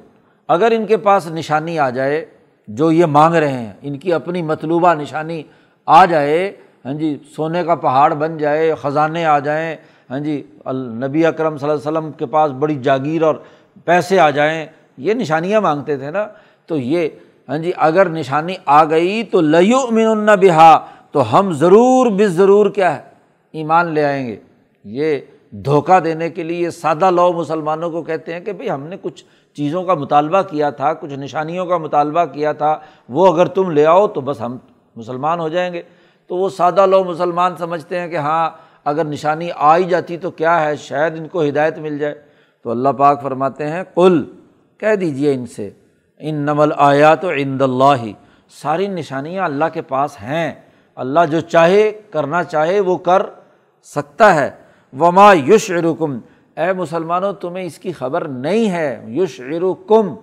اگر 0.49 0.71
ان 0.71 0.87
کے 0.87 0.97
پاس 0.97 1.31
نشانی 1.31 1.79
آ 1.79 1.91
جائے، 1.91 2.27
جو 2.69 2.93
یہ 2.93 3.07
مانگ 3.07 3.35
رہے 3.35 3.53
ہیں، 3.53 3.73
ان 3.83 3.99
کی 3.99 4.13
اپنی 4.13 4.43
مطلوبہ 4.43 4.95
نشانی 4.95 5.43
آ 5.87 6.05
جائے 6.05 6.53
ہاں 6.85 6.95
جی 6.95 7.19
سونے 7.37 7.65
کا 7.65 7.75
پہاڑ 7.75 8.15
بن 8.15 8.39
جائے، 8.39 8.75
خزانے 8.75 9.25
آ 9.25 9.39
جائیں 9.39 9.77
ہاں 10.11 10.19
جی 10.21 10.43
النبی 10.65 11.27
اکرم 11.27 11.57
صلی 11.57 11.69
اللہ 11.69 11.89
علیہ 11.89 11.99
وسلم 11.99 12.11
کے 12.13 12.27
پاس 12.27 12.51
بڑی 12.59 12.75
جاگیر 12.83 13.23
اور 13.23 13.35
پیسے 13.85 14.19
آ 14.19 14.31
جائیں، 14.31 14.67
یہ 14.99 15.15
نشانیاں 15.15 15.61
مانگتے 15.61 15.97
تھے 15.97 16.11
نا۔ 16.11 16.27
تو 16.67 16.77
یہ 16.77 17.09
ہاں 17.49 17.59
جی 17.59 17.73
اگر 17.77 18.09
نشانی 18.09 18.55
آ 18.67 18.85
گئی 18.85 19.23
تو 19.23 19.41
لیو 19.41 19.79
امین 19.79 20.27
بہا 20.41 20.79
تو 21.13 21.39
ہم 21.39 21.53
ضرور 21.53 22.11
بے 22.11 22.27
ضرور 22.29 22.71
کیا 22.71 22.97
ہے، 22.97 23.03
ایمان 23.53 23.91
لے 23.95 24.05
آئیں 24.05 24.27
گے۔ 24.27 24.37
یہ 24.85 25.19
دھوکہ 25.65 26.01
دینے 26.01 26.31
کے 26.31 26.43
لیے 26.43 26.71
سادہ 26.71 27.11
لو 27.11 27.33
مسلمانوں 27.33 27.91
کو 27.91 28.03
کہتے 28.03 28.33
ہیں 28.33 28.41
کہ 28.41 28.53
بھائی 28.53 28.71
ہم 28.71 28.83
نے 28.83 28.97
کچھ 29.03 29.25
چیزوں 29.57 29.83
کا 29.85 29.95
مطالبہ 29.95 30.43
کیا 30.43 30.71
تھا، 30.71 30.93
کچھ 30.93 31.13
نشانیوں 31.13 31.67
کا 31.67 31.77
مطالبہ 31.79 32.25
کیا 32.25 32.53
تھا، 32.53 32.79
وہ 33.09 33.33
اگر 33.33 33.47
تم 33.47 33.71
لے 33.71 33.87
آؤ 33.87 34.07
تو 34.07 34.21
بس 34.21 34.41
ہم 34.41 34.57
مسلمان 34.97 35.41
ہو 35.41 35.49
جائیں 35.49 35.73
گے۔ 35.73 35.83
تو 36.27 36.37
وہ 36.37 36.49
سادہ 36.49 36.87
لو 36.87 37.05
مسلمان 37.05 37.57
سمجھتے 37.57 38.01
ہیں 38.01 38.09
کہ 38.09 38.17
ہاں 38.17 38.51
اگر 38.87 39.05
نشانی 39.05 39.49
آ 39.57 39.77
ہی 39.77 39.85
جاتی 39.85 40.17
تو 40.17 40.31
کیا 40.31 40.65
ہے؟ 40.65 40.77
شاید 40.77 41.19
ان 41.19 41.29
کو 41.29 41.45
ہدایت 41.45 41.79
مل 41.79 41.99
جائے۔ 41.99 42.15
تو 42.63 42.71
اللہ 42.71 42.89
پاک 42.89 43.23
فرماتے 43.23 43.69
ہیں 43.69 43.83
کل 43.95 44.25
کہہ 44.79 44.95
دیجیے 44.95 45.35
ان 45.35 45.47
سے 45.47 45.71
ان 46.19 46.35
نمل 46.35 46.69
آیا 46.77 47.15
تو 47.15 47.31
عند 47.31 47.63
اللہ۔ 47.63 47.95
ہی 48.03 48.13
ساری 48.49 48.87
نشانیاں 48.87 49.45
اللہ 49.45 49.65
کے 49.73 49.83
پاس 49.83 50.17
ہیں۔ 50.23 50.55
اللہ 50.95 51.21
جو 51.31 51.41
چاہے، 51.41 51.93
کرنا 52.11 52.45
چاہے، 52.45 52.81
وہ 52.81 52.97
کر 52.97 53.23
سکتا 53.83 54.35
ہے۔ 54.35 54.51
وما 55.01 55.35
یش 55.35 55.71
ارکم 55.71 56.19
اے 56.57 56.73
مسلمانوں، 56.73 57.33
تمہیں 57.33 57.65
اس 57.65 57.79
کی 57.79 57.93
خبر 57.93 58.29
نہیں 58.29 58.71
ہے۔ 58.71 59.05
یش 59.09 59.41
ارکم 59.41 60.15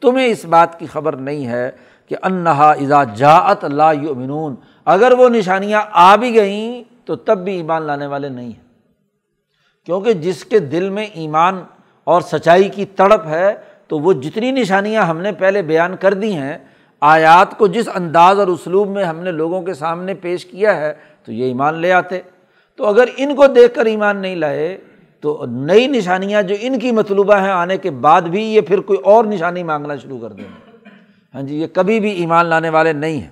تمہیں 0.00 0.26
اس 0.26 0.44
بات 0.44 0.78
کی 0.78 0.86
خبر 0.86 1.16
نہیں 1.16 1.46
ہے 1.46 1.70
کہ 2.08 2.16
انہا 2.22 2.70
اذا 2.70 3.04
جاعت 3.04 3.64
لا 3.64 3.92
یؤمنون۔ 3.92 4.54
اگر 4.84 5.12
وہ 5.12 5.28
نشانیاں 5.28 5.82
آ 5.92 6.16
بھی 6.16 6.34
گئیں 6.34 6.89
تو 7.10 7.16
تب 7.16 7.44
بھی 7.44 7.56
ایمان 7.56 7.82
لانے 7.82 8.06
والے 8.06 8.28
نہیں 8.28 8.48
ہیں۔ 8.48 8.68
کیونکہ 9.86 10.12
جس 10.12 10.44
کے 10.44 10.58
دل 10.58 10.90
میں 10.90 11.04
ایمان 11.04 11.62
اور 12.04 12.20
سچائی 12.20 12.68
کی 12.68 12.84
تڑپ 12.84 13.26
ہے، 13.26 13.54
تو 13.88 13.98
وہ 13.98 14.12
جتنی 14.12 14.50
نشانیاں 14.50 15.02
ہم 15.02 15.18
نے 15.18 15.32
پہلے 15.32 15.62
بیان 15.62 15.96
کر 15.96 16.14
دی 16.14 16.32
ہیں، 16.32 16.58
آیات 17.00 17.58
کو 17.58 17.66
جس 17.66 17.88
انداز 17.94 18.38
اور 18.38 18.48
اسلوب 18.48 18.88
میں 18.88 19.04
ہم 19.04 19.20
نے 19.20 19.32
لوگوں 19.32 19.62
کے 19.62 19.74
سامنے 19.74 20.14
پیش 20.14 20.46
کیا 20.46 20.76
ہے، 20.76 20.92
تو 21.24 21.32
یہ 21.32 21.44
ایمان 21.44 21.74
لے 21.74 21.92
آتے۔ 21.92 22.20
تو 22.76 22.86
اگر 22.86 23.04
ان 23.16 23.34
کو 23.34 23.46
دیکھ 23.46 23.74
کر 23.74 23.86
ایمان 23.86 24.16
نہیں 24.16 24.36
لائے، 24.36 24.78
تو 25.20 25.44
نئی 25.48 25.86
نشانیاں 25.86 26.42
جو 26.42 26.54
ان 26.60 26.78
کی 26.78 26.92
مطلوبہ 26.92 27.34
ہیں، 27.34 27.50
آنے 27.50 27.76
کے 27.76 27.90
بعد 27.90 28.22
بھی 28.22 28.54
یہ 28.54 28.60
پھر 28.60 28.80
کوئی 28.80 28.98
اور 29.04 29.24
نشانی 29.24 29.62
مانگنا 29.62 29.96
شروع 29.96 30.18
کر 30.18 30.32
دیں۔ 30.32 30.44
گے 30.44 30.88
ہاں 31.34 31.42
جی 31.42 31.60
یہ 31.60 31.66
کبھی 31.66 32.00
بھی 32.00 32.10
ایمان 32.10 32.46
لانے 32.46 32.68
والے 32.68 32.92
نہیں 32.92 33.20
ہیں۔ 33.20 33.30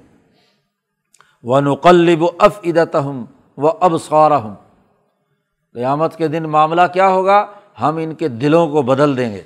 وہ 1.42 1.60
نقلب 1.60 2.22
و 2.22 2.30
اف 2.38 2.58
وہ 3.58 3.72
اب 3.80 3.94
ہوں 4.44 4.54
قیامت 5.74 6.16
کے 6.16 6.28
دن 6.28 6.42
معاملہ 6.42 6.82
کیا 6.92 7.08
ہوگا؟ 7.08 7.46
ہم 7.80 7.96
ان 7.96 8.14
کے 8.14 8.28
دلوں 8.28 8.68
کو 8.68 8.82
بدل 8.82 9.16
دیں 9.16 9.32
گے، 9.32 9.42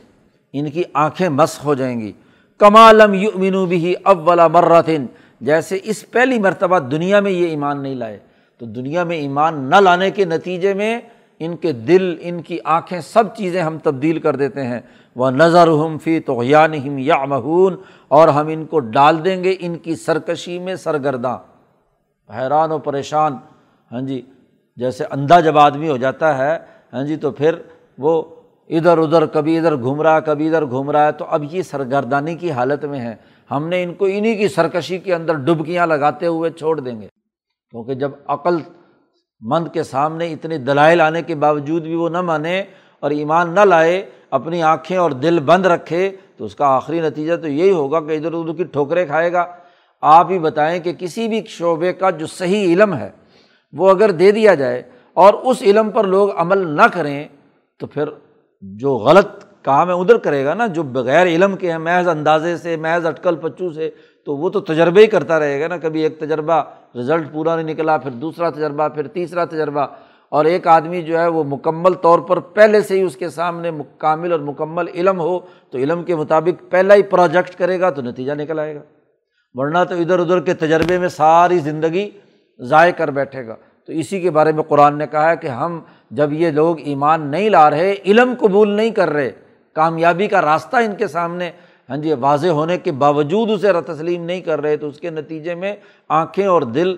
ان 0.52 0.70
کی 0.70 0.82
آنکھیں 0.94 1.28
مس 1.28 1.64
ہو 1.64 1.74
جائیں 1.74 2.00
گی۔ 2.00 2.12
کمالم 2.58 3.14
یو 3.14 3.66
بھی 3.66 3.94
اب 4.04 4.28
والا 4.28 4.48
مرتن۔ 4.48 5.06
جیسے 5.40 5.78
اس 5.84 6.10
پہلی 6.10 6.38
مرتبہ 6.38 6.78
دنیا 6.78 7.20
میں 7.20 7.30
یہ 7.30 7.46
ایمان 7.46 7.82
نہیں 7.82 7.94
لائے، 7.94 8.18
تو 8.58 8.66
دنیا 8.66 9.04
میں 9.04 9.16
ایمان 9.16 9.70
نہ 9.70 9.76
لانے 9.76 10.10
کے 10.10 10.24
نتیجے 10.24 10.74
میں 10.74 11.00
ان 11.38 11.56
کے 11.56 11.72
دل، 11.72 12.16
ان 12.20 12.42
کی 12.42 12.58
آنکھیں 12.64 13.00
سب 13.00 13.36
چیزیں 13.36 13.62
ہم 13.62 13.78
تبدیل 13.78 14.20
کر 14.20 14.36
دیتے 14.36 14.66
ہیں۔ 14.66 14.80
وہ 15.16 15.30
نظر 15.30 15.68
ہم 15.68 15.98
فی 15.98 16.20
تو 16.20 16.42
یا 16.42 17.24
مہون 17.24 17.76
اور 18.08 18.28
ہم 18.28 18.48
ان 18.48 18.64
کو 18.64 18.80
ڈال 18.80 19.24
دیں 19.24 19.44
گے 19.44 19.56
ان 19.60 19.76
کی 19.76 19.96
سرکشی 19.96 20.58
میں 20.58 20.74
سرگرداں۔ 20.74 21.38
حیران 22.36 22.72
و 22.72 22.78
پریشان۔ 22.78 23.36
ہاں 23.92 24.00
جی 24.00 24.20
جیسے 24.76 25.04
اندھا 25.10 25.40
جب 25.40 25.58
آدمی 25.58 25.88
ہو 25.88 25.96
جاتا 25.96 26.36
ہے 26.38 26.56
ہاں 26.92 27.02
جی 27.04 27.16
تو 27.16 27.30
پھر 27.30 27.54
وہ 27.98 28.22
ادھر 28.70 28.98
ادھر، 28.98 29.26
کبھی 29.26 29.56
ادھر 29.58 29.76
گھوم 29.76 30.00
رہا 30.02 30.16
ہے 30.16 30.20
کبھی 30.26 30.46
ادھر 30.46 30.64
گھوم 30.66 30.90
رہا 30.90 31.06
ہے، 31.06 31.12
تو 31.12 31.24
اب 31.28 31.42
یہ 31.50 31.62
سرگردانی 31.62 32.34
کی 32.34 32.50
حالت 32.50 32.84
میں 32.84 33.00
ہے 33.00 33.14
ہم 33.50 33.68
نے 33.68 33.82
ان 33.82 33.92
کو 33.94 34.04
انہیں 34.04 34.36
کی 34.36 34.48
سرکشی 34.48 34.98
کے 34.98 35.14
اندر 35.14 35.34
ڈبکیاں 35.46 35.86
لگاتے 35.86 36.26
ہوئے 36.26 36.50
چھوڑ 36.50 36.78
دیں 36.80 37.00
گے۔ 37.00 37.06
کیونکہ 37.72 37.94
جب 37.94 38.10
عقل 38.26 38.58
مند 39.40 39.68
کے 39.72 39.82
سامنے 39.82 40.32
اتنے 40.32 40.58
دلائل 40.58 41.00
آنے 41.00 41.22
کے 41.22 41.34
باوجود 41.34 41.82
بھی 41.82 41.94
وہ 41.94 42.08
نہ 42.08 42.20
مانے 42.20 42.62
اور 43.02 43.10
ایمان 43.10 43.54
نہ 43.54 43.60
لائے، 43.60 44.10
اپنی 44.30 44.62
آنکھیں 44.62 44.96
اور 44.96 45.10
دل 45.10 45.38
بند 45.38 45.66
رکھے، 45.66 46.10
تو 46.36 46.44
اس 46.44 46.54
کا 46.54 46.66
آخری 46.66 47.00
نتیجہ 47.00 47.36
تو 47.36 47.48
یہی 47.48 47.70
ہوگا 47.70 48.00
کہ 48.00 48.16
ادھر 48.16 48.32
ادھر 48.32 48.54
کی 48.56 48.64
ٹھوکریں 48.64 49.06
کھائے 49.06 49.32
گا۔ 49.32 49.44
آپ 50.02 50.30
ہی 50.30 50.38
بتائیں 50.38 50.78
کہ 50.80 50.92
کسی 50.92 51.28
بھی 51.28 51.42
شعبے 51.48 51.92
کا 51.92 52.10
جو 52.10 52.26
صحیح 52.26 52.72
علم 52.72 52.94
ہے 52.94 53.10
وہ 53.72 53.90
اگر 53.90 54.10
دے 54.10 54.32
دیا 54.32 54.54
جائے 54.54 54.82
اور 55.14 55.34
اس 55.34 55.62
علم 55.62 55.90
پر 55.90 56.04
لوگ 56.04 56.28
عمل 56.36 56.68
نہ 56.68 56.82
کریں، 56.92 57.28
تو 57.78 57.86
پھر 57.86 58.04
جو 58.60 58.94
غلط 58.94 59.26
کام 59.62 59.88
ہے 59.88 59.94
ادھر 59.94 60.16
کرے 60.16 60.44
گا 60.44 60.54
نا، 60.54 60.66
جو 60.66 60.82
بغیر 60.82 61.26
علم 61.26 61.56
کے 61.56 61.70
ہیں، 61.70 61.78
محض 61.78 62.08
اندازے 62.08 62.56
سے، 62.56 62.76
محض 62.76 63.06
اٹکل 63.06 63.36
پچو 63.36 63.72
سے، 63.72 63.90
تو 64.26 64.36
وہ 64.36 64.50
تو 64.50 64.60
تجربے 64.60 65.00
ہی 65.00 65.06
کرتا 65.06 65.38
رہے 65.38 65.60
گا 65.60 65.68
نا۔ 65.68 65.76
کبھی 65.76 66.02
ایک 66.02 66.18
تجربہ 66.18 66.62
رزلٹ 66.98 67.32
پورا 67.32 67.56
نہیں 67.56 67.74
نکلا، 67.74 67.96
پھر 67.96 68.10
دوسرا 68.10 68.50
تجربہ، 68.50 68.88
پھر 68.88 69.06
تیسرا 69.06 69.44
تجربہ۔ 69.44 69.86
اور 70.28 70.44
ایک 70.44 70.66
آدمی 70.66 71.02
جو 71.02 71.18
ہے، 71.18 71.26
وہ 71.26 71.44
مکمل 71.44 71.94
طور 71.94 72.18
پر 72.18 72.40
پہلے 72.40 72.80
سے 72.80 72.96
ہی 72.96 73.02
اس 73.02 73.16
کے 73.16 73.28
سامنے 73.28 73.70
کامل 73.98 74.32
اور 74.32 74.40
مکمل 74.40 74.88
علم 74.94 75.20
ہو، 75.20 75.38
تو 75.70 75.78
علم 75.78 76.02
کے 76.02 76.16
مطابق 76.16 76.70
پہلا 76.70 76.94
ہی 76.94 77.02
پروجیکٹ 77.02 77.58
کرے 77.58 77.80
گا، 77.80 77.90
تو 77.90 78.02
نتیجہ 78.02 78.32
نکل 78.32 78.58
آئے 78.58 78.74
گا۔ 78.74 78.80
ورنہ 79.54 79.78
تو 79.88 79.94
ادھر 79.94 80.18
ادھر 80.18 80.40
کے 80.40 80.54
تجربے 80.54 80.98
میں 80.98 81.08
ساری 81.08 81.58
زندگی 81.58 82.10
ضائع 82.60 82.92
کر 82.92 83.10
بیٹھے 83.10 83.46
گا۔ 83.46 83.56
تو 83.86 83.92
اسی 83.92 84.20
کے 84.20 84.30
بارے 84.30 84.52
میں 84.52 84.62
قرآن 84.62 84.98
نے 84.98 85.06
کہا 85.06 85.30
ہے 85.30 85.36
کہ 85.36 85.46
ہم 85.46 85.80
جب 86.10 86.32
یہ 86.32 86.50
لوگ 86.50 86.80
ایمان 86.84 87.26
نہیں 87.26 87.50
لا 87.50 87.68
رہے، 87.70 87.94
علم 88.06 88.34
قبول 88.40 88.68
نہیں 88.70 88.90
کر 88.90 89.10
رہے، 89.10 89.30
کامیابی 89.76 90.26
کا 90.28 90.42
راستہ 90.42 90.76
ان 90.76 90.94
کے 90.96 91.06
سامنے 91.06 91.50
ہاں 91.88 91.96
جی 91.96 92.12
واضح 92.12 92.48
ہونے 92.48 92.76
کے 92.78 92.92
باوجود 92.92 93.50
اسے 93.50 93.72
تسلیم 93.86 94.24
نہیں 94.24 94.40
کر 94.40 94.60
رہے، 94.60 94.76
تو 94.76 94.88
اس 94.88 95.00
کے 95.00 95.10
نتیجے 95.10 95.54
میں 95.54 95.74
آنکھیں 96.08 96.46
اور 96.46 96.62
دل 96.62 96.94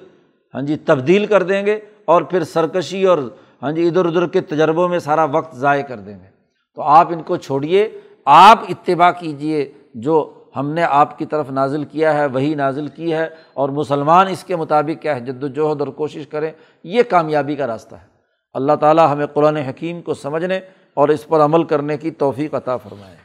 ہاں 0.55 0.63
جی 0.63 0.77
تبدیل 0.77 1.27
کر 1.27 1.43
دیں 1.43 1.65
گے 1.67 1.79
اور 2.05 2.23
پھر 2.23 2.45
سرکشی 2.45 3.05
اور 3.05 3.19
ہاں 3.63 3.73
جی 3.73 3.87
ادھر 3.89 4.05
ادھر 4.05 4.27
کے 4.27 4.41
تجربوں 4.41 4.89
میں 4.89 4.99
سارا 4.99 5.25
وقت 5.25 5.57
ضائع 5.57 5.83
کر 5.83 5.97
دیں 5.97 6.19
گے۔ 6.19 6.29
تو 6.77 6.83
آپ 6.83 7.13
ان 7.13 7.23
کو 7.23 7.37
چھوڑیے، 7.37 7.89
آپ 8.25 8.65
اتباع 8.69 9.11
کیجیے 9.11 9.65
جو 9.95 10.33
ہم 10.57 10.71
نے 10.71 10.83
آپ 10.83 11.19
کی 11.19 11.27
طرف 11.27 11.51
نازل 11.51 11.85
کیا 11.85 12.15
ہے، 12.15 12.27
وہی 12.27 12.55
نازل 12.55 12.89
کی 12.89 13.15
ہے 13.15 13.25
اور 13.55 13.69
مسلمان 13.69 14.29
اس 14.29 14.45
کے 14.45 14.57
مطابق 14.57 15.03
کیا 15.03 15.15
ہے؟ 15.15 15.21
جد 15.21 15.43
وجہد 15.43 15.81
اور 15.81 15.89
کوشش 15.89 16.27
کریں، 16.27 16.53
یہ 16.85 17.03
کامیابی 17.03 17.57
کا 17.57 17.67
راستہ 17.67 17.95
ہے۔ 17.95 18.07
اللہ 18.53 18.73
تعالیٰ 18.81 19.13
ہمیں 19.13 19.27
قرآن 19.27 19.57
حکیم 19.57 20.03
کو 20.03 20.15
سمجھنے 20.15 20.61
اور 20.95 21.09
اس 21.09 21.27
پر 21.27 21.41
عمل 21.41 21.65
کرنے 21.65 21.99
کی 21.99 22.11
توفیق 22.11 22.55
عطا 22.55 22.77
فرمائے۔ 22.77 23.17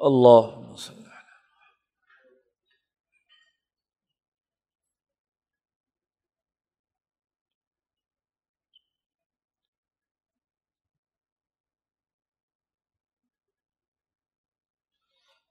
اللہ 0.00 0.72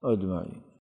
اجمائی 0.04 0.67